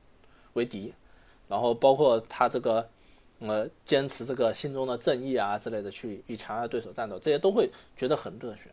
[0.53, 0.93] 为敌，
[1.49, 2.87] 然后包括他这个
[3.39, 8.71] 呃坚持这个心中的正义啊之类的去与强大对手战斗，这些都会觉得很热血。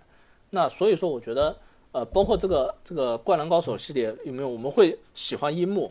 [0.49, 1.57] 那所以说，我觉得
[1.91, 5.90] 呃，包括这个这个灌篮高手系列有没有，我们会喜欢樱木，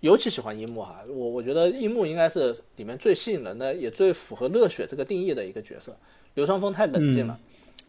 [0.00, 1.02] 尤其喜欢樱木哈。
[1.08, 5.96] 我我觉得樱木应该是里面最吸引人的，也最符合热血这个定义的一个角色。
[6.34, 7.38] 流川枫太冷静了。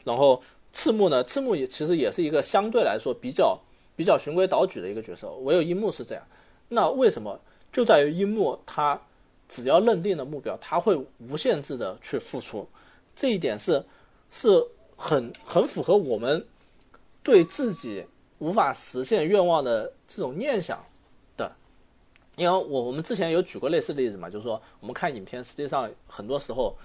[0.04, 0.42] 然后
[0.74, 1.24] 赤木呢？
[1.24, 3.60] 赤木也其实也是一个相对来说比较
[3.96, 5.30] 比较循规蹈矩的一个角色。
[5.42, 6.24] 唯有樱木是这样。
[6.70, 7.40] 那为什么？
[7.72, 9.02] 就在于樱木他
[9.48, 12.68] 只要认定了目标，他会无限制的去付出。
[13.16, 13.84] 这一点是
[14.30, 14.66] 是
[14.96, 16.46] 很很符合我们
[17.24, 18.06] 对自己
[18.40, 20.84] 无法实现愿望的这种念想
[21.38, 21.52] 的。
[22.36, 26.78] 因为我我们之前有举过类似的例子嘛，就是说我们看影片，实际上很多时候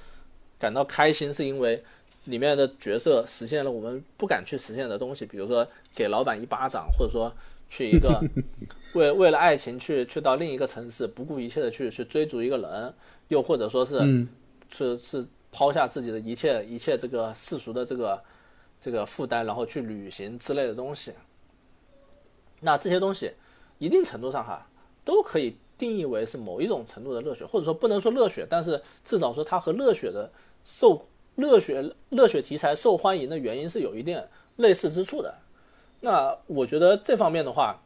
[0.58, 1.82] 感到开心是因为。
[2.26, 5.64] 里面的角色实现了我们不敢去实现的东西，比如说
[5.94, 7.32] 给老板一巴掌，或者说
[7.70, 8.20] 去一个
[8.94, 12.92] 为为了爱情去去到另一个城市，不顾一切的去去追逐一个人，
[13.28, 14.26] 又或者说是
[14.68, 18.20] 是是抛下自己的一切一切这个世俗的这个
[18.86, 21.12] 这个负担，然后去旅行之类的东西。
[22.60, 23.32] 那这些东西，
[23.78, 24.64] 一定程度上哈，
[25.04, 30.30] 都可以定义为是某一种程度的热血，或者说不能说热血，但是至少说它和热血的
[30.64, 31.04] 受
[31.34, 34.22] 热血热血题材受欢迎的原因是有一定
[34.54, 35.34] 类似之处的。
[36.00, 37.82] 那我觉得这方面的话，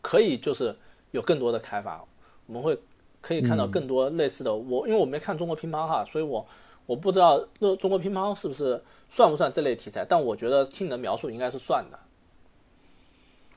[0.00, 0.74] 可以就是
[1.10, 2.02] 有更多的开发，
[2.46, 2.78] 我们会
[3.20, 4.54] 可以看到更多类似的。
[4.54, 6.46] 我因为我没看中国乒乓哈，所以我
[6.86, 11.98] 我不知道那中国乒乓是不是算不算这类题材，但我觉得听你的描述应该是算的。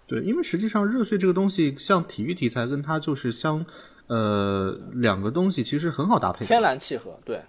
[0.08, 3.64] 对，因为实际上热血这个东西，像体育题材跟它就是相，
[4.08, 7.20] 呃，两个东西其实很好搭配，天然契合。
[7.24, 7.44] 对，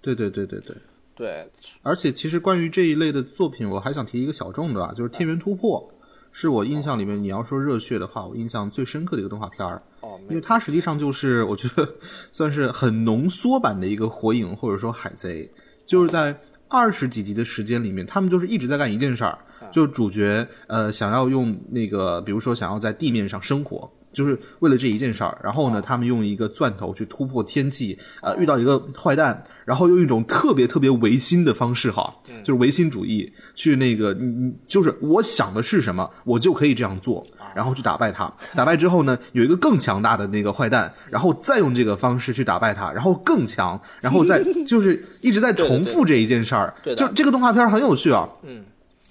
[0.00, 0.76] 对对对对对
[1.14, 1.50] 对。
[1.82, 5.86] 而且其实关于这一类的作品，我还想提一个小众的啊，就是《天元突破》，
[6.32, 9.80] 是我印象里面你要说热血的话，我印象最深刻的一个动画片儿。
[10.00, 11.88] 哦，因为它实际上就是我觉得
[12.32, 15.48] 算是很浓缩版的一个火影或者说海贼，
[15.86, 16.36] 就是在
[16.68, 19.38] 二十几集的时间里面，他们就是一直在干一件事儿。
[19.70, 25.36] 就主角呃想要用那个，比如说想要在地面上生活，就是为了这一件事儿。
[25.42, 37.24] 然后呢，他们用一个钻头去突破天际，呃，遇到一个坏蛋，然后用一种特别特别唯心的方式，哈，就是唯心主义，去那个，嗯，就是我想的是什么，我就可以这样做，
[37.54, 38.32] 然后去打败他。
[38.54, 46.74] 打败之后呢，有一个更强大的那个坏蛋，然后再用这个方式去打败他，然后更强，然后再 就是一直在重复这一件事儿。
[46.96, 48.64] 就这个动画片很有趣啊，嗯。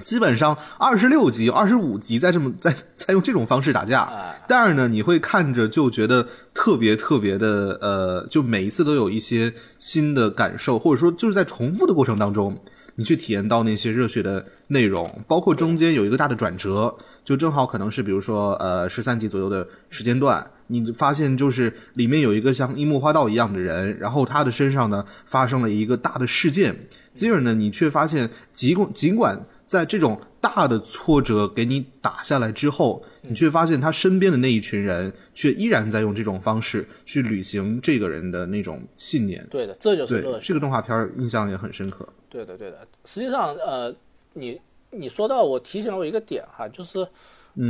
[0.04, 4.10] 基本上二十六集、二十五集在这么在在用这种方式打架，
[4.48, 12.58] 但是呢，你会看着就觉得特别特别的呃，就每一次都有一些新的感受，或者说就是在重复的过程当中，
[12.96, 26.76] 你去体验到那些热血的内容，包括中间有一个大的转折，就正好可能是比如说呃十三集左右的时间段，你发现就是里面有一个像樱木花道一样的人，然后他的身上呢发生了一个大的事件，
[27.16, 29.42] 接着呢你却发现尽管尽管。
[29.72, 39.48] 在这种大的挫折给你打下来之后，你却发现他身边的那一群人却依然在用这种方式去履行这个人的那种信念。
[39.50, 40.50] 对的，这就是乐趣。
[40.50, 42.06] 这个动画片印象也很深刻。
[42.30, 42.86] 对的，对的。
[43.06, 43.96] 实际上，呃，
[44.34, 47.08] 你你说到我提醒了我一个点哈，就是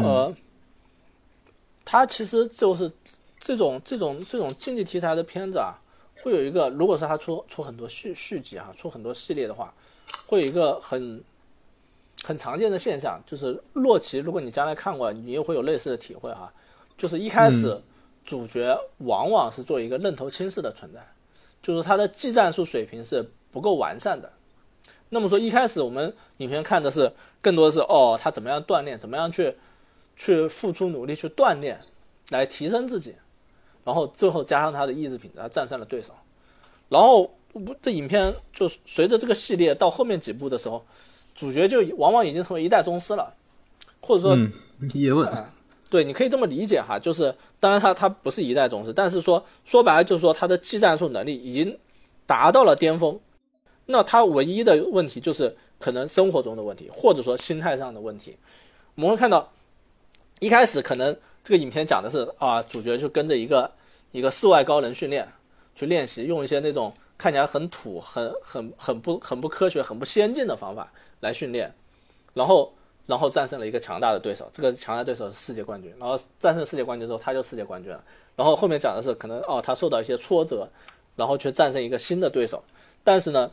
[0.01, 0.33] 呃，
[1.85, 2.91] 他其实就是
[3.39, 5.77] 这种这种这种竞技题材的片子啊，
[6.23, 9.71] 会有一个，如果说他出出很多续续集哈，出很多系列的话，
[10.25, 11.23] 会有一个很。
[12.23, 16.53] 很常见的现象就是洛奇，如果你将来看过，你也会有类似的体会哈。
[16.95, 17.81] 就是一开始
[18.23, 20.99] 主角往往是做一个愣头青式的存在，
[21.63, 24.31] 就是他的技战术水平是不够完善的。
[25.09, 27.11] 那么说一开始我们影片看的是
[27.41, 29.57] 更多的是哦，他怎么样锻炼，怎么样去
[30.15, 31.81] 去付出努力去锻炼，
[32.29, 33.15] 来提升自己，
[33.83, 36.13] 然后最后加上他的意志品质，他战胜了对手。
[36.87, 40.85] 然后不，这影片就随着这个系列到后面几部的时候。
[41.41, 43.33] 主角就往往已经成为一代宗师了，
[43.99, 44.37] 或者说
[44.93, 45.27] 叶问，
[45.89, 51.75] 对，你可以这么理解哈，就是当然他他不是一代宗师，但是说说白了就是说他的技战术能力已经
[52.27, 53.19] 达到了巅峰，
[53.87, 58.37] 那他唯一的问题就是可能生活中的问题，或者说心态上的问题。
[58.93, 59.51] 我们会看到
[60.37, 63.71] 一开始可能这个影片讲的是啊，主角就跟着一个
[64.11, 65.27] 一个世外高人训练
[65.73, 70.91] 去练习，用一些那种看起来很土、很很很不很不科学、很不先进的方法。
[71.21, 71.73] 来训练，
[72.33, 72.73] 然后，
[73.07, 74.49] 然后战胜了一个强大的对手。
[74.51, 75.93] 这个强大对手是世界冠军。
[75.97, 78.03] 然后战胜世界冠军之后，他就世界冠军了。
[78.35, 80.67] 然后后面讲的是可能哦，他受到一些挫折，
[81.15, 82.63] 然后去战胜一个新的对手。
[83.03, 83.51] 但是呢，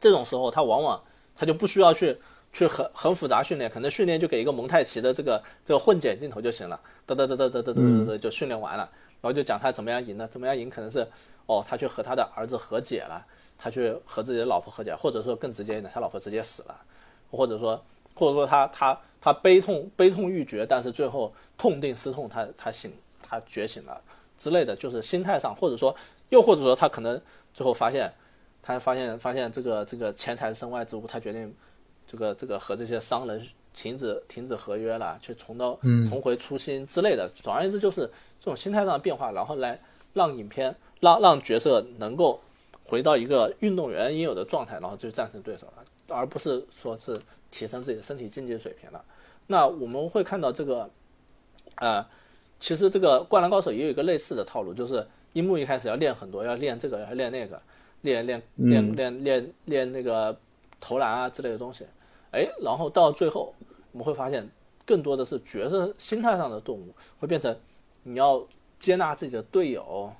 [0.00, 1.02] 这种时候他往往
[1.36, 2.18] 他就不需要去
[2.52, 8.88] 去很很复杂训练，可能训练就给一个蒙太奇的这个这个混剪镜头就行了，哒哒哒哒哒哒哒哒哒就训练完了。
[9.20, 10.28] 然后就讲他怎么样赢呢？
[10.28, 10.70] 怎么样赢？
[10.70, 11.06] 可能是
[11.46, 13.26] 哦，他去和他的儿子和解了。
[13.58, 16.80] 他去和自己的老婆和解，或者说更直接一点，他老婆直接死了，
[17.28, 17.82] 或者说，
[18.14, 24.00] 或者说他他他悲痛悲痛欲绝，但是最后痛定思痛，他他醒他觉醒了
[24.38, 25.92] 之类的，就是心态上，或者说
[26.28, 27.20] 又或者说他可能
[27.52, 28.14] 最后发现，
[28.62, 31.52] 他发现发现这个这个钱财是身外之物，他决定
[32.06, 33.44] 这个这个和这些商人
[33.74, 35.76] 停止停止合约了，去重到
[36.08, 37.28] 重回初心之类的。
[37.34, 38.02] 总而言之，就是
[38.38, 39.80] 这种心态上的变化，然后来
[40.14, 42.40] 让影片让让角色能够。
[42.88, 47.20] 回到一个运动员应有的状态，然后就战胜对手了，而不是说是
[47.50, 49.04] 提升自己的身体竞技水平了。
[49.46, 50.88] 那我们会看到这个，
[51.76, 52.02] 呃，
[52.58, 57.60] 其实这个灌篮高手也有一个类似的套路，就是樱木一开始要练很多，要练这个，要练那个，
[58.00, 60.34] 练练练练练练那个
[60.80, 61.84] 投篮啊之类的东西。
[62.30, 63.54] 哎，然后到最后
[63.92, 64.50] 我们会发现，
[64.86, 67.54] 更多的是角色心态上的动物，会变成
[68.02, 68.42] 你要
[68.80, 70.10] 接纳自己的队友，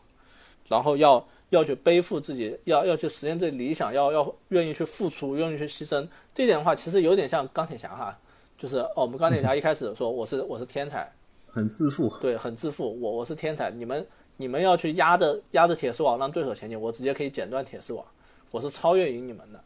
[0.69, 1.27] 然后要。
[1.51, 6.07] 要去背负自己，要要去实现自己理想，要要愿意去付出，愿意去牺牲。
[6.35, 8.19] 这一点的话，其实有点像钢铁侠哈，
[8.57, 11.11] 就是哦，我们钢铁侠一开始说我是我是天才，
[11.51, 14.07] 很自负，对，很自负，我我是天才，你们
[14.37, 18.05] 你们要去压着压着铁丝网让对手前进，我直接可以剪断铁丝网，
[18.51, 19.65] 我是超越于你们的。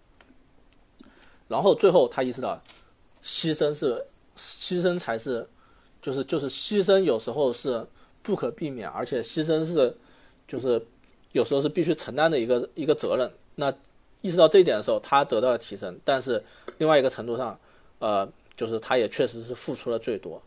[1.48, 2.60] 然后最后他意识到，
[3.22, 4.04] 牺牲是
[4.36, 5.48] 牺牲才是，
[6.00, 7.86] 就是就是牺牲有时候是。
[8.24, 9.92] 不可避免，而且牺牲是，
[10.46, 10.80] 就是
[11.32, 13.30] 有时候是必须承担的一个一个责任。
[13.56, 13.72] 那
[14.20, 16.42] 意识到这一点的时候，他得到了提升，但是
[16.78, 17.58] 另外一个程度上，
[17.98, 20.40] 呃，就是他也确实是付出了最多。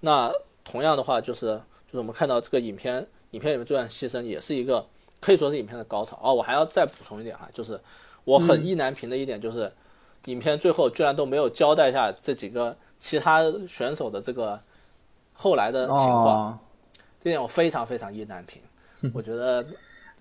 [0.00, 0.30] 那
[0.62, 1.46] 同样的话，就是
[1.86, 4.86] 就是我们看到这个影片，影片里面这段牺牲也是一个
[5.20, 6.18] 可以说是影片的高潮。
[6.22, 7.80] 哦，我还要再补充一点哈，就是
[8.24, 9.72] 我很意难平的一点就是，
[10.26, 14.60] 影片最后居然都没有交代下这几个其他选手的这个
[15.32, 16.58] 后来的情况。
[17.22, 18.60] 这点我非常非常意难平，
[19.14, 19.64] 我觉得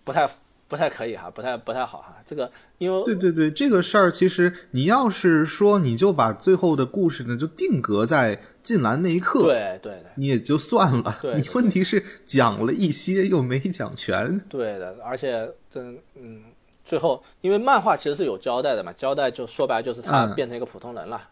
[0.04, 0.30] 不太
[0.68, 2.16] 不太可以哈，不太不太好哈。
[2.26, 11.20] 这个因为对对对，这个事儿其实你要是说你就把最后的故事呢就定格在进篮那一刻，对对对，你也就算了。
[11.36, 14.40] 你问题是讲了一些又没讲全。
[14.50, 16.44] 对的，而且真嗯，
[16.84, 21.30] 最后因为漫画其实是有交代的嘛，交代就说白就是他变成一个普通人了。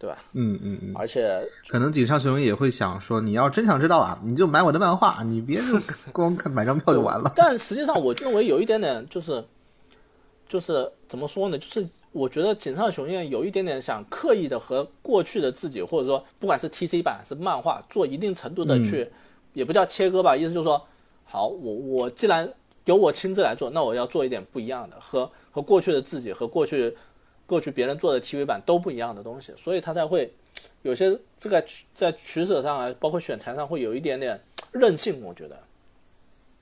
[0.00, 0.16] 对吧？
[0.32, 5.78] 嗯嗯嗯，而且可能井上雄也会想说，你要真想知道啊，你就买我的漫画，你别就
[6.10, 7.30] 光看买张票就完了。
[7.36, 9.44] 但实际上，我认为有一点点就是，
[10.48, 11.58] 就是怎么说呢？
[11.58, 19.06] 就是我觉得井上雄彦有一点点想刻意的和过去的自己，或者说不管是 T C 版是漫画，做一定程度的去，
[19.52, 20.82] 也不叫切割吧，意思就是说，
[21.24, 22.50] 好，我我既然
[22.86, 26.96] 由我亲自来做，那我要做一点不一样的，和和过去的自己和过去。
[27.50, 30.32] 过去别人做的 TV 版都不一样的东西，所以他才会
[30.82, 34.40] 有些这个在取舍上啊，包括选材上会有一点点
[34.70, 35.20] 任性。
[35.20, 35.58] 我觉得，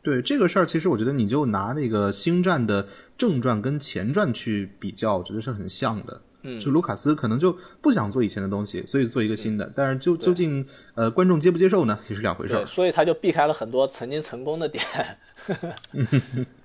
[0.02, 2.88] 对这个事儿，其实我觉得你就拿那个《星战》的
[3.18, 6.22] 正传跟前传去比较，我觉得是很像的。
[6.42, 9.70] 嗯，就卢卡斯可能就不想做以前的东西，所以做一个新的。
[9.76, 12.64] 但是就究竟呃观众接不接受呢，也是两回事儿。
[12.64, 14.82] 所以他就避开了很多曾经成功的点。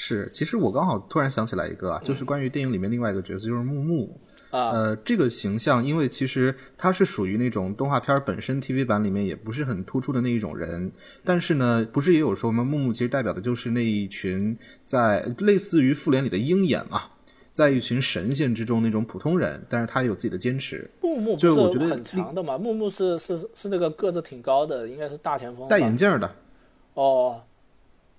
[0.00, 4.16] 是，其实我刚好突然想起来一个啊，就是关于电影里面另外一个角色，就是木木
[4.48, 4.70] 啊。
[4.70, 10.92] 呃，这个形象，因为其实他是属于那种动画片本身 TV 版里面也不是很突出的那一种人，
[11.24, 12.62] 但是呢，不是也有说吗？
[12.62, 17.02] 木木其实代表的就是那一群在类似于复联里的鹰眼嘛，
[17.50, 20.88] 在一群神仙之中那种普通人，但是他有自己的坚持。
[21.00, 22.56] 木木不是我觉得很强的嘛？
[22.56, 26.32] 木木是是是那个个子挺高的，应该是大前锋，戴眼镜的。
[26.94, 27.42] 哦。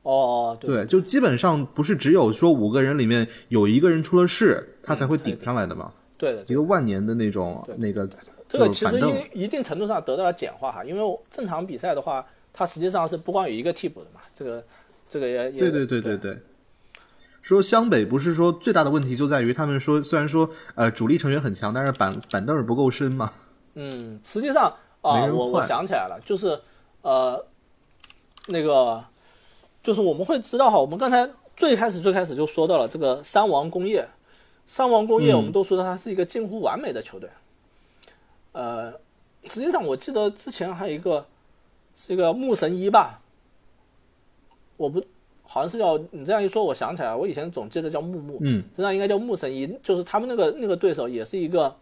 [0.04, 5.92] 哦，对，就基本上不是只有说五个人里面有一个人出了事，他才会顶上来的嘛。
[6.18, 8.10] 对的，一个万年的那种那个。
[8.52, 9.00] 这个其实
[9.34, 14.22] 一一定程度上得到了简化哈，因为正常比赛的话，它实际上是不光有一个替补的嘛。
[14.34, 14.64] 这个
[15.08, 16.42] 这个也也对对对对对。
[17.44, 23.32] 说湘北不是说最大的问题就在于他们说虽然说呃主力成员很强，但是板板凳不够深嘛。
[23.76, 24.64] 嗯，实际上
[25.02, 26.60] 啊，我我想起来了，就是
[27.04, 27.46] 呃
[28.48, 29.04] 那个。
[29.90, 34.08] 就是我们会知道哈，我们刚才最开始最开始就说到了这个三王工业，
[34.68, 37.28] 三王工业我们都说它是一个近乎完美的球队。
[38.52, 38.92] 呃，
[39.46, 41.26] 实际上我记得之前还有一个
[41.96, 43.20] 是一个木神一吧，
[44.78, 45.04] 我不
[45.42, 51.76] 好像是叫你这样一说，我想起来，我以前总记得叫木木，嗯，实际上应该叫木神一，就是他们那个那个对手也是一个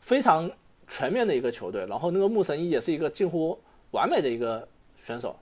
[0.00, 0.50] 非常
[0.88, 3.56] 全面的一个球队，然后那个木神一也是一个近乎
[3.92, 4.66] 完美的一个
[5.00, 5.36] 选手。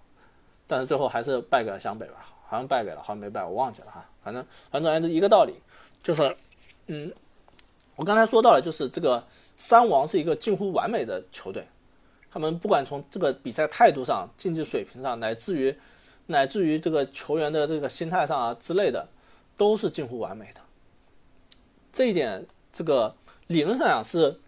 [0.69, 4.07] 但是最后还是败给了湘北吧，好像败给了，好像没败，我忘记了哈。
[4.23, 5.55] 反正反正还是一个道理，
[6.03, 6.37] 就是，
[6.89, 7.11] 嗯，
[7.97, 9.25] 我刚才说到了，就是这个
[9.57, 11.67] 三王是一个近乎完美的球队，
[12.31, 15.75] 他们不管从这个比赛态度上、竞技水平上，乃至于
[16.27, 19.09] 乃至于这个球员的这个心态上啊之类的，
[19.57, 20.61] 都是近乎完美的。
[21.91, 23.15] 这一点，这个
[23.47, 24.39] 理论上讲是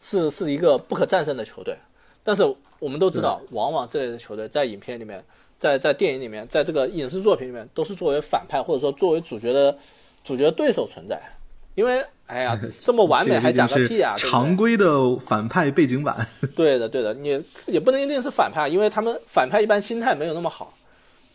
[0.00, 1.76] 是是一个不可战胜的球队，
[2.24, 2.42] 但是
[2.78, 5.22] 我们都知道，往往这类的球队在影片里面。
[5.58, 9.76] 在在电影里面，在这个影视作品里面，都是作为反派或者说作为主角的
[10.24, 11.20] 主角对手存在。
[11.74, 14.14] 因为，哎呀， 这么完美还讲个屁啊！
[14.16, 16.26] 常规的反派背景板。
[16.56, 20.74] 对的，对的，你也不能一定是反派，因为他们反派一般心态没有那么好。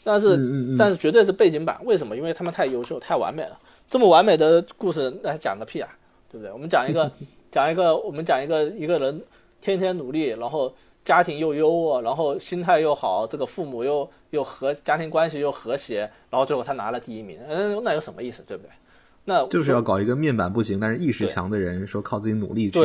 [0.04, 0.38] 但是，
[0.78, 1.80] 但是绝对是背景板。
[1.86, 2.18] 为什么？
[2.18, 3.58] 因为他们太优秀，太完美了。
[3.90, 5.88] 这么完美的故事，那还讲个屁啊！
[6.30, 6.52] 对不对？
[6.52, 7.10] 我们讲一个，
[7.50, 9.22] 讲一个，我们讲一个一个人
[9.62, 10.74] 天天努力，然后。
[11.04, 18.70] 家庭又优渥，然后心态又好，这个父母又又和家庭关系又和谐，然后最后他拿了第一名，嗯，那有什么意思，对不对？
[19.26, 22.80] 那就是要搞一个面板不行，但是意识强的人，说靠自己努力去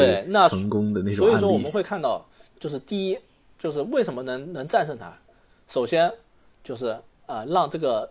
[0.49, 1.27] 成功的那种。
[1.27, 2.25] 所以说我们会看到，
[2.61, 3.19] 就是第一，
[3.59, 5.13] 就是为什么能能战胜他，
[5.67, 6.13] 首先
[6.63, 6.97] 就是
[7.27, 8.09] 啊，让这个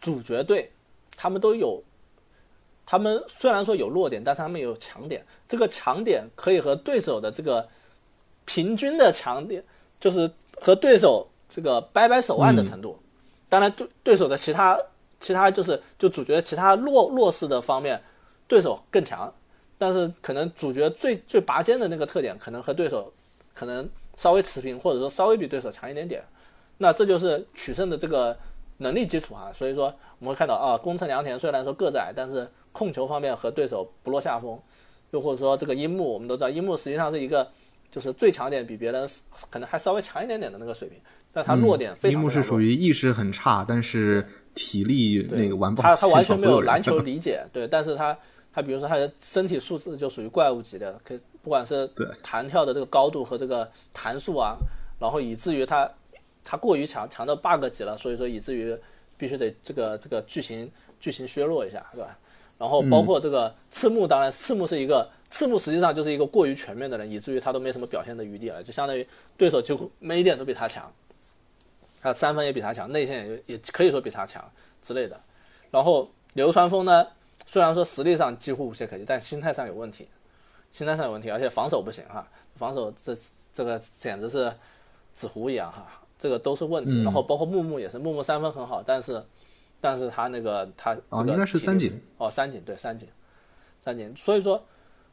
[0.00, 0.70] 主角队
[1.16, 1.80] 他们都有，
[2.84, 5.24] 他们虽然说有弱点，但是他们有强点。
[5.46, 7.68] 这个强点可以和对手的这个
[8.52, 9.62] 平均的强点，
[10.00, 10.28] 就是
[10.60, 12.98] 和对手这个掰掰手腕的程度。
[13.48, 14.76] 当然，对对手的其他
[15.20, 18.02] 其他就是就主角其他弱弱势的方面，
[18.48, 19.32] 对手更强。
[19.78, 23.12] 但是可能主角最最拔尖的那个特点，可能和对手
[23.54, 26.20] 可能稍微持平，或者说稍微比对手强一点点。
[26.78, 28.36] 那这就是取胜的这个
[28.78, 29.52] 能力基础啊。
[29.54, 34.58] 所以说我们会看到啊，宫城良田虽然说个子矮，但是控球方面和对手不落下风。
[35.12, 37.50] 又或者说这个樱木，我们都知道樱木实际上是一个
[37.90, 39.08] 就是最强点比别人
[39.50, 40.98] 可能还稍微强一点点的那个水平，
[41.32, 42.12] 但他弱点非常。
[42.12, 48.16] 樱木是属于意识很差，但是体力那个玩不好他他完全没有篮球理解，对，但是他。
[48.52, 51.88] 他比如说他的身体素质就属于怪物级的，可以不管是
[52.20, 54.56] 弹跳的这个高度和这个弹速啊，
[54.98, 55.88] 然后以至于他
[56.42, 58.76] 他过于强，强到 bug 级了，所以说以至于
[59.16, 60.68] 必须得这个这个剧情
[60.98, 62.18] 剧情削弱一下，对吧？
[62.60, 69.06] 然后包括这个赤木，当然赤木是一个赤木实际上就是一个过于全面的人，以至于他都没什么表现的余地了，就相当于
[69.38, 70.92] 对手几乎每一点都比他强，
[72.02, 74.44] 他三分也比他强，内线也也可以说比他强
[74.82, 75.18] 之类的。
[75.70, 77.06] 然后流川枫呢？
[77.46, 80.06] 虽然说实力上几乎无懈可击，但心态上有问题，
[80.70, 83.16] 心态上有问题，而且防守不行哈，防守这
[83.54, 84.52] 这个简直是
[85.14, 87.02] 纸糊一样哈，这个都是问题。
[87.02, 89.24] 然后包括木木也是，木木三分很好，但是
[89.80, 93.08] 但是他那个他哦应该是三井哦三井对三井
[93.82, 94.62] 三井，所以说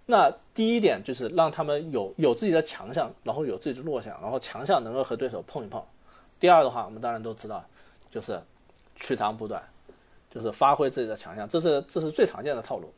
[0.05, 5.83] 那第一点就是让他们有有自己的强项，然后有自己的弱项，然后强项能够和对手碰一碰。
[6.39, 7.65] 第二的话，我们当然都知道
[8.11, 8.41] 就是
[8.95, 9.63] 取长补短。
[10.29, 12.93] 就是发挥自己的强项，这是这是最常见的套路。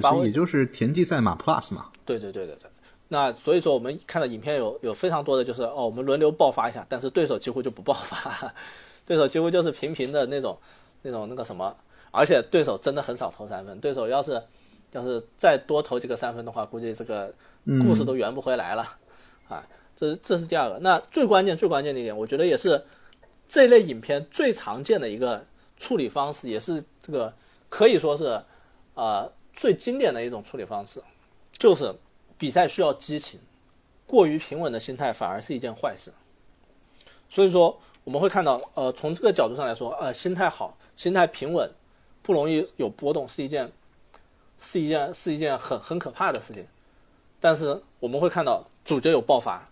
[0.00, 1.86] 发挥也就是田忌赛马 Plus 嘛。
[2.04, 2.68] 对对对对对。
[3.08, 8.52] 那所以说我们看到影片有有非常多的就是哦，我们轮流爆发一下，但是对手几乎就不爆发，
[9.12, 10.58] 对手几乎就是平平的那种
[11.02, 11.76] 那种那个什么，
[12.10, 13.78] 而且对手真的很少投三分。
[13.78, 14.42] 对手要是
[14.92, 17.34] 要是再多投几个三分的话，估计这个
[17.82, 18.86] 故事都圆不回来了
[19.48, 19.66] 啊。
[19.94, 20.78] 这这是第二个。
[20.78, 22.84] 那最关键最关键的一点，我觉得也是
[23.46, 25.44] 这类影片最常见的一个。
[25.78, 27.34] 处理方式也是这个
[27.68, 28.40] 可以说是，
[28.94, 31.02] 呃，最经典的一种处理方式，
[31.58, 31.92] 就是
[32.38, 33.40] 比赛需要激情，
[34.06, 36.12] 过于平稳的心态反而是一件坏事。
[37.28, 41.70] 所以说我们会看到，呃，从这个角度上来说，呃，心态好，心态平稳，
[42.22, 43.70] 不容易有波动，是一件，
[44.58, 46.66] 是一件是一件很很可怕的事情。
[47.40, 49.64] 但是我们会看到主角有爆发，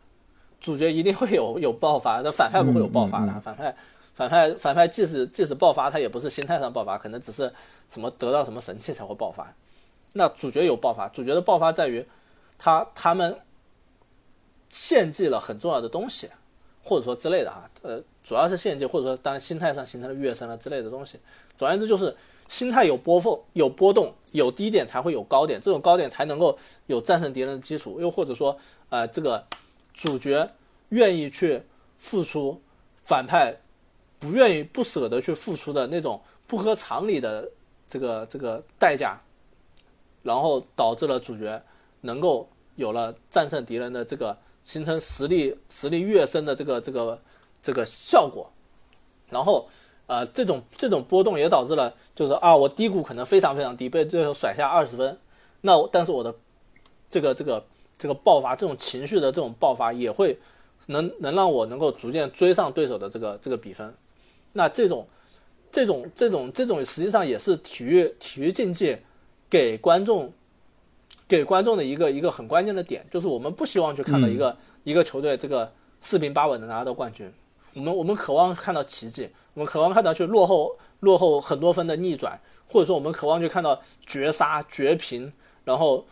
[0.61, 3.77] 主角一定会有有爆发，那反派不会有爆发的，反派。
[4.13, 7.51] 反派反派即使即使爆发，他也不是心态上爆发，可能只是
[7.89, 9.55] 什么得到什么神器才会爆发。
[10.13, 12.07] 那主角有爆发，主角的爆发在于
[12.59, 13.41] 他他们
[14.69, 16.29] 献祭了很重要的东西，
[16.83, 21.19] 或者说之类的哈，呃，主要是献祭，或者说当然心态上形成了跃升了之类的东西。
[21.57, 22.17] 总而言之，就是
[22.49, 28.01] 心态有波峰有波动，有低点才会有高点，这种高点才能够有战胜敌人的基础。
[28.01, 28.57] 又或者说，
[28.89, 29.45] 呃，这个
[29.95, 30.51] 主角
[30.91, 31.63] 愿意去
[31.99, 32.61] 付出，
[33.05, 33.57] 反派。
[34.23, 37.51] 不愿意、不舍得去付出的那种不合常理的
[37.89, 39.19] 这个这个代价，
[40.23, 41.63] 然后导致了主角
[42.03, 42.47] 能够
[42.77, 47.21] 有了战胜敌人的这个形成实力实力跃升的这个这个
[47.63, 48.51] 这个效果，
[49.29, 49.69] 然后
[50.07, 55.19] 呃这种这种波动也导致了就是啊我低谷可能非常非常低，被最后甩下二十分，
[55.61, 56.35] 那但是我的
[57.09, 57.65] 这个这个
[57.99, 60.39] 这个爆发这种情绪的这种爆发也会
[60.87, 63.95] 能能让我能够逐渐追上对手的这个这个比分。
[64.53, 65.07] 那这种，
[65.71, 68.99] 这种，这种，这种，实际上也是体育体育竞技
[69.49, 70.33] 给观众
[71.31, 77.33] 给观众的一个一个很关键的点，就是我们不希望去看到一个一个球队这个四平八稳的拿到冠军，
[77.75, 82.37] 我们我们渴望看到奇迹，我们渴望看到去落后落后很多分的逆转，
[82.69, 85.33] 或者说我们渴望去看到绝杀绝平，
[85.63, 86.05] 然后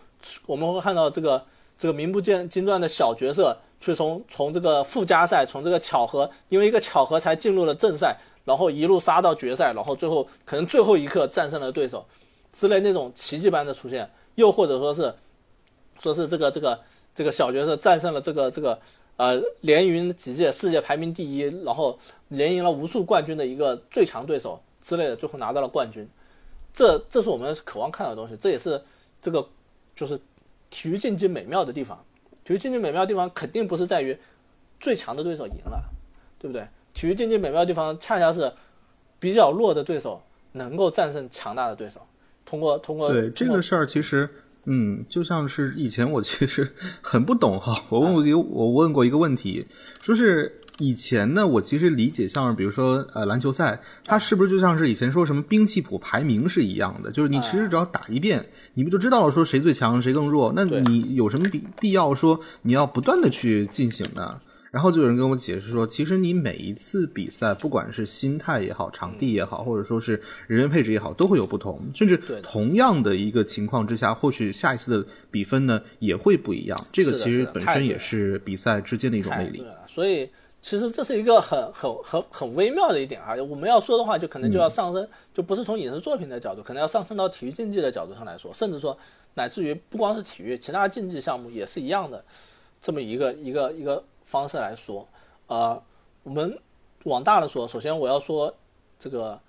[0.47, 1.45] 我们会看到这个
[1.77, 3.59] 这个名不见经传的小角色。
[3.81, 12.05] 去从从这个附加赛，从这个巧合，因为一个巧合才进入了正赛，然后一路杀到决赛，然后最后可能最后一刻战胜了对手，
[12.53, 15.13] 之类那种奇迹般的出现，又或者说是，
[15.99, 16.81] 说是这个这个
[17.13, 18.81] 这个小角色战胜了这个这个
[19.17, 21.99] 呃连赢几届世界排名第一，然后
[22.29, 26.09] 连赢了无数冠军的一个最强对手之类的，最后拿到了冠军，
[26.73, 28.81] 这这是我们渴望看到的东西，这也是
[29.21, 29.45] 这个
[29.97, 30.21] 就是
[30.71, 32.05] 体育竞技美妙的地方。
[32.45, 34.17] 体育竞技美妙的地方肯定不是在于
[34.79, 35.83] 最强的对手赢了，
[36.39, 36.69] 对不对？
[36.95, 38.53] 体育竞技美妙的地方恰恰是
[39.19, 42.01] 比较弱的对手能够战胜强大的对手。
[42.49, 44.27] 通过通过对这个事儿，其实
[44.65, 46.67] 嗯，就像是以前我其实
[47.03, 47.83] 很不懂哈。
[47.91, 49.67] 我问过一个我问过一个问题，
[50.01, 57.11] 说是以前呢，我其实理解像是比如说呃篮球赛，它是不是就像是以前说什么兵器谱排名是一样的？
[57.11, 58.45] 就是你其实只要打一遍，
[58.75, 60.53] 你不就知道了说谁最强谁更弱？
[60.57, 64.41] 那你有什么必必要说你要不断的去进行呢？
[64.71, 71.91] 然后就有人跟我解释说，其实你每一次比赛，不管是心态也好，场地也好，或者说是人员配置也好，都会有不同。
[71.95, 76.79] 甚至同样的一个情况之下，或许下一次的比分呢也会不一样。
[76.93, 79.65] 这个其实本身也是比赛之间的一种魅力。
[79.89, 80.29] 所以
[80.61, 83.35] 其实这是一个很很很很微妙的一点啊。
[83.37, 88.97] 我们要说的话，就可能就要上升，就不是从影视作品的角度，可能要上升到体育竞技的角度上来说，甚至说
[89.33, 92.23] 乃至于不光是体育，其他竞技项目也是一样的，
[92.83, 94.05] 这么一个一个一个。
[94.29, 95.09] 方式来说，
[95.47, 95.83] 呃，
[96.23, 96.61] 我们
[97.05, 98.55] 往大了说，首先我要说
[99.01, 99.41] 这个，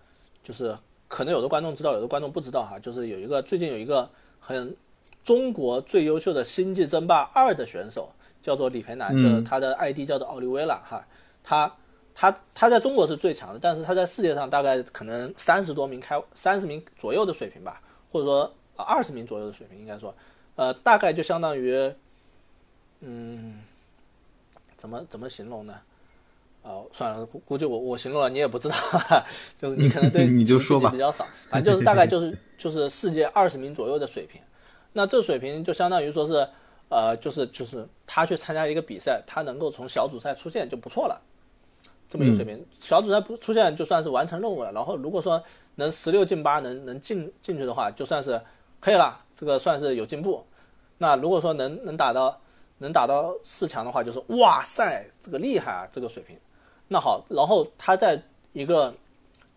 [0.41, 0.73] 就是
[1.10, 4.73] 可能有的观众知道，有的观众不知道哈，就是有一个最近有一个很
[5.22, 8.10] 中国最优秀的星际争霸二的选手，
[8.41, 11.06] 叫做李培南，就是他的 ID 叫做奥利维拉哈，
[11.43, 11.76] 他
[12.15, 20.15] 他他在中国是最强的，但是他在世界上大概可能三十多名开三十名左右的水平吧，或者说二十名左右的水平，应该说，
[20.56, 21.93] 呃，大概就相当于，
[23.01, 23.60] 嗯。
[24.80, 25.76] 怎么怎么形容呢？
[26.61, 28.76] 哦，算了，估估计我我形容了你也不知道，
[29.57, 34.41] 就是你可能对 你就说吧比较少，反正就是大概就是 就是世界二十名左右的水平。
[34.93, 36.47] 那这水平就相当于说是
[36.89, 41.22] 呃，就是就是他去参加一个比赛，他能够从小组赛出现就不错了，
[42.07, 42.65] 这么一个水平。
[42.80, 44.72] 小组赛不出现就算是完成任务了。
[44.72, 45.41] 然后如果说
[45.76, 48.39] 能十六进八，能能进进去的话，就算是
[48.80, 50.45] 可以了，这个算是有进步。
[50.97, 52.39] 那如果说能能打到。
[52.80, 56.35] 能打到四强的话，就是哇塞，这个厉害啊，这个水平。
[56.88, 58.19] 那好，然后他在
[58.51, 58.93] 一个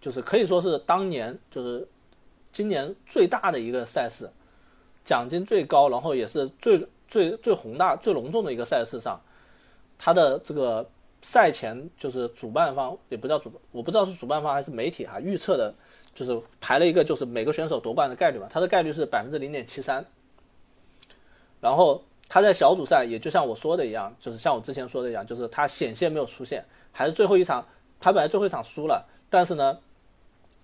[0.00, 1.88] 就是可以说是当年就是
[2.52, 4.28] 今年最大的一个赛事，
[5.04, 9.18] 奖金最高，然后也是最最最宏大、最隆重的一个赛事上，
[9.96, 10.86] 他的这个
[11.22, 15.72] 赛前就是主办方也不叫主，我不知道是主办方还是媒体哈预测的，
[16.14, 20.04] 就是排了一个就是每个选手夺冠的概率嘛，他的概率是百分之零点七三，
[21.60, 22.02] 然后。
[22.32, 27.62] 他在小组赛也就像我说的一样，就是像我之前说的一样，就是他险些没有出现，还是最后一场，
[28.00, 29.78] 他本来最后一场输了，但是呢，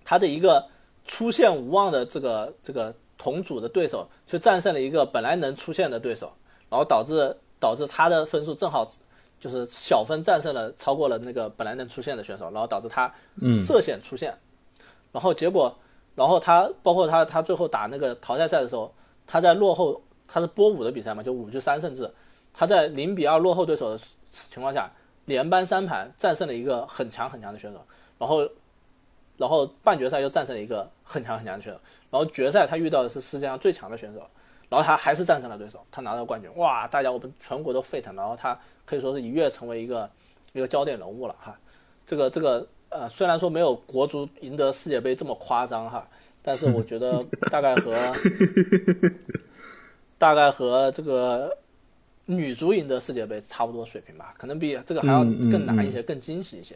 [0.03, 0.67] 他的一个
[1.05, 6.33] 出现无望的这个这个同组的对手，却战胜了一个本来能出现的对手，
[6.71, 8.83] 然后导致导致他的分数正好
[9.39, 13.13] 就是小分战胜了超过了那个本来能出现的选手，然后导致他
[13.63, 14.35] 涉险出现，
[15.11, 15.77] 然后结果，
[16.15, 18.91] 然后他包括他他最后打那个淘汰赛的时候，
[19.27, 20.01] 他在落后。
[20.31, 22.09] 他是波五的比赛嘛，就五局三胜制。
[22.53, 23.99] 他在零比二落后对手的
[24.31, 24.91] 情况下，
[25.25, 27.79] 连扳三盘战胜了一个很强很强的选手，
[28.17, 28.49] 然后，
[29.37, 31.79] 然后半决赛又战胜了一个很强很强的选手，
[32.09, 34.19] 然后决赛他遇到的是世界上最强的选手，
[34.67, 36.49] 然后他还是战胜了对手，他拿到冠军。
[36.55, 40.09] 哇，大家我们全国都沸腾，然后他可以说是一跃成为一个
[40.53, 41.57] 一个焦点人物了哈。
[42.05, 46.05] 这个这个呃，虽然说没有国足赢得世界杯这么夸张哈，
[46.41, 47.93] 但是我觉得大概和。
[50.19, 51.57] 大概和这个
[52.25, 56.75] 女足赢得世界杯差不多水平吧，可能比这个还要更难一些，更惊喜一些，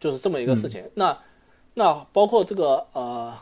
[0.00, 0.82] 就是这么一个事情。
[0.94, 1.16] 那
[1.74, 3.32] 那包括这个呃，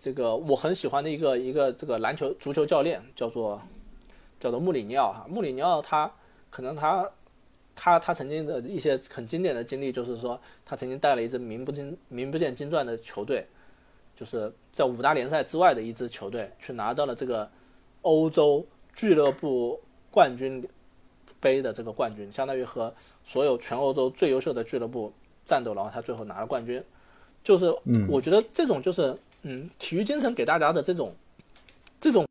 [0.00, 3.62] 这个我很喜欢的一个一个这个篮球足球教练叫做
[4.40, 6.12] 叫做穆里尼奥哈，穆里尼奥他
[6.50, 7.08] 可能他
[7.76, 13.46] 他他曾经的一些很经典的经历，就是说他曾经带了一支名不经名不见经传的球队，
[14.16, 17.48] 就是在五大联赛之外的一支球队去拿到了这个。
[18.02, 19.80] 欧洲俱乐部
[20.10, 20.66] 冠军
[21.40, 22.94] 杯的这个冠军，相当于和
[23.24, 25.12] 所有全欧洲最优秀的俱乐部
[25.44, 26.82] 战斗，然后他最后拿了冠军。
[27.44, 27.74] 就是
[28.08, 31.14] 我觉得这种就是嗯，体育精神给大家的这种
[32.00, 32.26] 这种，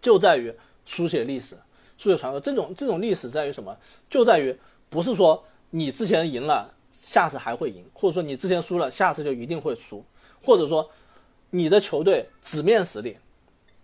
[0.00, 0.52] 就在于
[0.84, 1.56] 书写历史、
[1.98, 2.40] 书写传说。
[2.40, 3.76] 这种这种历史在于什么？
[4.08, 4.56] 就在于
[4.88, 10.04] 不是说你之前赢了，下次还会赢，或者说你之前输了，下次就一定会输，
[10.42, 10.88] 或者说
[11.50, 13.16] 你的球队纸面实力。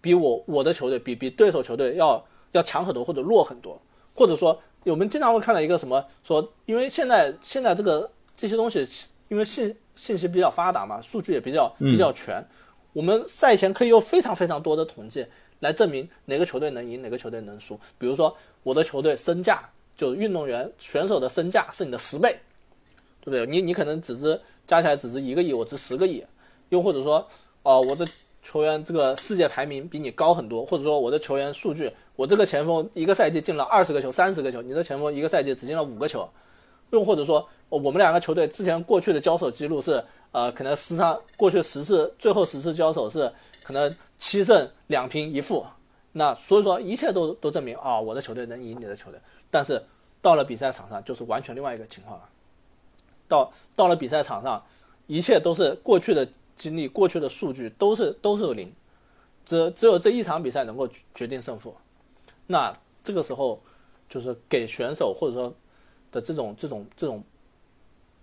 [0.02, 3.80] 比我我的球队比比对手球队要要强很多或者弱很多，
[4.14, 8.86] 或者说我们经常会看到一个什么说，因为现在现在这个这些东西，
[9.28, 12.44] 因为信信息比较发达嘛，数据也比较比较全，
[12.92, 15.24] 我们赛前可以用非常非常多的统计
[15.60, 17.78] 来证明哪个球队能赢，哪个球队能输。
[17.96, 22.36] 比如说我的球队身价，就运动员选手的身价是你的十倍，
[23.20, 23.46] 对不对？
[23.46, 26.24] 你你可能只值加起来只值一个亿，我值十个亿，
[26.70, 27.24] 又或者说
[27.62, 28.04] 哦我的。
[28.42, 36.28] 球员这个世界排名比你高很多，或者说我的球员数据，我这个前锋一个赛季进了二十个球、三十个球，你的前锋一个赛季只进了五个球，
[36.90, 43.32] 又或者说我们两个球队之前过去的交手记录是，呃，可能十场过去十次，最后十次交手是
[43.62, 45.64] 可能七胜两平一负，
[46.10, 49.20] 那所以说一切都都证明啊，我的球队能赢你的球队，
[49.50, 49.80] 但是
[50.20, 52.28] 到了比赛场上就是完全另外一个情况了。
[53.28, 54.62] 到到了比赛场上，
[55.06, 56.28] 一切都是过去的
[56.62, 58.72] 经历、过去的数据都是都是零，
[59.44, 61.74] 只只有这一场比赛能够决定胜负。
[62.46, 62.72] 那
[63.02, 63.60] 这个时候，
[64.08, 65.52] 就是给选手或者说
[66.12, 67.24] 的这种这种这种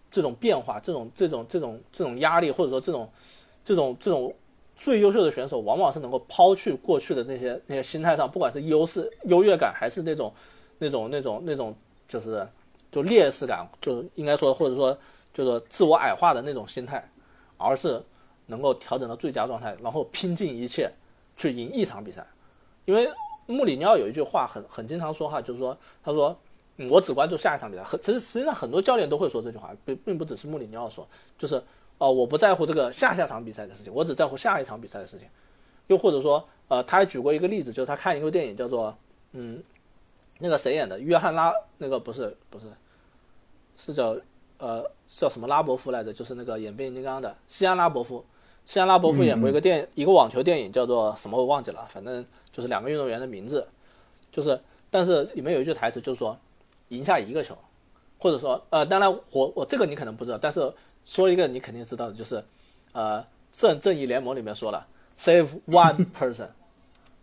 [0.10, 3.10] 这种变化、这种这种这种这种压力，或者说这种
[3.62, 4.34] 这种这种
[4.78, 10.34] 最优秀的选手，往往是能够抛去过去的那些那些心态上，不管是优势优越感，还是那种
[10.78, 11.76] 那种那种那种
[12.08, 12.48] 就是
[12.90, 14.98] 就劣势感，就应该说或者说
[15.34, 17.06] 就是自我矮化的那种心态，
[17.58, 18.02] 而是
[18.50, 20.92] 能够调整到最佳状态，然后拼尽一切
[21.38, 22.28] 去赢一场比赛，
[22.84, 23.10] 因为。
[23.52, 26.38] 穆里尼奥有一句话很很经常说哈，就是说，他说，
[26.88, 27.84] 我只关注下一场比赛。
[27.84, 31.60] 很其实实际上很多教练都会说这句话，并并不只是穆里尼奥说，就是
[31.98, 35.28] 哦，我不在乎这个下下场比赛的事情，我只在乎下一场比赛的事情。
[35.88, 38.96] 又或者说，呃，他还举过一个例子，就是他看一个电影叫做，
[39.32, 39.64] 嗯，
[40.38, 41.00] 那个谁演的？
[41.00, 42.66] 约翰拉那个不是不是，
[43.78, 44.16] 是叫
[44.60, 46.14] 呃叫什么拉伯夫来着？
[46.14, 48.24] 就是那个演变形金刚的西安拉伯夫。
[48.70, 52.24] 西安拉伯夫演过一个电一个网球电影，叫做什么我忘记了，反正。
[52.52, 53.66] 就是两个运动员的名字，
[54.32, 54.60] 就是，
[54.90, 56.38] 但是里面有一句台词，就是说，
[56.90, 57.58] 赢下一个球，
[58.18, 60.74] 或者说，呃，当然我我这个你可能不知道，但是
[61.06, 62.44] 说一个你肯定知道的，就是，
[62.92, 64.86] 呃，正正义联盟里面说了
[65.18, 66.50] ，save one person，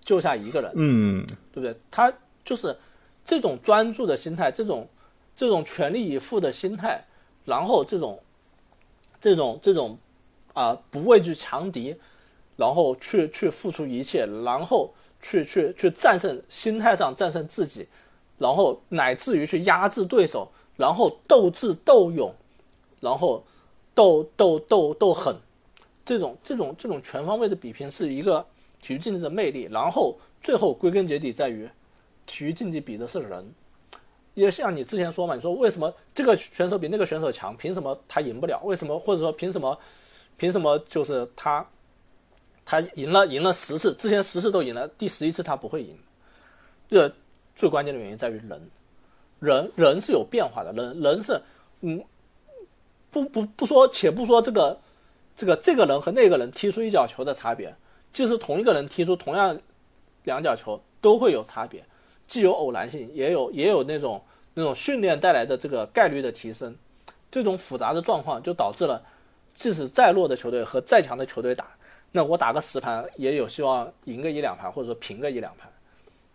[0.02, 1.76] 救下一个人，嗯，对不对？
[1.90, 2.10] 他
[2.44, 2.74] 就是
[3.24, 4.88] 这种专注的心态，这种
[5.34, 7.04] 这种全力以赴的心态，
[7.44, 8.22] 然后这种
[9.20, 9.98] 这种这种
[10.56, 11.94] 啊不畏惧强敌，
[12.56, 14.92] 然后去去付出一切，然后。
[15.22, 17.88] 去去去战胜心态上战胜自己，
[18.38, 22.32] 然后乃至于去压制对手，然后斗智斗勇，
[23.00, 23.42] 然后
[23.92, 25.34] 斗斗斗斗狠，
[26.04, 28.46] 这种这种这种全方位的比拼是一个
[28.80, 29.66] 体育竞技的魅力。
[29.72, 31.68] 然后最后归根结底在于，
[32.24, 33.52] 体育竞技比的是人。
[34.34, 38.60] 也像你之前说嘛，你说为什么这个选手比那个选手强，凭什么他赢不了？
[38.62, 39.76] 为什么或者说凭什么
[40.36, 41.66] 凭什么就是他？
[42.64, 45.96] 他赢了，赢了十次，之前十次都赢了，第十一次他不会赢。
[46.90, 47.12] 这
[47.54, 48.70] 最关键的原因在于人，
[49.38, 51.40] 人人是有变化的，人人是，
[51.82, 52.04] 嗯，
[53.08, 54.80] 不不不说，且不说这个
[55.36, 57.72] 这个这个人和那个人踢出一脚球的差别，
[58.10, 59.56] 即使同一个人踢出同样
[60.24, 61.84] 两脚球都会有差别，
[62.26, 64.20] 既有偶然性，也有也有那种
[64.54, 66.74] 那种训练带来的这个概率的提升，
[67.30, 69.04] 这种复杂的状况就导致了，
[69.56, 71.66] 即使再弱的球队和再强的球队打。
[72.12, 75.70] 那我打个十盘也有希望赢个一两盘，或者说平个一两盘。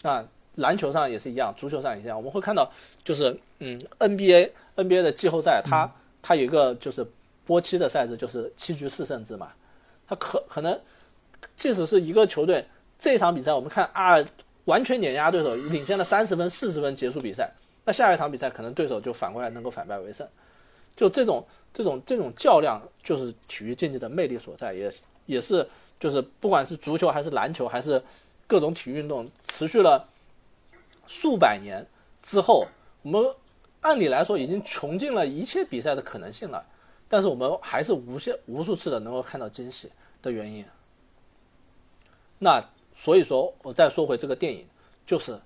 [0.02, 0.26] 那
[0.56, 2.18] 篮球上也是一样，足球上也一样。
[2.18, 2.70] 我们会看到，
[3.04, 5.90] 就是嗯，NBA NBA 的季后赛，它
[6.22, 7.06] 它有一个就是
[7.46, 9.54] 波期的赛制，就是七局四胜制嘛。
[10.08, 10.80] 它可可能，
[11.56, 12.66] 即使是一个球队
[13.00, 14.24] 这场比赛，我们看啊，
[14.66, 17.50] 完全碾压对手，领先了三十分、四十分结束比赛，
[17.86, 20.28] 那下一场比赛可能对手就反过来能够反败为胜。
[20.96, 24.92] 就这种这种这种较量，就是体育竞技的魅力所在，也。
[25.28, 25.66] 也是，
[25.98, 28.04] 就是不管是足球还是篮球，还是
[28.48, 30.10] 各种体育运动，持续了
[31.08, 31.86] 数百年
[32.22, 32.68] 之后，
[33.04, 33.34] 我们
[33.80, 36.66] 按理来说已经穷尽了一切比赛的可能性了，
[37.08, 39.90] 但是我们还是无限无数次的能够看到惊喜
[40.22, 40.66] 的原因。
[42.40, 42.62] 那
[42.94, 44.66] 所以说，我再说回这个电影，
[45.06, 45.40] 就是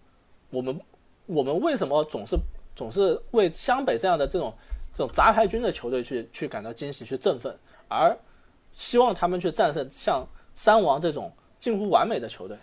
[0.50, 0.80] 我们
[1.28, 2.36] 我们为什么总是
[2.76, 4.52] 总是为湘北这样的这种
[4.96, 7.56] 这种杂牌军的球队去去感到惊喜、去振奋，
[7.88, 8.18] 而。
[8.78, 11.32] 希望他们去战胜像三王这种
[11.62, 12.58] 近乎完美的球队，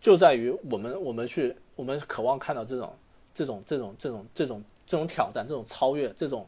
[0.00, 2.92] 就在于我们我们去我们渴望看到这种
[3.32, 6.44] 这种这种这种这种这种挑战，这种超越，这种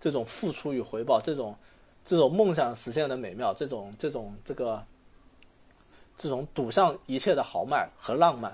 [0.00, 1.56] 这种付出与回报，这种
[2.04, 4.84] 这种梦想实现的美妙，这种这种这个
[6.16, 8.52] 这种赌上一切的豪迈和浪漫，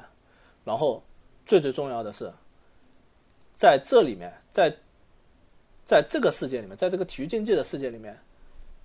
[0.65, 1.03] 然后
[1.47, 2.31] 最最重要的是，
[3.57, 4.77] 在这里面，在
[5.91, 8.17] 在这个世界里面，在这个体育竞技的世界里面。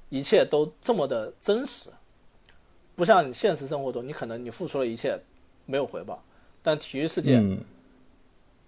[0.10, 1.90] 一切都这么的真实，
[2.96, 5.20] 不像现实生活中，你可能你付出了一切
[5.66, 6.24] 没有回报，
[6.64, 7.40] 但体育世界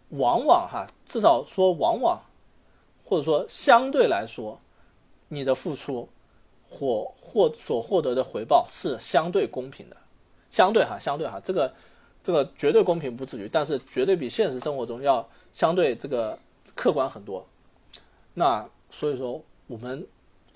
[0.10, 2.20] 往往哈，至少说往往，
[3.04, 4.60] 或者说相对来说，
[5.30, 6.10] 你的付出
[6.68, 9.98] 或获所获得的回报是相对公平的，
[10.50, 11.74] 相对哈，相对哈，这个
[12.24, 16.38] 这个绝对公平不至于，但是绝对比现实生活中要相对这个
[16.76, 17.46] 客观很多。
[18.38, 20.06] 那所以说我们。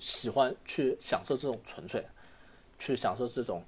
[0.04, 2.04] 喜欢去享受这种纯粹，
[2.76, 3.62] 去享受这种，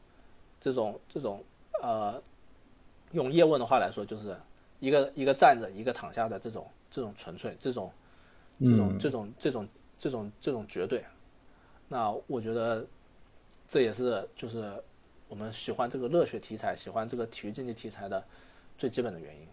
[0.61, 1.41] 这种这种
[1.81, 2.21] 呃，
[3.13, 4.37] 用叶问的话来说，就是
[4.81, 7.93] 一个一个站着，一个躺下的这种这种纯粹，这种
[8.59, 11.05] 这种这种这种这种这种绝对。
[11.87, 12.85] 那我觉得
[13.69, 14.83] 这也是就是
[15.29, 18.25] 我们喜欢这个热血题材，喜欢这个体育竞技题材的
[18.77, 19.47] 最基本的原因。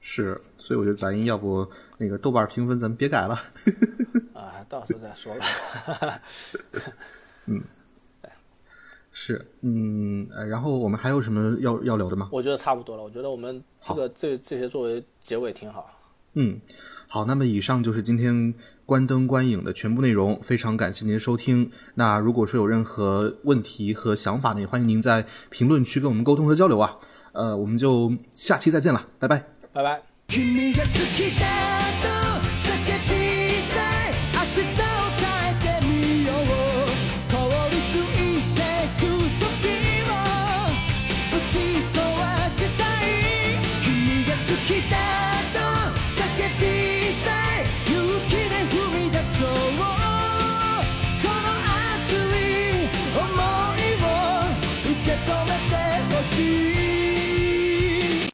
[0.00, 1.68] 是，所以我觉得杂音要不
[1.98, 3.38] 那个豆瓣评分咱们别改了。
[4.34, 6.20] 啊，到时候再说吧。
[7.46, 7.62] 嗯。
[9.12, 12.28] 是，嗯，呃然后我们还有什么要要聊的吗？
[12.32, 13.02] 我觉得差不多了。
[13.02, 15.90] 我觉得我们这个这这些作为结尾挺好。
[16.34, 16.58] 嗯，
[17.06, 18.54] 好，那么以上就是今天
[18.86, 21.70] 关灯观影的全部内容，非常感谢您的收听。
[21.96, 26.96] 那如果说有任何问题和想法呢，也欢迎您在评论区跟我们沟通和交流啊。
[27.32, 29.59] 呃，我们就下期再见了，拜拜。
[29.72, 30.02] 拜拜。
[30.28, 31.79] 君が好きだ